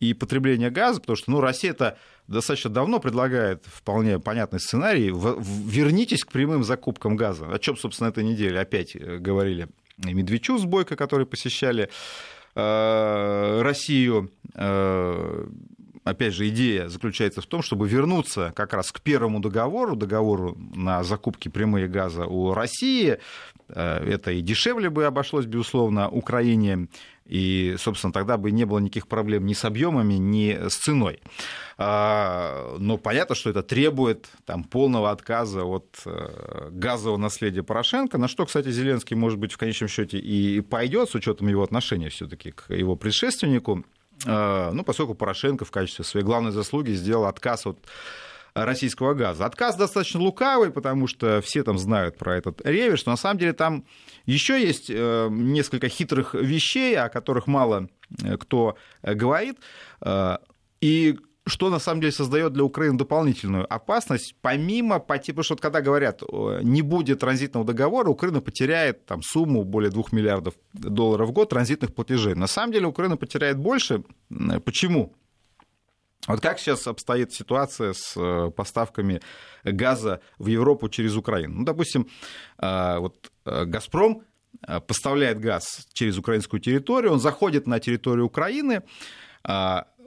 и 0.00 0.14
потребления 0.14 0.70
газа, 0.70 1.00
потому 1.00 1.16
что 1.16 1.30
ну, 1.30 1.40
Россия 1.40 1.70
это 1.70 1.98
достаточно 2.26 2.70
давно 2.70 3.00
предлагает 3.00 3.64
вполне 3.66 4.18
понятный 4.18 4.60
сценарий. 4.60 5.10
Вернитесь 5.10 6.24
к 6.24 6.32
прямым 6.32 6.64
закупкам 6.64 7.16
газа. 7.16 7.46
О 7.52 7.58
чем, 7.58 7.76
собственно, 7.76 8.08
этой 8.08 8.24
неделе 8.24 8.60
опять 8.60 8.96
э, 8.96 9.18
говорили 9.18 9.68
и 9.98 10.12
Медведчук 10.12 10.58
с 10.58 10.64
Бойко, 10.64 10.96
которые 10.96 11.26
посещали 11.26 11.88
Россию 12.54 14.30
э, 14.54 15.46
опять 16.04 16.34
же, 16.34 16.48
идея 16.48 16.88
заключается 16.88 17.40
в 17.40 17.46
том, 17.46 17.62
чтобы 17.62 17.88
вернуться 17.88 18.52
как 18.54 18.74
раз 18.74 18.92
к 18.92 19.00
первому 19.00 19.40
договору, 19.40 19.96
договору 19.96 20.56
на 20.74 21.02
закупки 21.02 21.48
прямые 21.48 21.88
газа 21.88 22.26
у 22.26 22.54
России. 22.54 23.18
Э, 23.68 24.04
это 24.06 24.30
и 24.30 24.40
дешевле 24.40 24.90
бы 24.90 25.06
обошлось, 25.06 25.46
безусловно, 25.46 26.08
Украине, 26.08 26.88
и, 27.26 27.76
собственно, 27.78 28.12
тогда 28.12 28.36
бы 28.36 28.50
не 28.50 28.64
было 28.64 28.78
никаких 28.78 29.08
проблем 29.08 29.46
ни 29.46 29.54
с 29.54 29.64
объемами, 29.64 30.14
ни 30.14 30.68
с 30.68 30.76
ценой. 30.76 31.20
А, 31.78 32.76
но 32.78 32.98
понятно, 32.98 33.34
что 33.34 33.50
это 33.50 33.62
требует 33.62 34.28
там, 34.44 34.64
полного 34.64 35.10
отказа 35.10 35.64
от 35.64 35.86
э, 36.04 36.68
газового 36.70 37.16
наследия 37.16 37.62
Порошенко, 37.62 38.18
на 38.18 38.28
что, 38.28 38.44
кстати, 38.44 38.70
Зеленский, 38.70 39.16
может 39.16 39.38
быть, 39.38 39.52
в 39.52 39.58
конечном 39.58 39.88
счете 39.88 40.18
и 40.18 40.60
пойдет 40.60 41.08
с 41.08 41.14
учетом 41.14 41.48
его 41.48 41.62
отношения 41.62 42.10
все-таки 42.10 42.50
к 42.50 42.72
его 42.74 42.94
предшественнику. 42.94 43.84
А, 44.26 44.70
ну, 44.72 44.84
поскольку 44.84 45.14
Порошенко 45.14 45.64
в 45.64 45.70
качестве 45.70 46.04
своей 46.04 46.26
главной 46.26 46.52
заслуги 46.52 46.92
сделал 46.92 47.24
отказ 47.24 47.66
от 47.66 47.78
российского 48.54 49.14
газа. 49.14 49.46
Отказ 49.46 49.76
достаточно 49.76 50.20
лукавый, 50.20 50.70
потому 50.70 51.06
что 51.06 51.40
все 51.40 51.62
там 51.62 51.78
знают 51.78 52.16
про 52.16 52.36
этот 52.36 52.64
реверс, 52.64 53.04
но 53.06 53.12
на 53.12 53.16
самом 53.16 53.38
деле 53.38 53.52
там 53.52 53.84
еще 54.26 54.60
есть 54.60 54.88
э, 54.88 55.28
несколько 55.30 55.88
хитрых 55.88 56.34
вещей, 56.34 56.96
о 56.96 57.08
которых 57.08 57.46
мало 57.46 57.88
э, 58.22 58.36
кто 58.36 58.76
говорит. 59.02 59.58
И 60.80 61.18
что 61.46 61.70
на 61.70 61.78
самом 61.78 62.00
деле 62.00 62.12
создает 62.12 62.52
для 62.52 62.64
Украины 62.64 62.96
дополнительную 62.96 63.72
опасность, 63.72 64.34
помимо, 64.40 64.98
потому 64.98 65.42
что 65.42 65.56
когда 65.56 65.80
говорят, 65.80 66.22
не 66.62 66.82
будет 66.82 67.20
транзитного 67.20 67.66
договора, 67.66 68.08
Украина 68.08 68.40
потеряет 68.40 69.04
там, 69.04 69.22
сумму 69.22 69.64
более 69.64 69.90
2 69.90 70.04
миллиардов 70.12 70.54
долларов 70.72 71.28
в 71.28 71.32
год 71.32 71.50
транзитных 71.50 71.94
платежей. 71.94 72.34
На 72.34 72.46
самом 72.46 72.72
деле 72.72 72.86
Украина 72.86 73.16
потеряет 73.16 73.58
больше. 73.58 74.04
Почему? 74.64 75.14
Вот 76.26 76.40
как 76.40 76.58
сейчас 76.58 76.86
обстоит 76.86 77.32
ситуация 77.32 77.92
с 77.92 78.14
э, 78.16 78.50
поставками 78.50 79.20
газа 79.62 80.20
в 80.38 80.46
Европу 80.46 80.88
через 80.88 81.16
Украину? 81.16 81.58
Ну, 81.58 81.64
допустим, 81.64 82.08
э, 82.58 82.98
вот 82.98 83.30
э, 83.44 83.64
«Газпром» 83.64 84.22
поставляет 84.86 85.40
газ 85.40 85.86
через 85.92 86.16
украинскую 86.16 86.60
территорию, 86.60 87.12
он 87.12 87.20
заходит 87.20 87.66
на 87.66 87.80
территорию 87.80 88.24
Украины, 88.24 88.82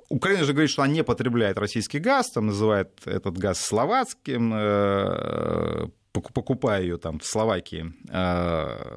Украина 0.10 0.46
же 0.46 0.54
говорит, 0.54 0.72
что 0.72 0.84
она 0.84 0.94
не 0.94 1.04
потребляет 1.04 1.58
российский 1.58 2.00
газ, 2.00 2.32
там 2.32 2.48
называет 2.48 3.06
этот 3.06 3.38
газ 3.38 3.60
словацким, 3.60 5.92
покупая 6.14 6.82
ее 6.82 6.98
там 6.98 7.20
в 7.20 7.26
Словакии. 7.26 7.94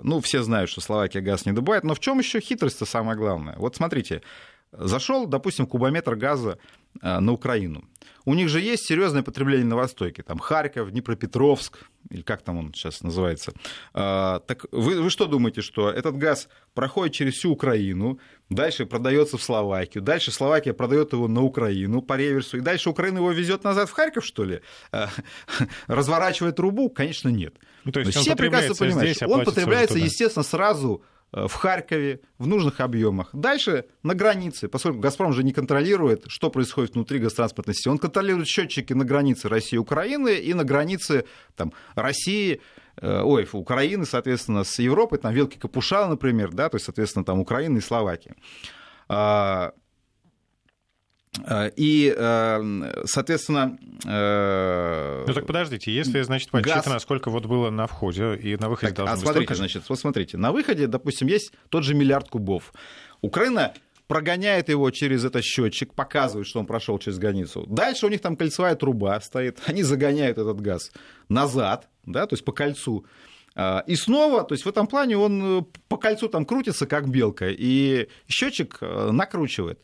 Ну, 0.05 0.21
все 0.21 0.45
знают, 0.45 0.71
что 0.71 0.81
Словакия 0.81 1.21
газ 1.21 1.47
не 1.47 1.53
добывает, 1.53 1.83
но 1.83 1.95
в 1.95 2.01
чем 2.01 2.21
еще 2.21 2.41
хитрость-то 2.41 2.87
самое 2.87 3.19
главное? 3.19 3.57
Вот 3.59 3.75
смотрите, 3.75 4.23
зашел, 4.73 5.27
допустим, 5.27 5.67
кубометр 5.67 6.15
газа 6.15 6.59
на 7.03 7.33
Украину. 7.33 7.85
У 8.25 8.35
них 8.35 8.49
же 8.49 8.61
есть 8.61 8.85
серьезное 8.85 9.23
потребление 9.23 9.67
на 9.67 9.77
Востоке, 9.77 10.23
там 10.23 10.39
Харьков, 10.39 10.91
Днепропетровск, 10.91 11.79
или 12.11 12.23
как 12.23 12.43
там 12.43 12.59
он 12.59 12.75
сейчас 12.75 13.03
называется. 13.03 13.53
Так 13.93 14.67
вы, 14.73 15.01
вы 15.01 15.11
что 15.11 15.27
думаете, 15.27 15.63
что 15.63 15.91
этот 15.91 16.17
газ 16.17 16.49
проходит 16.75 17.15
через 17.15 17.35
всю 17.35 17.53
Украину, 17.53 18.19
дальше 18.49 18.87
продается 18.87 19.39
в 19.39 19.43
Словакию, 19.43 20.03
дальше 20.03 20.33
Словакия 20.33 20.73
продает 20.73 21.13
его 21.13 21.29
на 21.29 21.43
Украину 21.43 22.03
по 22.03 22.17
реверсу, 22.17 22.59
и 22.59 22.61
дальше 22.61 22.91
Украина 22.91 23.19
его 23.19 23.33
везет 23.33 23.65
назад 23.65 23.89
в 23.89 23.93
Харьков, 23.93 24.25
что 24.25 24.45
ли? 24.45 24.61
Э, 24.93 25.07
разворачивает 25.87 26.57
трубу? 26.57 26.91
Конечно, 26.91 27.29
нет. 27.31 27.55
Ну, 27.85 27.93
то 27.93 28.01
есть 28.01 28.17
все 28.17 28.37
прекрасно 28.37 28.75
понимают, 28.75 29.11
здесь, 29.11 29.23
он 29.29 29.45
потребляется, 29.45 29.99
естественно, 29.99 30.45
сразу 30.45 31.03
в 31.33 31.53
Харькове 31.53 32.21
в 32.39 32.47
нужных 32.47 32.81
объемах. 32.81 33.31
Дальше 33.33 33.87
на 34.03 34.15
границе, 34.15 34.69
поскольку 34.69 34.99
«Газпром» 34.99 35.33
же 35.33 35.45
не 35.45 35.53
контролирует, 35.53 36.25
что 36.29 36.51
происходит 36.51 36.95
внутри 36.95 37.19
газотранспортной 37.19 37.75
сети, 37.75 37.89
он 37.89 37.99
контролирует 37.99 38.49
счетчики 38.49 38.93
на 38.93 39.05
границе 39.05 39.49
России 39.49 39.77
и 39.77 39.79
Украины 39.79 40.37
и 40.37 40.55
на 40.55 40.65
границе 40.65 41.25
там, 41.57 41.73
России, 41.95 42.61
э, 42.97 43.23
ой, 43.23 43.49
Украины, 43.53 44.07
соответственно, 44.07 44.65
с 44.65 44.79
Европой, 44.79 45.19
там 45.19 45.33
Велки 45.33 45.59
Капушала, 45.59 46.09
например, 46.09 46.51
да, 46.53 46.69
то 46.69 46.77
есть, 46.77 46.87
соответственно, 46.87 47.25
там 47.25 47.41
Украина 47.41 47.79
и 47.79 47.81
Словакия. 47.81 48.35
А, 49.09 49.73
Э, 49.73 49.80
и, 51.77 52.13
э, 52.17 53.05
соответственно... 53.05 53.79
Э, 54.05 55.25
ну 55.27 55.33
так 55.33 55.47
подождите, 55.47 55.93
если, 55.93 56.21
значит, 56.23 56.51
подсчитано, 56.51 56.95
газ... 56.95 57.03
сколько 57.03 57.31
вот 57.31 57.47
было 57.47 57.71
на 57.71 57.87
входе 57.87 58.35
и 58.35 58.57
на 58.57 58.69
выходе 58.69 58.93
так, 58.93 58.97
должно 59.07 59.13
а 59.13 59.17
быть 59.17 59.23
смотрите, 59.23 59.45
столько... 59.45 59.55
значит, 59.55 59.89
вот 59.89 59.99
смотрите, 60.01 60.37
на 60.39 60.51
выходе, 60.51 60.89
допустим, 60.89 61.29
есть 61.29 61.53
тот 61.69 61.85
же 61.85 61.95
миллиард 61.95 62.29
кубов. 62.29 62.73
Украина 63.21 63.75
прогоняет 64.09 64.71
его 64.71 64.91
через 64.91 65.25
этот 65.25 65.45
счетчик, 65.45 65.95
показывает, 65.95 66.49
что 66.49 66.59
он 66.59 66.67
прошел 66.67 66.99
через 66.99 67.19
границу. 67.19 67.65
Дальше 67.69 68.07
у 68.07 68.09
них 68.09 68.21
там 68.21 68.37
кольцевая 68.37 68.75
труба 68.75 69.21
стоит, 69.21 69.61
они 69.67 69.85
загоняют 69.85 70.37
этот 70.37 70.61
газ 70.61 70.91
назад, 71.29 71.89
да, 72.05 72.27
то 72.27 72.35
есть 72.35 72.45
по 72.45 72.53
кольцу. 72.53 73.07
И 73.87 73.95
снова, 73.97 74.45
то 74.45 74.55
есть 74.55 74.65
в 74.65 74.69
этом 74.69 74.87
плане 74.87 75.17
он 75.17 75.67
по 75.89 75.97
кольцу 75.97 76.29
там 76.29 76.45
крутится, 76.45 76.87
как 76.87 77.09
белка, 77.09 77.49
и 77.51 78.09
счетчик 78.29 78.79
накручивает. 78.81 79.81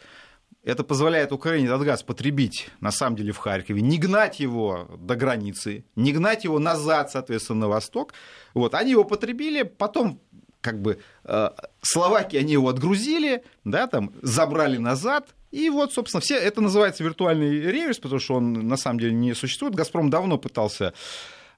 Это 0.66 0.82
позволяет 0.82 1.30
Украине 1.30 1.68
этот 1.68 1.82
газ 1.84 2.02
потребить, 2.02 2.70
на 2.80 2.90
самом 2.90 3.14
деле, 3.14 3.30
в 3.30 3.38
Харькове, 3.38 3.80
не 3.80 3.98
гнать 3.98 4.40
его 4.40 4.88
до 4.98 5.14
границы, 5.14 5.84
не 5.94 6.12
гнать 6.12 6.42
его 6.42 6.58
назад, 6.58 7.12
соответственно, 7.12 7.60
на 7.60 7.68
восток. 7.68 8.14
Вот, 8.52 8.74
они 8.74 8.90
его 8.90 9.04
потребили, 9.04 9.62
потом 9.62 10.20
как 10.60 10.82
бы 10.82 10.98
э, 11.22 11.50
Словакии 11.82 12.36
они 12.36 12.54
его 12.54 12.68
отгрузили, 12.68 13.44
да, 13.62 13.86
там, 13.86 14.12
забрали 14.22 14.78
назад, 14.78 15.28
и 15.52 15.70
вот, 15.70 15.92
собственно, 15.92 16.20
все, 16.20 16.34
это 16.34 16.60
называется 16.60 17.04
виртуальный 17.04 17.60
реверс, 17.60 18.00
потому 18.00 18.18
что 18.18 18.34
он 18.34 18.66
на 18.66 18.76
самом 18.76 18.98
деле 18.98 19.14
не 19.14 19.34
существует. 19.34 19.76
«Газпром» 19.76 20.10
давно 20.10 20.36
пытался 20.36 20.94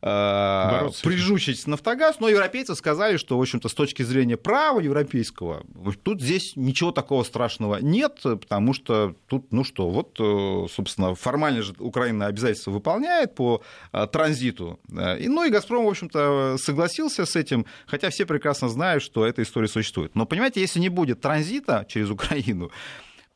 Бороться. 0.00 1.02
прижучить 1.02 1.66
Нафтогаз, 1.66 2.20
но 2.20 2.28
европейцы 2.28 2.74
сказали, 2.76 3.16
что, 3.16 3.37
в 3.37 3.40
общем-то, 3.40 3.68
с 3.68 3.74
точки 3.74 4.02
зрения 4.02 4.37
права 4.37 4.80
европейского, 4.80 5.64
тут 6.02 6.22
здесь 6.22 6.52
ничего 6.54 6.92
такого 6.92 7.24
страшного 7.24 7.78
нет, 7.80 8.20
потому 8.22 8.74
что 8.74 9.16
тут, 9.26 9.52
ну 9.52 9.64
что, 9.64 9.90
вот, 9.90 10.16
э, 10.20 10.66
собственно, 10.72 11.14
формально 11.14 11.62
же 11.62 11.74
Украина 11.78 12.26
обязательства 12.26 12.70
выполняет 12.70 13.34
по 13.34 13.62
э, 13.92 14.06
транзиту. 14.06 14.78
И, 15.18 15.28
ну 15.28 15.44
и 15.44 15.50
«Газпром», 15.50 15.84
в 15.84 15.88
общем-то, 15.88 16.56
согласился 16.58 17.26
с 17.26 17.34
этим, 17.34 17.66
хотя 17.87 18.11
все 18.11 18.24
прекрасно 18.24 18.68
знают, 18.68 19.02
что 19.02 19.26
эта 19.26 19.42
история 19.42 19.68
существует. 19.68 20.14
Но, 20.14 20.26
понимаете, 20.26 20.61
если 20.61 20.78
не 20.78 20.88
будет 20.88 21.20
транзита 21.20 21.84
через 21.88 22.11
Украину, 22.11 22.70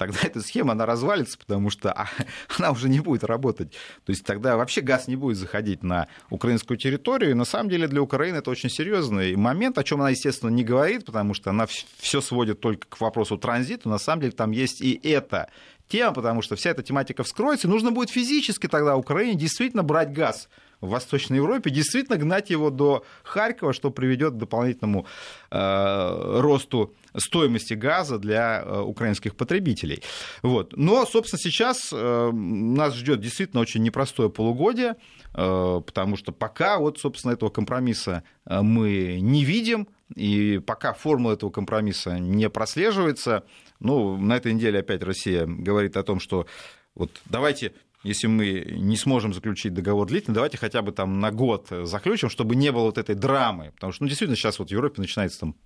тогда 0.02 0.18
эта 0.22 0.40
схема, 0.40 0.72
она 0.72 0.84
развалится, 0.84 1.38
потому 1.38 1.70
что 1.70 1.92
а, 1.92 2.08
она 2.58 2.72
уже 2.72 2.88
не 2.88 2.98
будет 2.98 3.22
работать. 3.22 3.72
То 4.04 4.10
есть 4.10 4.24
тогда 4.24 4.56
вообще 4.56 4.80
газ 4.80 5.06
не 5.06 5.14
будет 5.14 5.36
заходить 5.36 5.84
на 5.84 6.08
украинскую 6.28 6.76
территорию. 6.76 7.30
И 7.30 7.34
на 7.34 7.44
самом 7.44 7.70
деле 7.70 7.86
для 7.86 8.02
Украины 8.02 8.38
это 8.38 8.50
очень 8.50 8.68
серьезный 8.68 9.36
момент, 9.36 9.78
о 9.78 9.84
чем 9.84 10.00
она, 10.00 10.10
естественно, 10.10 10.50
не 10.50 10.64
говорит, 10.64 11.04
потому 11.04 11.34
что 11.34 11.50
она 11.50 11.66
все 11.98 12.20
сводит 12.20 12.60
только 12.60 12.88
к 12.88 13.00
вопросу 13.00 13.38
транзита. 13.38 13.88
На 13.88 13.98
самом 13.98 14.22
деле 14.22 14.32
там 14.32 14.50
есть 14.50 14.80
и 14.80 14.98
это 15.04 15.48
тема, 15.86 16.12
потому 16.12 16.42
что 16.42 16.56
вся 16.56 16.70
эта 16.70 16.82
тематика 16.82 17.22
вскроется, 17.22 17.68
и 17.68 17.70
нужно 17.70 17.92
будет 17.92 18.10
физически 18.10 18.66
тогда 18.66 18.96
Украине 18.96 19.38
действительно 19.38 19.84
брать 19.84 20.12
газ 20.12 20.48
в 20.82 20.88
Восточной 20.88 21.36
Европе, 21.36 21.70
действительно 21.70 22.18
гнать 22.18 22.50
его 22.50 22.68
до 22.68 23.04
Харькова, 23.22 23.72
что 23.72 23.90
приведет 23.90 24.34
к 24.34 24.36
дополнительному 24.36 25.06
э, 25.50 26.40
росту 26.40 26.94
стоимости 27.16 27.74
газа 27.74 28.18
для 28.18 28.62
э, 28.62 28.80
украинских 28.80 29.36
потребителей. 29.36 30.02
Вот. 30.42 30.76
Но, 30.76 31.06
собственно, 31.06 31.38
сейчас 31.38 31.90
э, 31.92 32.30
нас 32.32 32.94
ждет 32.94 33.20
действительно 33.20 33.62
очень 33.62 33.82
непростое 33.82 34.28
полугодие, 34.28 34.96
э, 35.34 35.80
потому 35.86 36.16
что 36.16 36.32
пока 36.32 36.78
вот, 36.78 36.98
собственно, 36.98 37.32
этого 37.32 37.48
компромисса 37.48 38.24
мы 38.44 39.18
не 39.20 39.44
видим, 39.44 39.88
и 40.16 40.60
пока 40.66 40.92
формула 40.92 41.34
этого 41.34 41.50
компромисса 41.50 42.18
не 42.18 42.50
прослеживается, 42.50 43.44
ну, 43.78 44.16
на 44.16 44.36
этой 44.36 44.52
неделе 44.52 44.80
опять 44.80 45.02
Россия 45.02 45.46
говорит 45.46 45.96
о 45.96 46.02
том, 46.02 46.18
что 46.18 46.46
вот 46.94 47.10
давайте 47.24 47.72
если 48.02 48.26
мы 48.26 48.66
не 48.70 48.96
сможем 48.96 49.32
заключить 49.32 49.74
договор 49.74 50.08
длительный, 50.08 50.34
давайте 50.34 50.58
хотя 50.58 50.82
бы 50.82 50.92
там 50.92 51.20
на 51.20 51.30
год 51.30 51.68
заключим, 51.70 52.30
чтобы 52.30 52.56
не 52.56 52.72
было 52.72 52.84
вот 52.84 52.98
этой 52.98 53.14
драмы. 53.14 53.72
Потому 53.74 53.92
что, 53.92 54.04
ну, 54.04 54.08
действительно, 54.08 54.36
сейчас 54.36 54.58
вот 54.58 54.68
в 54.68 54.72
Европе 54.72 55.00
начинается 55.00 55.40
там 55.40 55.56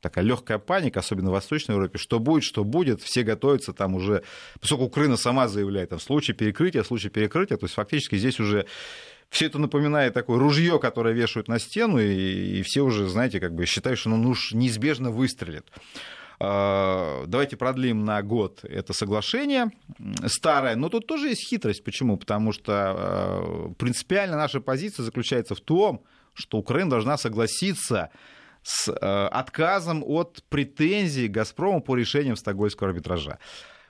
такая 0.00 0.24
легкая 0.24 0.58
паника, 0.58 1.00
особенно 1.00 1.30
в 1.30 1.32
Восточной 1.32 1.76
Европе, 1.76 1.96
что 1.96 2.18
будет, 2.18 2.44
что 2.44 2.64
будет, 2.64 3.00
все 3.00 3.22
готовятся 3.22 3.72
там 3.72 3.94
уже, 3.94 4.24
поскольку 4.60 4.84
Украина 4.84 5.16
сама 5.16 5.48
заявляет, 5.48 5.90
там, 5.90 6.00
случае 6.00 6.36
перекрытия, 6.36 6.82
случае 6.82 7.10
перекрытия, 7.10 7.56
то 7.56 7.64
есть 7.64 7.74
фактически 7.74 8.16
здесь 8.16 8.40
уже 8.40 8.66
все 9.30 9.46
это 9.46 9.58
напоминает 9.58 10.12
такое 10.12 10.38
ружье, 10.38 10.78
которое 10.78 11.14
вешают 11.14 11.48
на 11.48 11.58
стену, 11.58 11.98
и, 11.98 12.58
и 12.58 12.62
все 12.62 12.82
уже, 12.82 13.08
знаете, 13.08 13.40
как 13.40 13.54
бы 13.54 13.64
считают, 13.64 13.98
что 13.98 14.10
ну, 14.10 14.28
уж 14.28 14.52
неизбежно 14.52 15.10
выстрелит. 15.10 15.64
А, 16.44 17.22
давайте 17.28 17.56
продлим 17.56 18.04
на 18.04 18.20
год 18.20 18.64
это 18.64 18.92
соглашение 18.92 19.70
старое, 20.26 20.74
но 20.74 20.88
тут 20.88 21.06
тоже 21.06 21.28
есть 21.28 21.48
хитрость. 21.48 21.84
Почему? 21.84 22.16
Потому 22.16 22.50
что 22.50 22.72
а, 22.74 23.72
принципиально 23.78 24.36
наша 24.36 24.60
позиция 24.60 25.04
заключается 25.04 25.54
в 25.54 25.60
том, 25.60 26.02
что 26.34 26.58
Украина 26.58 26.90
должна 26.90 27.16
согласиться 27.16 28.10
с 28.64 28.88
э, 28.88 29.26
отказом 29.26 30.02
от 30.06 30.42
претензий 30.48 31.28
«Газпрома» 31.28 31.80
по 31.80 31.94
решениям 31.94 32.36
Стокгольмского 32.36 32.90
арбитража. 32.90 33.38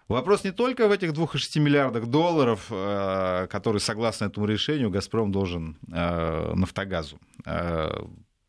Вопрос 0.08 0.44
не 0.44 0.50
только 0.50 0.88
в 0.88 0.90
этих 0.90 1.12
2,6 1.12 1.60
миллиардах 1.60 2.06
долларов, 2.06 2.66
которые, 2.68 3.80
согласно 3.80 4.24
этому 4.24 4.46
решению, 4.46 4.90
«Газпром» 4.90 5.30
должен 5.30 5.78
«Нафтогазу». 5.86 7.20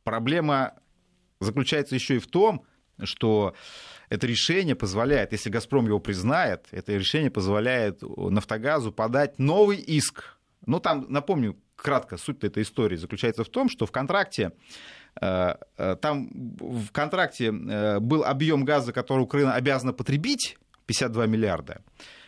Проблема 0.03 0.73
заключается 1.41 1.95
еще 1.95 2.15
и 2.15 2.19
в 2.19 2.27
том, 2.27 2.65
что 3.03 3.53
это 4.09 4.27
решение 4.27 4.75
позволяет, 4.75 5.31
если 5.31 5.49
«Газпром» 5.49 5.87
его 5.87 5.99
признает, 5.99 6.67
это 6.71 6.93
решение 6.93 7.31
позволяет 7.31 8.01
«Нафтогазу» 8.01 8.91
подать 8.91 9.39
новый 9.39 9.77
иск. 9.77 10.37
Ну, 10.65 10.79
там, 10.79 11.05
напомню, 11.09 11.57
кратко, 11.75 12.17
суть 12.17 12.43
этой 12.43 12.63
истории 12.63 12.95
заключается 12.95 13.43
в 13.43 13.49
том, 13.49 13.69
что 13.69 13.85
в 13.85 13.91
контракте 13.91 14.51
Э, 15.21 15.55
э, 15.77 15.95
там 16.01 16.29
в 16.59 16.91
контракте 16.91 17.47
э, 17.47 17.99
был 17.99 18.23
объем 18.23 18.65
газа, 18.65 18.91
который 18.93 19.21
Украина 19.21 19.53
обязана 19.53 19.93
потребить, 19.93 20.57
52 20.85 21.27
миллиарда. 21.27 21.81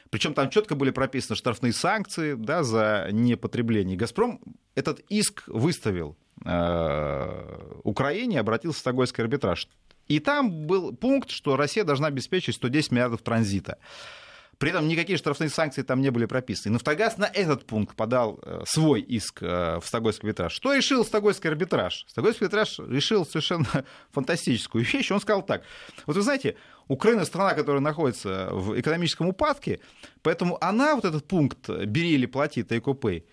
Причем 0.09 0.33
там 0.33 0.49
четко 0.49 0.75
были 0.75 0.91
прописаны 0.91 1.35
штрафные 1.35 1.73
санкции 1.73 2.35
да, 2.35 2.63
за 2.63 3.09
непотребление. 3.11 3.97
Газпром 3.97 4.39
этот 4.75 4.99
иск 5.09 5.43
выставил 5.47 6.15
Украине, 7.83 8.39
обратился 8.39 8.77
в 8.77 8.81
Стокгольмский 8.81 9.23
арбитраж. 9.23 9.67
И 10.07 10.19
там 10.19 10.67
был 10.67 10.95
пункт, 10.95 11.31
что 11.31 11.55
Россия 11.55 11.83
должна 11.83 12.07
обеспечить 12.07 12.55
110 12.55 12.91
миллиардов 12.91 13.21
транзита. 13.21 13.77
При 14.57 14.69
этом 14.69 14.87
никакие 14.87 15.17
штрафные 15.17 15.49
санкции 15.49 15.81
там 15.81 16.01
не 16.01 16.11
были 16.11 16.25
прописаны. 16.25 16.73
Нафтогаз 16.73 17.17
на 17.17 17.25
этот 17.25 17.65
пункт 17.65 17.95
подал 17.95 18.39
э, 18.41 18.61
свой 18.65 19.01
иск 19.01 19.41
э, 19.41 19.79
в 19.81 19.85
Стокгольмский 19.85 20.29
арбитраж. 20.29 20.53
Что 20.53 20.73
решил 20.73 21.03
Стокгольмский 21.03 21.49
арбитраж? 21.49 22.05
Стокгольмский 22.07 22.45
арбитраж 22.45 22.79
решил 22.79 23.25
совершенно 23.25 23.67
фантастическую 24.11 24.85
вещь. 24.85 25.11
Он 25.11 25.19
сказал 25.19 25.41
так. 25.41 25.63
Вот 26.05 26.15
вы 26.15 26.21
знаете, 26.21 26.55
Украина 26.87 27.25
страна, 27.25 27.53
которая 27.53 27.81
находится 27.81 28.49
в 28.51 28.79
экономическом 28.79 29.27
упадке, 29.27 29.81
поэтому 30.21 30.57
она 30.63 30.95
вот 30.95 31.03
этот 31.03 31.27
пункт 31.27 31.69
«бери 31.69 32.11
или 32.11 32.25
плати, 32.25 32.61
take 32.61 32.83
or 32.83 32.97
pay» 32.97 33.23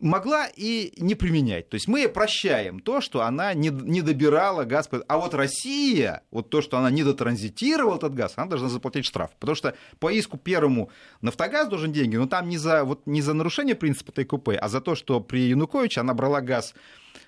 могла 0.00 0.46
и 0.46 0.92
не 0.96 1.14
применять. 1.14 1.68
То 1.68 1.74
есть 1.76 1.88
мы 1.88 2.08
прощаем 2.08 2.80
то, 2.80 3.00
что 3.00 3.22
она 3.22 3.54
не, 3.54 3.68
не 3.68 4.02
добирала 4.02 4.64
газ. 4.64 4.88
А 5.06 5.18
вот 5.18 5.34
Россия, 5.34 6.22
вот 6.30 6.50
то, 6.50 6.62
что 6.62 6.78
она 6.78 6.90
не 6.90 7.04
дотранзитировала 7.04 7.96
этот 7.96 8.14
газ, 8.14 8.34
она 8.36 8.46
должна 8.46 8.68
заплатить 8.68 9.04
штраф. 9.04 9.30
Потому 9.38 9.54
что 9.54 9.74
по 9.98 10.10
иску 10.10 10.38
первому 10.38 10.90
Нафтогаз 11.20 11.68
должен 11.68 11.92
деньги, 11.92 12.16
но 12.16 12.26
там 12.26 12.48
не 12.48 12.58
за, 12.58 12.84
вот, 12.84 13.06
не 13.06 13.22
за 13.22 13.34
нарушение 13.34 13.74
принципа 13.74 14.12
ТКП, 14.12 14.50
а 14.60 14.68
за 14.68 14.80
то, 14.80 14.94
что 14.94 15.20
при 15.20 15.48
Януковиче 15.48 16.00
она 16.00 16.14
брала 16.14 16.40
газ 16.40 16.74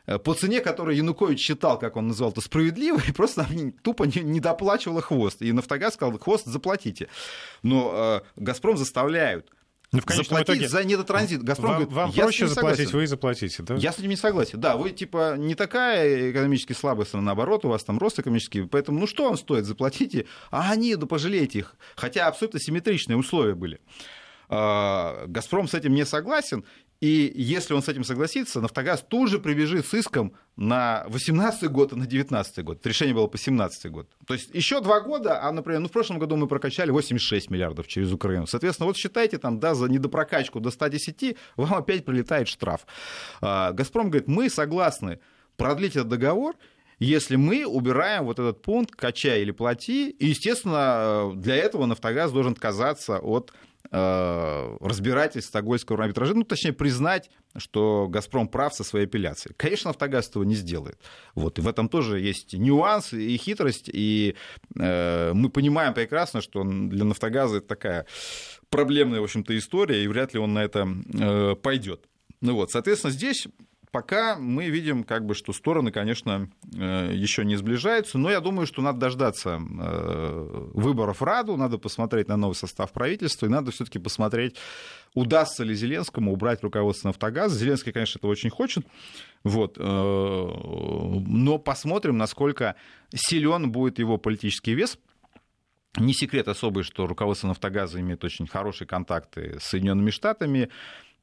э, 0.07 0.19
по 0.19 0.35
цене, 0.35 0.61
которую 0.61 0.97
Янукович 0.97 1.41
считал, 1.41 1.79
как 1.79 1.97
он 1.97 2.09
называл 2.09 2.33
это, 2.33 2.41
справедливой, 2.41 3.03
и 3.09 3.13
просто 3.13 3.47
тупо 3.83 4.05
не, 4.05 4.23
не 4.23 4.41
доплачивала 4.41 5.03
хвост. 5.03 5.43
И 5.43 5.53
Нафтогаз 5.53 5.95
сказал, 5.95 6.19
хвост 6.19 6.47
заплатите. 6.47 7.09
Но 7.63 7.93
э, 7.95 8.21
Газпром 8.37 8.77
заставляют 8.77 9.51
ну, 9.91 10.01
в 10.01 10.05
заплатить 10.05 10.49
итоге 10.49 10.69
за 10.69 10.85
недотранзит. 10.85 11.43
Газпром 11.43 11.71
вам, 11.71 11.77
говорит, 11.77 11.95
вам 11.95 12.13
проще 12.13 12.47
заплатить, 12.47 12.93
вы 12.93 13.07
заплатите, 13.07 13.63
да? 13.63 13.77
Я 13.77 13.93
с 13.93 13.99
этим 13.99 14.11
не 14.11 14.17
согласен. 14.17 14.61
Да, 14.61 14.77
вы 14.77 14.91
типа 14.91 15.37
не 15.39 15.55
такая 15.55 16.31
экономически 16.31 16.75
слабая 16.75 17.07
страна, 17.07 17.27
наоборот, 17.27 17.65
у 17.65 17.69
вас 17.69 17.85
там 17.85 17.99
рост 17.99 18.19
экономический, 18.19 18.63
поэтому 18.63 18.99
ну 18.99 19.07
что 19.07 19.25
вам 19.25 19.39
стоит, 19.39 19.65
заплатите, 19.65 20.27
а 20.51 20.71
они, 20.71 20.95
да 20.97 21.07
пожалейте 21.07 21.61
их. 21.61 21.77
Хотя 21.97 22.27
абсолютно 22.27 22.61
симметричные 22.61 23.17
условия 23.17 23.55
были. 23.55 23.81
А, 24.51 25.27
Газпром 25.27 25.69
с 25.69 25.75
этим 25.75 25.95
не 25.95 26.05
согласен. 26.05 26.65
И 27.01 27.33
если 27.37 27.75
он 27.75 27.83
с 27.83 27.89
этим 27.89 28.03
согласится, 28.03 28.61
«Нафтогаз» 28.61 29.05
тут 29.07 29.31
же 29.31 29.39
прибежит 29.39 29.87
с 29.87 29.95
иском 29.95 30.33
на 30.57 31.05
18 31.09 31.71
год 31.71 31.93
и 31.93 31.97
на 31.97 32.07
19 32.07 32.65
год. 32.65 32.85
Решение 32.85 33.15
было 33.15 33.29
по 33.29 33.39
17 33.39 33.91
год. 33.93 34.09
То 34.27 34.35
есть 34.35 34.53
еще 34.53 34.81
два 34.81 35.01
года, 35.01 35.41
а, 35.41 35.53
например, 35.53 35.81
ну, 35.81 35.89
в 35.89 35.93
прошлом 35.93 36.19
году 36.19 36.37
мы 36.37 36.49
прокачали 36.49 36.91
86 36.91 37.51
миллиардов 37.51 37.87
через 37.87 38.13
Украину. 38.13 38.49
Соответственно, 38.49 38.89
вот 38.89 38.97
считайте, 38.97 39.39
там, 39.39 39.61
да, 39.61 39.77
за 39.77 39.87
недопрокачку 39.87 40.59
до 40.59 40.73
110 40.73 41.37
вам 41.57 41.75
опять 41.75 42.05
прилетает 42.05 42.49
штраф. 42.49 42.85
А, 43.41 43.71
«Газпром» 43.73 44.11
говорит, 44.11 44.27
мы 44.27 44.51
согласны 44.51 45.21
продлить 45.57 45.95
этот 45.95 46.09
договор, 46.09 46.57
если 46.99 47.37
мы 47.37 47.65
убираем 47.65 48.25
вот 48.25 48.41
этот 48.41 48.61
пункт 48.61 48.97
«качай 48.97 49.43
или 49.43 49.53
плати», 49.53 50.11
и, 50.11 50.27
естественно, 50.27 51.31
для 51.37 51.55
этого 51.55 51.87
«Нафтогаз» 51.87 52.33
должен 52.33 52.53
отказаться 52.53 53.19
от 53.21 53.53
Э, 53.91 54.77
разбирательств 54.81 55.49
Стокгольмского 55.49 56.03
арбитража, 56.03 56.35
ну, 56.35 56.45
точнее, 56.45 56.75
признать, 56.75 57.31
что 57.57 58.07
«Газпром» 58.09 58.47
прав 58.47 58.75
со 58.75 58.85
своей 58.85 59.07
апелляцией. 59.07 59.55
Конечно, 59.57 59.89
«Нафтогаз» 59.89 60.29
этого 60.29 60.43
не 60.43 60.57
сделает. 60.57 60.99
Вот, 61.35 61.59
и 61.59 61.63
в 61.63 61.69
этом 61.69 61.89
тоже 61.89 62.21
есть 62.21 62.53
нюанс 62.53 63.15
и 63.15 63.37
хитрость, 63.39 63.89
и 63.91 64.35
э, 64.79 65.33
мы 65.33 65.49
понимаем 65.49 65.95
прекрасно, 65.95 66.43
что 66.43 66.65
для 66.65 67.05
«Нафтогаза» 67.05 67.59
это 67.59 67.69
такая 67.69 68.07
проблемная, 68.69 69.21
в 69.21 69.25
общем-то, 69.25 69.57
история, 69.57 70.05
и 70.05 70.09
вряд 70.09 70.35
ли 70.35 70.41
он 70.41 70.53
на 70.53 70.65
это 70.65 70.87
э, 71.15 71.55
пойдет. 71.55 72.05
Ну 72.43 72.57
вот, 72.57 72.71
соответственно, 72.71 73.13
здесь 73.13 73.49
пока 73.91 74.37
мы 74.37 74.69
видим, 74.69 75.05
как 75.05 75.25
бы, 75.25 75.35
что 75.35 75.53
стороны, 75.53 75.91
конечно, 75.91 76.51
э, 76.75 77.11
еще 77.15 77.45
не 77.45 77.57
сближаются, 77.57 78.19
но 78.19 78.31
я 78.31 78.41
думаю, 78.41 78.67
что 78.67 78.83
надо 78.83 78.99
дождаться 78.99 79.61
э, 79.61 80.69
выборов 80.75 81.23
Раду, 81.23 81.57
надо 81.57 81.79
посмотреть 81.79 82.29
на 82.29 82.37
новый 82.37 82.55
состав 82.55 82.93
правительства, 82.93 83.47
и 83.47 83.49
надо 83.51 83.71
все-таки 83.71 83.99
посмотреть, 83.99 84.57
удастся 85.15 85.65
ли 85.65 85.75
Зеленскому 85.75 86.33
убрать 86.33 86.63
руководство 86.63 87.09
«Нафтогаза». 87.09 87.59
Зеленский, 87.59 87.93
конечно, 87.93 88.19
этого 88.19 88.31
очень 88.31 88.51
хочет, 88.51 88.87
вот, 89.45 89.77
э, 89.79 89.83
но 89.83 91.59
посмотрим, 91.59 92.19
насколько 92.19 92.77
силен 93.15 93.71
будет 93.71 93.99
его 93.99 94.19
политический 94.19 94.75
вес. 94.75 94.99
Не 95.97 96.13
секрет 96.13 96.47
особый, 96.49 96.85
что 96.85 97.07
руководство 97.07 97.49
«Нафтогаза» 97.49 97.99
имеет 98.01 98.23
очень 98.23 98.47
хорошие 98.47 98.87
контакты 98.87 99.59
с 99.59 99.65
Соединенными 99.65 100.11
Штатами, 100.11 100.69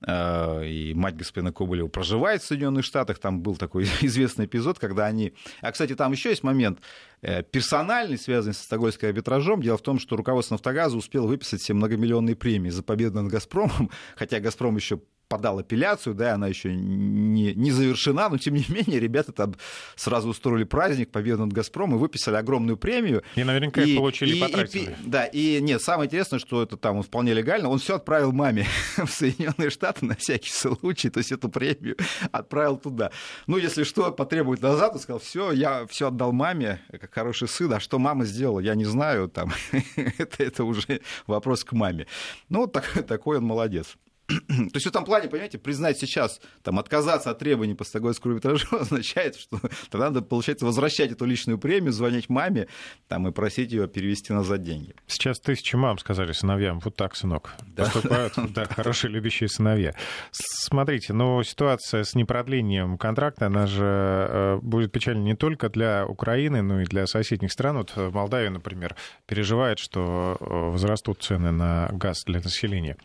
и 0.04 0.94
мать 0.96 1.16
господина 1.16 1.52
Коболева 1.52 1.88
проживает 1.88 2.42
в 2.42 2.46
Соединенных 2.46 2.86
Штатах, 2.86 3.18
там 3.18 3.42
был 3.42 3.56
такой 3.56 3.84
известный 4.02 4.46
эпизод, 4.46 4.78
когда 4.78 5.06
они... 5.06 5.34
А, 5.62 5.72
кстати, 5.72 5.96
там 5.96 6.12
еще 6.12 6.30
есть 6.30 6.44
момент 6.44 6.80
э, 7.22 7.44
персональный, 7.44 8.18
связанный 8.18 8.54
со 8.54 8.64
Стокгольмским 8.64 9.08
арбитражом. 9.08 9.62
Дело 9.62 9.78
в 9.78 9.82
том, 9.82 10.00
что 10.00 10.16
руководство 10.16 10.56
«Нафтогаза» 10.56 10.98
успело 10.98 11.28
выписать 11.28 11.62
все 11.62 11.74
многомиллионные 11.74 12.36
премии 12.36 12.70
за 12.70 12.84
победу 12.84 13.22
над 13.22 13.32
«Газпромом», 13.32 13.90
хотя 14.16 14.40
«Газпром» 14.40 14.76
еще 14.76 15.00
подал 15.28 15.60
апелляцию, 15.60 16.16
да, 16.16 16.34
она 16.34 16.48
еще 16.48 16.74
не, 16.74 17.54
не 17.54 17.72
завершена, 17.72 18.30
но 18.30 18.38
тем 18.38 18.56
не 18.56 18.66
менее 18.70 19.00
ребята 19.00 19.32
там 19.32 19.56
сразу 19.96 20.30
устроили 20.30 20.64
праздник 20.64 21.12
победы 21.12 21.42
над 21.42 21.54
«Газпромом» 21.54 21.98
и 21.98 22.00
выписали 22.00 22.36
огромную 22.36 22.78
премию. 22.78 23.24
И 23.36 23.44
наверняка 23.44 23.82
и, 23.82 23.92
их 23.92 23.98
получили 23.98 24.36
и, 24.36 24.40
потратили. 24.40 24.84
И, 24.84 24.96
да, 25.04 25.26
и 25.26 25.60
нет, 25.62 25.82
самое 25.82 26.08
интересное, 26.08 26.40
что 26.40 26.62
это 26.62 26.78
там 26.78 27.02
вполне 27.02 27.34
легально, 27.34 27.70
он 27.70 27.80
все 27.80 27.96
отправил 27.96 28.32
маме 28.32 28.68
в 28.98 29.08
Соединенные 29.08 29.70
Штаты 29.70 30.06
на 30.06 30.16
всякий 30.16 30.52
случай, 30.52 31.10
то 31.10 31.20
есть 31.20 31.32
эту 31.32 31.50
премию 31.50 31.98
отправил 32.32 32.78
туда. 32.78 33.12
Ну, 33.48 33.58
если 33.58 33.84
что, 33.84 34.12
потребует 34.12 34.62
назад, 34.62 34.94
он 34.94 35.00
сказал, 35.00 35.20
все, 35.20 35.52
я 35.52 35.86
все 35.88 36.08
отдал 36.08 36.32
маме, 36.32 36.82
как 36.92 37.14
хороший 37.14 37.48
сын, 37.48 37.74
а 37.74 37.80
что 37.80 38.00
мама 38.00 38.26
сделала, 38.26 38.60
я 38.60 38.76
не 38.76 38.86
знаю, 38.86 39.28
там, 39.28 39.52
это, 39.96 40.44
это 40.44 40.64
уже 40.64 41.02
вопрос 41.28 41.64
к 41.64 41.72
маме. 41.74 42.08
Ну, 42.50 42.62
вот 42.62 42.74
так, 42.74 42.86
такой 43.08 43.38
он 43.38 43.46
молодец. 43.46 43.98
То 44.48 44.72
есть 44.74 44.86
в 44.86 44.90
этом 44.90 45.06
плане, 45.06 45.28
понимаете, 45.30 45.60
признать 45.60 46.00
сейчас, 46.00 46.42
там, 46.64 46.80
отказаться 46.80 47.30
от 47.30 47.40
требований 47.40 47.76
по 47.76 47.84
стокгольмскому 47.84 48.34
арбитражу 48.34 48.68
означает, 48.80 49.36
что 49.36 49.60
тогда 49.90 50.08
надо, 50.08 50.22
получается, 50.22 50.66
возвращать 50.66 51.12
эту 51.12 51.26
личную 51.26 51.60
премию, 51.60 51.92
звонить 51.92 52.28
маме 52.30 52.68
там, 53.08 53.28
и 53.28 53.32
просить 53.32 53.72
ее 53.72 53.88
перевести 53.88 54.34
назад 54.34 54.64
деньги. 54.64 54.96
Сейчас 55.06 55.40
тысячи 55.40 55.76
мам 55.76 56.00
сказали 56.00 56.32
сыновьям, 56.32 56.80
вот 56.80 56.96
так, 56.96 57.16
сынок, 57.16 57.54
да? 57.68 57.84
поступают, 57.84 58.34
да, 58.54 58.66
хорошие 58.66 59.12
любящие 59.12 59.48
сыновья. 59.48 59.94
Смотрите, 60.32 61.14
но 61.14 61.44
ситуация 61.44 62.04
с 62.04 62.16
непродлением 62.16 62.98
контракта, 62.98 63.46
она 63.46 63.68
же 63.68 63.86
э, 63.86 64.60
будет 64.62 64.92
печальна 64.92 65.22
не 65.22 65.36
только 65.36 65.70
для 65.70 66.06
Украины, 66.08 66.64
но 66.64 66.82
и 66.82 66.86
для 66.86 67.06
соседних 67.06 67.52
стран. 67.52 67.78
Вот 67.78 67.96
Молдавия, 67.96 68.50
например, 68.50 68.96
переживает, 69.28 69.78
что 69.78 70.38
э, 70.40 70.46
возрастут 70.72 71.22
цены 71.22 71.52
на 71.52 71.90
газ 71.92 72.24
для 72.26 72.40
населения. 72.40 72.98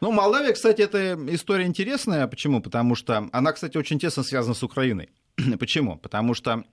Ну, 0.00 0.12
Молдавия, 0.12 0.52
кстати, 0.52 0.82
это 0.82 1.18
история 1.28 1.66
интересная. 1.66 2.26
Почему? 2.26 2.60
Потому 2.60 2.94
что 2.94 3.28
она, 3.32 3.52
кстати, 3.52 3.76
очень 3.76 3.98
тесно 3.98 4.22
связана 4.22 4.54
с 4.54 4.62
Украиной. 4.62 5.10
Почему? 5.58 5.96
Потому 5.96 6.34
что 6.34 6.64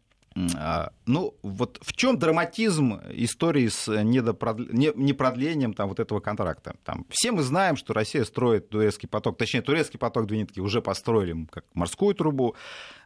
а, 0.56 0.92
ну, 1.06 1.36
вот 1.44 1.78
в 1.82 1.94
чем 1.94 2.18
драматизм 2.18 3.00
истории 3.12 3.68
с 3.68 3.88
непродлением 4.04 5.74
там, 5.74 5.90
вот 5.90 6.00
этого 6.00 6.20
контракта? 6.22 6.76
Там, 6.84 7.06
все 7.10 7.32
мы 7.32 7.44
знаем, 7.44 7.76
что 7.76 7.94
Россия 7.94 8.24
строит 8.24 8.70
турецкий 8.70 9.08
поток, 9.08 9.38
точнее, 9.38 9.62
турецкий 9.62 10.00
поток 10.00 10.26
две 10.26 10.40
нитки 10.40 10.60
уже 10.60 10.82
построили 10.82 11.46
как 11.52 11.66
морскую 11.74 12.16
трубу. 12.16 12.56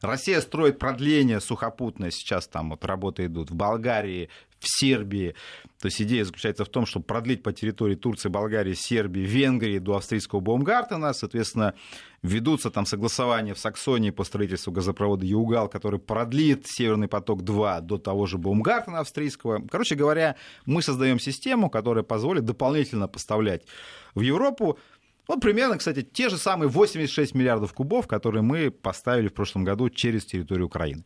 Россия 0.02 0.40
строит 0.40 0.80
продление 0.80 1.42
сухопутное, 1.42 2.12
сейчас 2.12 2.48
там 2.48 2.70
вот 2.70 2.86
работы 2.86 3.26
идут 3.26 3.52
в 3.52 3.56
Болгарии, 3.56 4.30
в 4.60 4.68
Сербии. 4.68 5.36
То 5.80 5.88
есть 5.88 6.02
идея 6.02 6.26
заключается 6.26 6.66
в 6.66 6.70
том, 6.70 6.86
чтобы 6.86 7.06
продлить 7.06 7.44
по 7.44 7.54
территории 7.54 7.96
Турции, 7.96 8.30
Болгарии, 8.30 8.74
Сербии, 8.74 9.22
Венгрии 9.22 9.78
до 9.78 9.98
австрийского 9.98 10.40
Баумгартена. 10.40 11.14
Соответственно, 11.14 11.76
ведутся 12.24 12.72
там 12.72 12.86
согласования 12.86 13.54
в 13.54 13.60
Саксонии 13.60 14.10
по 14.10 14.24
строительству 14.24 14.72
газопровода 14.72 15.26
Югал, 15.26 15.70
который 15.70 16.00
продлит 16.00 16.66
Северный 16.68 17.08
поток-2 17.08 17.82
до 17.82 17.98
того 17.98 18.26
же 18.26 18.38
Баумгартена 18.38 19.00
австрийского. 19.00 19.62
Короче 19.70 19.96
говоря, 19.96 20.36
мы 20.66 20.82
создаем 20.82 21.20
систему, 21.20 21.70
которая 21.70 22.04
позволит 22.04 22.46
дополнительно 22.46 23.08
поставлять 23.08 23.64
в 24.16 24.22
Европу 24.22 24.80
вот 25.28 25.42
примерно, 25.42 25.78
кстати, 25.78 26.04
те 26.04 26.30
же 26.30 26.38
самые 26.38 26.70
86 26.70 27.36
миллиардов 27.36 27.74
кубов, 27.74 28.08
которые 28.08 28.42
мы 28.42 28.72
поставили 28.72 29.28
в 29.28 29.34
прошлом 29.34 29.66
году 29.66 29.90
через 29.90 30.26
территорию 30.26 30.68
Украины. 30.68 31.04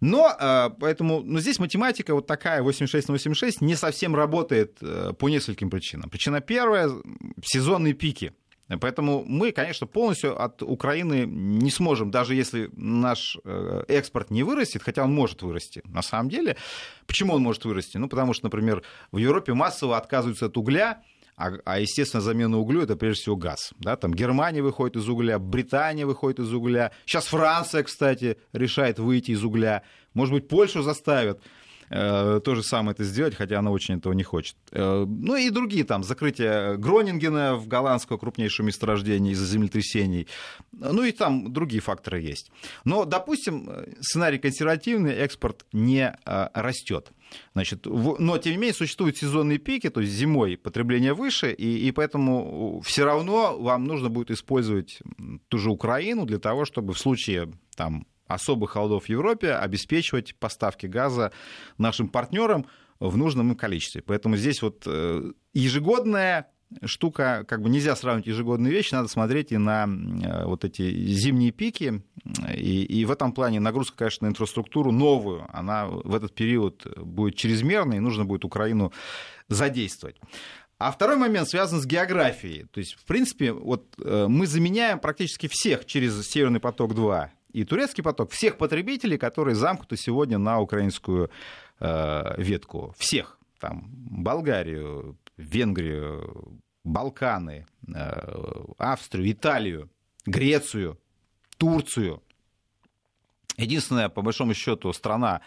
Но 0.00 0.32
э, 0.38 0.70
поэтому 0.78 1.22
ну, 1.24 1.40
здесь 1.40 1.58
математика 1.58 2.14
вот 2.14 2.26
такая 2.26 2.62
86 2.62 3.08
на 3.08 3.12
86 3.12 3.60
не 3.60 3.74
совсем 3.74 4.14
работает 4.14 4.78
э, 4.80 5.12
по 5.18 5.28
нескольким 5.28 5.70
причинам. 5.70 6.08
Причина 6.10 6.40
первая— 6.40 6.90
сезонные 7.42 7.94
пики. 7.94 8.32
Поэтому 8.80 9.24
мы, 9.26 9.52
конечно, 9.52 9.86
полностью 9.86 10.40
от 10.40 10.62
Украины 10.62 11.24
не 11.26 11.70
сможем, 11.70 12.10
даже 12.10 12.34
если 12.34 12.68
наш 12.76 13.38
э, 13.42 13.84
экспорт 13.88 14.30
не 14.30 14.42
вырастет, 14.42 14.82
хотя 14.82 15.04
он 15.04 15.14
может 15.14 15.40
вырасти. 15.42 15.82
На 15.86 16.02
самом 16.02 16.28
деле, 16.28 16.56
почему 17.06 17.32
он 17.32 17.42
может 17.42 17.64
вырасти? 17.64 17.96
Ну, 17.96 18.08
потому 18.08 18.34
что, 18.34 18.44
например, 18.44 18.82
в 19.10 19.16
Европе 19.16 19.54
массово 19.54 19.96
отказываются 19.96 20.46
от 20.46 20.56
угля, 20.58 21.02
а, 21.38 21.52
а 21.64 21.78
естественно, 21.78 22.20
замена 22.20 22.58
углю 22.58 22.82
это 22.82 22.96
прежде 22.96 23.22
всего 23.22 23.36
газ. 23.36 23.72
Да? 23.78 23.96
Там 23.96 24.12
Германия 24.12 24.60
выходит 24.60 24.96
из 24.96 25.08
угля, 25.08 25.38
Британия 25.38 26.04
выходит 26.04 26.40
из 26.40 26.52
угля. 26.52 26.90
Сейчас 27.06 27.26
Франция, 27.26 27.84
кстати, 27.84 28.38
решает 28.52 28.98
выйти 28.98 29.30
из 29.30 29.44
угля. 29.44 29.82
Может 30.14 30.34
быть, 30.34 30.48
Польшу 30.48 30.82
заставят 30.82 31.40
э, 31.90 32.40
то 32.44 32.54
же 32.54 32.62
самое 32.62 32.92
это 32.92 33.04
сделать, 33.04 33.34
хотя 33.34 33.58
она 33.58 33.70
очень 33.70 33.96
этого 33.96 34.12
не 34.12 34.22
хочет. 34.22 34.56
Э, 34.72 35.04
ну 35.06 35.36
и 35.36 35.50
другие 35.50 35.84
там, 35.84 36.04
закрытие 36.04 36.76
Гронингена 36.76 37.56
в 37.56 37.68
голландского 37.68 38.18
крупнейшего 38.18 38.66
месторождения 38.66 39.32
из-за 39.32 39.46
землетрясений. 39.46 40.26
Ну 40.72 41.02
и 41.04 41.12
там 41.12 41.52
другие 41.52 41.80
факторы 41.80 42.20
есть. 42.20 42.50
Но, 42.84 43.04
допустим, 43.04 43.70
сценарий 44.00 44.38
консервативный, 44.38 45.12
экспорт 45.12 45.64
не 45.72 46.16
э, 46.24 46.48
растет. 46.54 47.12
Значит, 47.54 47.86
но, 47.86 48.38
тем 48.38 48.52
не 48.52 48.58
менее, 48.58 48.74
существуют 48.74 49.16
сезонные 49.16 49.58
пики, 49.58 49.90
то 49.90 50.00
есть 50.00 50.12
зимой 50.12 50.56
потребление 50.56 51.14
выше, 51.14 51.52
и, 51.52 51.86
и 51.88 51.92
поэтому 51.92 52.80
все 52.84 53.04
равно 53.04 53.58
вам 53.58 53.84
нужно 53.84 54.08
будет 54.08 54.30
использовать 54.30 55.00
ту 55.48 55.58
же 55.58 55.70
Украину 55.70 56.24
для 56.24 56.38
того, 56.38 56.64
чтобы 56.64 56.94
в 56.94 56.98
случае 56.98 57.52
там, 57.76 58.06
особых 58.28 58.70
холодов 58.70 59.04
в 59.04 59.08
Европе 59.08 59.52
обеспечивать 59.52 60.34
поставки 60.36 60.86
газа 60.86 61.32
нашим 61.78 62.08
партнерам 62.08 62.66
в 63.00 63.16
нужном 63.16 63.50
им 63.50 63.56
количестве. 63.56 64.02
Поэтому 64.02 64.36
здесь 64.36 64.62
вот 64.62 64.82
э, 64.86 65.32
ежегодная 65.54 66.50
штука, 66.84 67.44
как 67.48 67.62
бы 67.62 67.70
нельзя 67.70 67.96
сравнивать 67.96 68.26
ежегодные 68.26 68.72
вещи, 68.72 68.94
надо 68.94 69.08
смотреть 69.08 69.52
и 69.52 69.56
на 69.56 69.86
э, 69.86 70.44
вот 70.44 70.64
эти 70.64 71.12
зимние 71.12 71.50
пики, 71.50 72.02
и, 72.54 72.82
и 72.82 73.04
в 73.04 73.10
этом 73.10 73.32
плане 73.32 73.60
нагрузка, 73.60 73.96
конечно, 73.96 74.26
на 74.26 74.30
инфраструктуру 74.30 74.92
новую, 74.92 75.46
она 75.56 75.86
в 75.86 76.14
этот 76.14 76.34
период 76.34 76.86
будет 76.96 77.36
чрезмерной, 77.36 77.96
и 77.96 78.00
нужно 78.00 78.24
будет 78.24 78.44
Украину 78.44 78.92
задействовать. 79.48 80.16
А 80.78 80.92
второй 80.92 81.16
момент 81.16 81.48
связан 81.48 81.80
с 81.80 81.86
географией. 81.86 82.64
То 82.66 82.78
есть, 82.78 82.94
в 82.94 83.04
принципе, 83.04 83.52
вот 83.52 83.94
э, 84.00 84.26
мы 84.28 84.46
заменяем 84.46 85.00
практически 85.00 85.48
всех 85.50 85.86
через 85.86 86.28
Северный 86.28 86.60
поток-2 86.60 87.30
и 87.52 87.64
турецкий 87.64 88.04
поток, 88.04 88.30
всех 88.30 88.56
потребителей, 88.58 89.18
которые 89.18 89.54
замкнуты 89.54 89.96
сегодня 89.96 90.38
на 90.38 90.60
украинскую 90.60 91.30
э, 91.80 92.34
ветку. 92.42 92.94
Всех. 92.98 93.38
Там 93.58 93.88
Болгарию, 93.90 95.16
Венгрию, 95.36 96.60
Балканы, 96.84 97.66
э, 97.86 98.64
Австрию, 98.78 99.32
Италию. 99.32 99.90
Грецию, 100.28 100.98
Турцию. 101.56 102.22
Единственная, 103.56 104.08
по 104.08 104.22
большому 104.22 104.54
счету, 104.54 104.92
страна, 104.92 105.40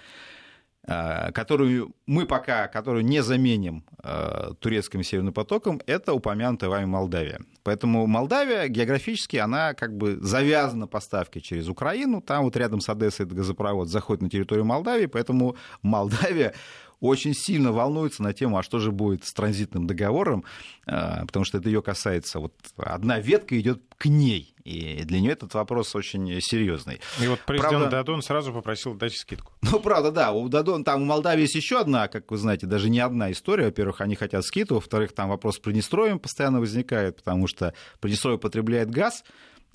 которую 0.86 1.94
мы 2.08 2.26
пока, 2.26 2.68
которую 2.68 3.06
не 3.06 3.22
заменим 3.22 3.86
э, 4.04 4.54
турецким 4.60 5.04
северным 5.04 5.34
потоком, 5.34 5.80
это 5.86 6.14
упомянутая 6.14 6.70
вами 6.70 6.86
Молдавия. 6.86 7.40
Поэтому 7.64 8.08
Молдавия 8.08 8.68
географически, 8.68 9.38
она 9.38 9.74
как 9.76 9.96
бы 9.96 10.18
завязана 10.22 10.88
поставкой 10.88 11.42
через 11.42 11.68
Украину, 11.68 12.22
там 12.22 12.46
вот 12.46 12.58
рядом 12.58 12.82
с 12.82 12.90
Одессой 12.90 13.28
этот 13.28 13.38
газопровод 13.38 13.90
заходит 13.90 14.24
на 14.24 14.30
территорию 14.30 14.66
Молдавии, 14.66 15.06
поэтому 15.06 15.56
Молдавия 15.84 16.56
очень 17.02 17.34
сильно 17.34 17.72
волнуется 17.72 18.24
на 18.24 18.32
тему, 18.32 18.58
а 18.58 18.64
что 18.64 18.80
же 18.80 18.92
будет 18.92 19.26
с 19.26 19.34
транзитным 19.34 19.88
договором, 19.88 20.46
э, 20.86 21.26
потому 21.26 21.44
что 21.44 21.58
это 21.58 21.68
ее 21.68 21.82
касается. 21.82 22.40
Вот 22.40 22.54
одна 22.78 23.20
ветка 23.20 23.60
идет 23.60 23.82
к 23.98 24.06
ней, 24.06 24.54
и 24.64 25.04
для 25.04 25.20
нее 25.20 25.32
этот 25.32 25.54
вопрос 25.56 25.96
очень 25.96 26.40
серьезный. 26.42 27.02
И 27.20 27.28
вот 27.28 27.40
президент 27.46 27.72
правда, 27.72 27.90
Дадон 27.90 28.22
сразу 28.22 28.54
попросил 28.54 28.94
дать 28.94 29.16
скидку. 29.18 29.52
Ну, 29.64 29.80
правда, 29.80 30.12
да. 30.12 30.32
У 30.32 30.48
Дадон, 30.48 30.84
там 30.84 31.02
у 31.02 31.06
Молдавии 31.06 31.42
есть 31.42 31.56
еще 31.56 31.80
одна, 31.80 32.08
как 32.08 32.30
вы 32.30 32.38
знаете, 32.38 32.68
даже 32.68 32.90
не 32.90 33.00
одна 33.00 33.32
история. 33.32 33.66
Во-первых, 33.66 34.02
они 34.02 34.16
хотят 34.16 34.46
скидку, 34.46 34.76
во-вторых, 34.76 35.14
там 35.14 35.30
вопрос 35.30 35.56
с 35.56 35.60
Приднестровьем 35.60 36.20
постоянно 36.20 36.60
возникает, 36.60 37.18
потому 37.18 37.48
что 37.48 37.74
Приднестровье 38.00 38.38
потребляет 38.38 38.92
газ, 38.92 39.24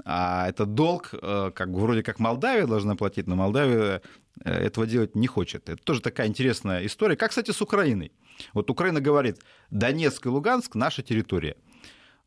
а 0.04 0.48
это 0.48 0.66
долг, 0.66 1.10
э, 1.12 1.50
как 1.54 1.68
вроде 1.70 2.02
как 2.02 2.20
Молдавия 2.20 2.66
должна 2.66 2.94
платить, 2.94 3.26
но 3.26 3.34
Молдавия 3.34 4.02
этого 4.44 4.86
делать 4.86 5.14
не 5.14 5.26
хочет. 5.26 5.68
Это 5.68 5.82
тоже 5.82 6.00
такая 6.00 6.26
интересная 6.26 6.84
история. 6.86 7.16
Как, 7.16 7.30
кстати, 7.30 7.50
с 7.50 7.62
Украиной. 7.62 8.12
Вот 8.52 8.70
Украина 8.70 9.00
говорит, 9.00 9.40
Донецк 9.70 10.26
и 10.26 10.28
Луганск– 10.28 10.74
наша 10.74 11.02
территория. 11.02 11.56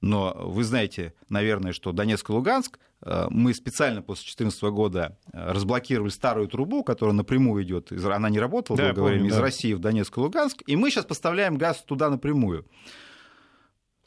Но 0.02 0.34
вы 0.40 0.64
знаете, 0.64 1.14
наверное, 1.28 1.74
что 1.74 1.92
Донецк 1.92 2.30
и 2.30 2.34
Луганск, 2.34 2.80
э, 3.02 3.28
мы 3.30 3.54
специально 3.54 4.02
после 4.02 4.24
2014 4.24 4.64
года 4.64 5.18
э, 5.34 5.52
разблокировали 5.52 6.10
старую 6.10 6.48
трубу, 6.48 6.84
которая 6.84 7.14
напрямую 7.14 7.64
идет, 7.64 7.92
она 7.92 8.30
не 8.30 8.40
работала 8.40 8.78
да, 8.78 8.94
долгое 8.94 9.14
время, 9.14 9.28
из 9.28 9.36
да. 9.36 9.42
России 9.42 9.74
в 9.74 9.80
Донецк 9.80 10.18
и 10.18 10.20
Луганск, 10.22 10.64
и 10.66 10.76
мы 10.76 10.90
сейчас 10.90 11.06
поставляем 11.06 11.58
газ 11.58 11.84
туда 11.84 12.10
напрямую. 12.10 12.66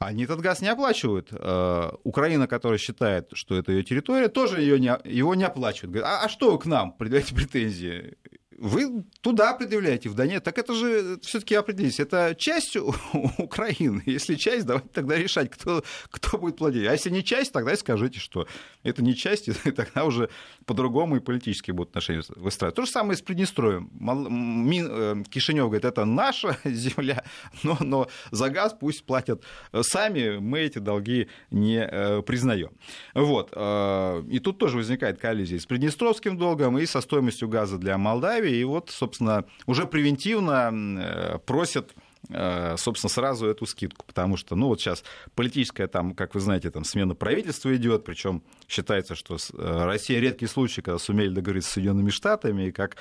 Они 0.07 0.24
этот 0.24 0.40
газ 0.40 0.61
не 0.61 0.68
оплачивают. 0.68 1.28
Э, 1.32 1.90
Украина, 2.05 2.46
которая 2.46 2.78
считает, 2.78 3.28
что 3.32 3.57
это 3.57 3.72
ее 3.72 3.82
территория, 3.82 4.28
тоже 4.28 4.61
ее 4.61 4.78
не, 4.78 4.96
его 5.05 5.34
не 5.34 5.44
оплачивает. 5.44 5.92
Говорит, 5.92 6.09
а, 6.09 6.24
а 6.24 6.28
что 6.28 6.53
вы 6.53 6.59
к 6.59 6.66
нам 6.66 6.92
предъявляете 6.92 7.34
претензии? 7.34 8.16
Вы 8.62 9.04
туда 9.22 9.54
предъявляете, 9.54 10.08
в 10.08 10.14
Донецк. 10.14 10.44
Так 10.44 10.56
это 10.56 10.72
же 10.72 11.18
все-таки 11.20 11.56
определитесь, 11.56 11.98
это 11.98 12.36
часть 12.38 12.76
Украины. 13.38 14.02
Если 14.06 14.36
часть, 14.36 14.66
давайте 14.66 14.88
тогда 14.92 15.16
решать, 15.16 15.50
кто, 15.50 15.82
кто 16.10 16.38
будет 16.38 16.58
платить. 16.58 16.86
А 16.86 16.92
если 16.92 17.10
не 17.10 17.24
часть, 17.24 17.52
тогда 17.52 17.72
и 17.72 17.76
скажите, 17.76 18.20
что 18.20 18.46
это 18.84 19.02
не 19.02 19.16
часть, 19.16 19.48
и 19.64 19.70
тогда 19.72 20.04
уже 20.04 20.30
по-другому 20.64 21.16
и 21.16 21.20
политические 21.20 21.74
будут 21.74 21.90
отношения 21.90 22.22
выстраивать. 22.36 22.76
То 22.76 22.84
же 22.84 22.90
самое 22.90 23.16
с 23.16 23.22
Приднестровьем. 23.22 23.90
Э, 24.00 25.24
Кишинев 25.28 25.64
говорит, 25.64 25.84
это 25.84 26.04
наша 26.04 26.56
земля, 26.64 27.24
но, 27.64 27.76
но 27.80 28.08
за 28.30 28.48
газ 28.48 28.76
пусть 28.78 29.04
платят 29.04 29.42
сами, 29.80 30.38
мы 30.38 30.60
эти 30.60 30.78
долги 30.78 31.26
не 31.50 31.84
э, 31.84 32.22
признаем. 32.22 32.70
Вот. 33.12 33.50
Э, 33.56 34.22
и 34.30 34.38
тут 34.38 34.58
тоже 34.58 34.76
возникает 34.76 35.18
коллизия 35.18 35.58
с 35.58 35.66
Приднестровским 35.66 36.38
долгом 36.38 36.78
и 36.78 36.86
со 36.86 37.00
стоимостью 37.00 37.48
газа 37.48 37.76
для 37.76 37.98
Молдавии 37.98 38.51
и 38.53 38.64
вот, 38.64 38.90
собственно, 38.90 39.44
уже 39.66 39.86
превентивно 39.86 40.70
э, 40.72 41.38
просят 41.46 41.94
э, 42.28 42.76
собственно, 42.76 43.11
сразу 43.11 43.46
эту 43.46 43.66
скидку, 43.66 44.05
потому 44.07 44.36
что, 44.36 44.55
ну, 44.55 44.68
вот 44.68 44.80
сейчас 44.80 45.05
политическая, 45.34 45.88
там, 45.88 46.14
как 46.14 46.34
вы 46.34 46.40
знаете, 46.40 46.70
там 46.70 46.84
смена 46.84 47.14
правительства 47.14 47.74
идет, 47.74 48.05
причем 48.05 48.42
считается, 48.68 49.14
что 49.14 49.36
э, 49.36 49.84
Россия 49.84 50.20
редкий 50.20 50.46
случай, 50.46 50.82
когда 50.82 50.98
сумели 50.98 51.30
договориться 51.30 51.70
с 51.70 51.72
Соединенными 51.74 52.11
Штатами, 52.11 52.68
и 52.68 52.72
как 52.72 52.96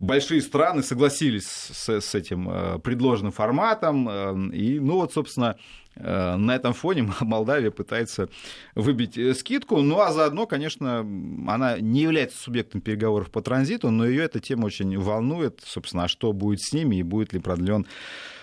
большие 0.00 0.40
страны 0.42 0.82
согласились 0.82 1.46
с, 1.46 1.88
с 1.88 2.14
этим 2.14 2.80
предложенным 2.80 3.32
форматом, 3.32 4.50
и, 4.52 4.78
ну, 4.78 4.94
вот, 4.96 5.12
собственно, 5.12 5.56
Э, 5.98 6.36
на 6.36 6.54
этом 6.54 6.74
фоне 6.74 7.02
Молдавия 7.20 7.70
пытается 7.70 8.28
выбить 8.74 9.18
э, 9.18 9.34
скидку. 9.34 9.78
Ну 9.78 10.00
а 10.00 10.12
заодно, 10.12 10.46
конечно, 10.46 11.00
она 11.00 11.78
не 11.78 12.02
является 12.02 12.38
субъектом 12.38 12.80
переговоров 12.80 13.30
по 13.30 13.42
транзиту, 13.42 13.90
но 13.90 14.06
ее 14.06 14.24
эта 14.24 14.40
тема 14.40 14.66
очень 14.66 14.96
волнует, 14.98 15.60
собственно, 15.64 16.04
а 16.04 16.08
что 16.08 16.32
будет 16.32 16.60
с 16.62 16.72
ними 16.72 16.96
и 16.96 17.02
будет 17.02 17.32
ли 17.32 17.40
продлен 17.40 17.82
э, 17.82 17.86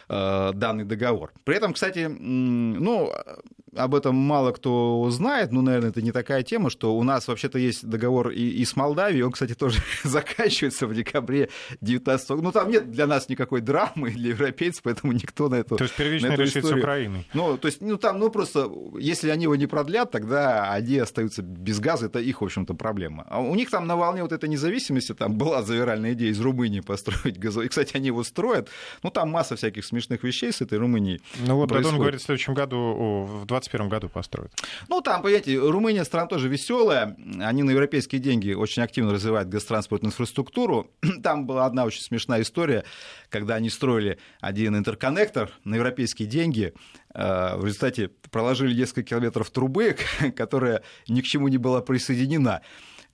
данный 0.07 0.83
договор. 0.83 1.33
При 1.43 1.55
этом, 1.55 1.73
кстати, 1.73 2.07
ну, 2.07 3.11
об 3.75 3.93
этом 3.93 4.15
мало 4.15 4.51
кто 4.51 5.07
знает, 5.11 5.51
но, 5.51 5.61
наверное, 5.61 5.89
это 5.89 6.01
не 6.01 6.11
такая 6.11 6.43
тема, 6.43 6.69
что 6.69 6.95
у 6.95 7.03
нас 7.03 7.27
вообще-то 7.27 7.59
есть 7.59 7.85
договор 7.85 8.29
и, 8.29 8.41
и 8.41 8.65
с 8.65 8.75
Молдавией, 8.75 9.23
он, 9.23 9.31
кстати, 9.31 9.53
тоже 9.53 9.79
заканчивается 10.03 10.87
в 10.87 10.93
декабре 10.93 11.49
19 11.81 12.29
года. 12.29 12.41
Ну, 12.41 12.51
там 12.51 12.69
нет 12.69 12.91
для 12.91 13.07
нас 13.07 13.29
никакой 13.29 13.61
драмы, 13.61 14.11
для 14.11 14.29
европейцев, 14.29 14.83
поэтому 14.83 15.13
никто 15.13 15.49
на 15.49 15.55
эту 15.55 15.75
То 15.75 15.83
есть 15.83 15.95
первично 15.95 16.35
решить 16.35 16.57
историю... 16.57 16.79
с 16.79 16.83
Украиной. 16.83 17.27
Ну, 17.33 17.57
то 17.57 17.67
есть, 17.67 17.81
ну, 17.81 17.97
там, 17.97 18.19
ну, 18.19 18.29
просто, 18.29 18.71
если 18.97 19.29
они 19.29 19.43
его 19.43 19.55
не 19.55 19.67
продлят, 19.67 20.11
тогда 20.11 20.71
они 20.71 20.97
остаются 20.97 21.41
без 21.41 21.79
газа, 21.79 22.05
это 22.07 22.19
их, 22.19 22.41
в 22.41 22.45
общем-то, 22.45 22.73
проблема. 22.73 23.25
А 23.29 23.41
у 23.41 23.55
них 23.55 23.69
там 23.69 23.87
на 23.87 23.95
волне 23.95 24.21
вот 24.23 24.31
этой 24.31 24.49
независимости, 24.49 25.13
там 25.13 25.37
была 25.37 25.63
завиральная 25.63 26.13
идея 26.13 26.31
из 26.31 26.39
Румынии 26.39 26.79
построить 26.79 27.37
газовый. 27.39 27.65
И, 27.65 27.69
кстати, 27.69 27.97
они 27.97 28.07
его 28.07 28.23
строят. 28.23 28.69
Ну, 29.03 29.09
там 29.09 29.29
масса 29.29 29.55
всяких 29.55 29.85
смешных 29.95 30.23
вещей 30.23 30.51
с 30.51 30.61
этой 30.61 30.77
Румынией. 30.77 31.21
Ну, 31.45 31.55
вот 31.55 31.69
Дадон 31.69 31.97
говорит, 31.97 32.21
в 32.21 32.23
следующем 32.23 32.53
году, 32.53 33.25
в 33.27 33.45
20 33.45 33.65
2021 33.75 33.89
году 33.89 34.09
построят. 34.09 34.51
Ну, 34.87 35.01
там, 35.01 35.21
понимаете, 35.21 35.57
Румыния 35.57 36.03
страна 36.03 36.27
тоже 36.27 36.47
веселая. 36.47 37.15
Они 37.39 37.63
на 37.63 37.71
европейские 37.71 38.21
деньги 38.21 38.53
очень 38.53 38.81
активно 38.81 39.13
развивают 39.13 39.49
газотранспортную 39.49 40.11
инфраструктуру. 40.11 40.91
Там 41.23 41.45
была 41.45 41.65
одна 41.65 41.85
очень 41.85 42.01
смешная 42.01 42.41
история, 42.41 42.83
когда 43.29 43.55
они 43.55 43.69
строили 43.69 44.17
один 44.39 44.75
интерконнектор 44.75 45.51
на 45.63 45.75
европейские 45.75 46.27
деньги. 46.27 46.73
Э, 47.13 47.57
в 47.57 47.65
результате 47.65 48.09
проложили 48.31 48.73
несколько 48.73 49.03
километров 49.03 49.49
трубы, 49.51 49.95
которая 50.35 50.81
ни 51.07 51.21
к 51.21 51.25
чему 51.25 51.47
не 51.47 51.57
была 51.57 51.81
присоединена. 51.81 52.61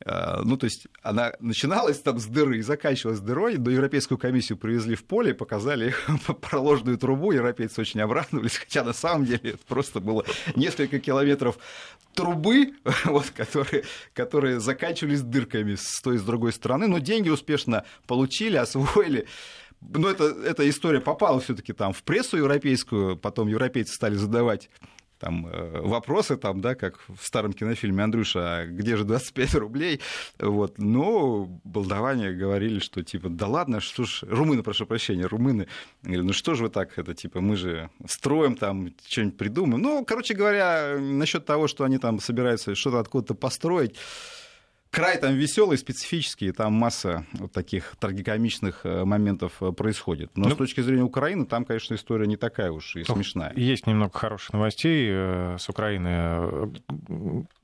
Э, 0.05 0.41
ну, 0.43 0.57
то 0.57 0.65
есть 0.65 0.87
она 1.01 1.33
начиналась 1.39 1.99
там 1.99 2.19
с 2.19 2.25
дыры 2.25 2.57
и 2.57 2.61
заканчивалась 2.61 3.19
дырой, 3.19 3.57
до 3.57 3.71
Европейскую 3.71 4.17
комиссию 4.17 4.57
привезли 4.57 4.95
в 4.95 5.03
поле, 5.03 5.33
показали 5.33 5.93
проложенную 6.41 6.97
трубу, 6.97 7.31
европейцы 7.31 7.81
очень 7.81 8.01
обрадовались, 8.01 8.57
хотя 8.57 8.83
на 8.83 8.93
самом 8.93 9.25
деле 9.25 9.51
это 9.51 9.65
просто 9.67 9.99
было 9.99 10.25
несколько 10.55 10.99
километров 10.99 11.57
трубы, 12.13 12.73
вот, 13.05 13.29
которые, 13.31 13.83
которые 14.13 14.59
заканчивались 14.59 15.21
дырками 15.21 15.75
с 15.75 16.01
той 16.01 16.15
и 16.15 16.19
с 16.19 16.23
другой 16.23 16.53
стороны, 16.53 16.87
но 16.87 16.99
деньги 16.99 17.29
успешно 17.29 17.85
получили, 18.07 18.57
освоили. 18.57 19.27
Но 19.81 20.09
это, 20.09 20.25
эта 20.25 20.69
история 20.69 21.01
попала 21.01 21.39
все-таки 21.39 21.73
там 21.73 21.91
в 21.91 22.03
прессу 22.03 22.37
европейскую, 22.37 23.17
потом 23.17 23.47
европейцы 23.47 23.93
стали 23.95 24.13
задавать 24.13 24.69
там 25.21 25.47
э, 25.47 25.81
вопросы, 25.81 26.35
там, 26.35 26.61
да, 26.61 26.73
как 26.73 26.99
в 27.07 27.23
старом 27.23 27.53
кинофильме 27.53 28.03
Андрюша, 28.03 28.39
а 28.39 28.65
где 28.65 28.97
же 28.97 29.03
25 29.05 29.55
рублей? 29.55 30.01
Вот. 30.39 30.79
Но 30.79 31.45
болдаване 31.63 32.31
говорили, 32.31 32.79
что 32.79 33.03
типа, 33.03 33.29
да 33.29 33.45
ладно, 33.47 33.79
что 33.79 34.03
ж, 34.03 34.23
румыны, 34.23 34.63
прошу 34.63 34.87
прощения, 34.87 35.27
румыны, 35.27 35.67
говорили, 36.01 36.23
ну 36.23 36.33
что 36.33 36.55
же 36.55 36.63
вы 36.63 36.69
так, 36.69 36.97
это 36.97 37.13
типа, 37.13 37.39
мы 37.39 37.55
же 37.55 37.91
строим 38.07 38.55
там, 38.55 38.89
что-нибудь 39.07 39.37
придумаем. 39.37 39.81
Ну, 39.81 40.03
короче 40.05 40.33
говоря, 40.33 40.97
насчет 40.99 41.45
того, 41.45 41.67
что 41.67 41.83
они 41.83 41.99
там 41.99 42.19
собираются 42.19 42.73
что-то 42.73 42.99
откуда-то 42.99 43.35
построить, 43.35 43.95
край 44.91 45.17
там 45.17 45.33
веселый, 45.35 45.77
специфический, 45.77 46.51
там 46.51 46.73
масса 46.73 47.25
вот 47.33 47.51
таких 47.53 47.95
трагикомичных 47.99 48.81
э, 48.83 49.05
моментов 49.05 49.53
э, 49.61 49.71
происходит. 49.71 50.31
Но 50.35 50.49
ну, 50.49 50.55
с 50.55 50.57
точки 50.57 50.81
зрения 50.81 51.03
Украины, 51.03 51.45
там, 51.45 51.65
конечно, 51.65 51.95
история 51.95 52.27
не 52.27 52.35
такая 52.35 52.71
уж 52.71 52.95
и 52.97 53.03
смешная. 53.03 53.53
Есть 53.55 53.87
немного 53.87 54.17
хороших 54.17 54.53
новостей 54.53 55.07
э, 55.09 55.55
с 55.57 55.69
Украины. 55.69 56.73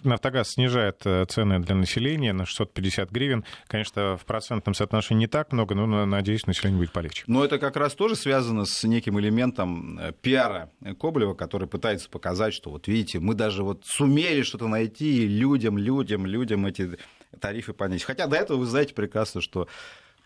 Нафтогаз 0.03 0.51
снижает 0.51 1.01
цены 1.29 1.59
для 1.59 1.75
населения 1.75 2.31
на 2.31 2.45
650 2.45 3.11
гривен. 3.11 3.43
Конечно, 3.67 4.15
в 4.15 4.25
процентном 4.25 4.73
соотношении 4.73 5.21
не 5.21 5.27
так 5.27 5.51
много, 5.51 5.75
но, 5.75 6.05
надеюсь, 6.05 6.47
население 6.47 6.79
будет 6.79 6.93
полегче. 6.93 7.23
Но 7.27 7.43
это 7.43 7.59
как 7.59 7.75
раз 7.75 7.93
тоже 7.93 8.15
связано 8.15 8.65
с 8.65 8.83
неким 8.85 9.19
элементом 9.19 9.99
пиара 10.21 10.71
Коблева, 10.99 11.33
который 11.33 11.67
пытается 11.67 12.09
показать, 12.09 12.53
что 12.53 12.69
вот 12.69 12.87
видите, 12.87 13.19
мы 13.19 13.33
даже 13.33 13.63
вот 13.63 13.85
сумели 13.85 14.43
что-то 14.43 14.67
найти 14.67 15.27
людям, 15.27 15.77
людям, 15.77 16.25
людям 16.25 16.65
эти 16.65 16.97
тарифы 17.37 17.73
понизить. 17.73 18.03
Хотя 18.05 18.27
до 18.27 18.35
этого 18.35 18.57
вы 18.57 18.65
знаете 18.65 18.93
прекрасно, 18.93 19.41
что 19.41 19.67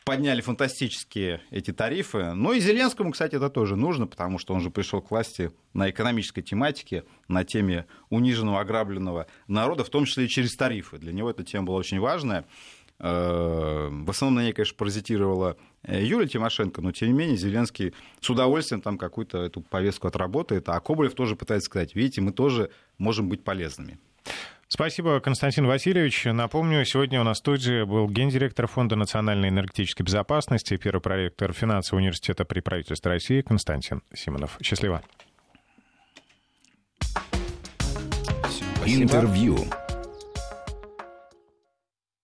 подняли 0.04 0.42
фантастические 0.42 1.42
эти 1.52 1.72
тарифы. 1.72 2.34
Ну 2.34 2.54
и 2.54 2.60
Зеленскому, 2.60 3.12
кстати, 3.12 3.36
это 3.36 3.50
тоже 3.50 3.76
нужно, 3.76 4.08
потому 4.08 4.40
что 4.40 4.54
он 4.54 4.62
же 4.62 4.72
пришел 4.72 5.02
к 5.02 5.12
власти 5.12 5.52
на 5.74 5.90
экономической 5.90 6.42
тематике, 6.42 7.04
на 7.28 7.44
теме 7.44 7.86
униженного, 8.10 8.60
ограбленного 8.60 9.28
народа, 9.48 9.84
в 9.84 9.90
том 9.90 10.06
числе 10.06 10.26
и 10.26 10.30
через 10.30 10.56
тарифы. 10.56 10.98
Для 10.98 11.14
него 11.14 11.30
эта 11.30 11.44
тема 11.44 11.68
была 11.68 11.78
очень 11.78 12.00
важная. 12.00 12.46
Э, 13.00 13.90
в 13.92 14.10
основном 14.10 14.36
на 14.36 14.44
ней, 14.44 14.54
конечно, 14.54 14.76
паразитировала 14.76 15.58
э, 15.84 16.04
Юлия 16.04 16.28
Тимошенко, 16.28 16.82
но 16.82 16.92
тем 16.92 17.10
не 17.10 17.14
менее 17.14 17.38
Зеленский 17.38 17.94
с 18.20 18.30
удовольствием 18.30 18.82
там 18.82 18.98
какую-то 18.98 19.40
эту 19.40 19.62
повестку 19.62 20.08
отработает, 20.08 20.70
а 20.70 20.80
Коболев 20.80 21.14
тоже 21.16 21.36
пытается 21.36 21.66
сказать, 21.66 21.96
видите, 21.96 22.22
мы 22.22 22.32
тоже 22.32 22.70
можем 22.98 23.28
быть 23.28 23.44
полезными. 23.44 24.00
Спасибо, 24.74 25.20
Константин 25.20 25.68
Васильевич. 25.68 26.24
Напомню, 26.24 26.86
сегодня 26.86 27.20
у 27.20 27.26
нас 27.26 27.36
в 27.36 27.40
студии 27.40 27.84
был 27.84 28.08
гендиректор 28.08 28.68
Фонда 28.68 28.96
национальной 28.96 29.50
энергетической 29.50 30.04
безопасности, 30.04 30.78
первый 30.78 31.02
проректор 31.02 31.52
финансового 31.52 32.00
университета 32.00 32.46
при 32.46 32.62
правительстве 32.62 33.12
России 33.12 33.42
Константин 33.42 34.02
Симонов. 34.14 34.58
Счастливо. 34.62 35.04
Интервью. 38.86 39.58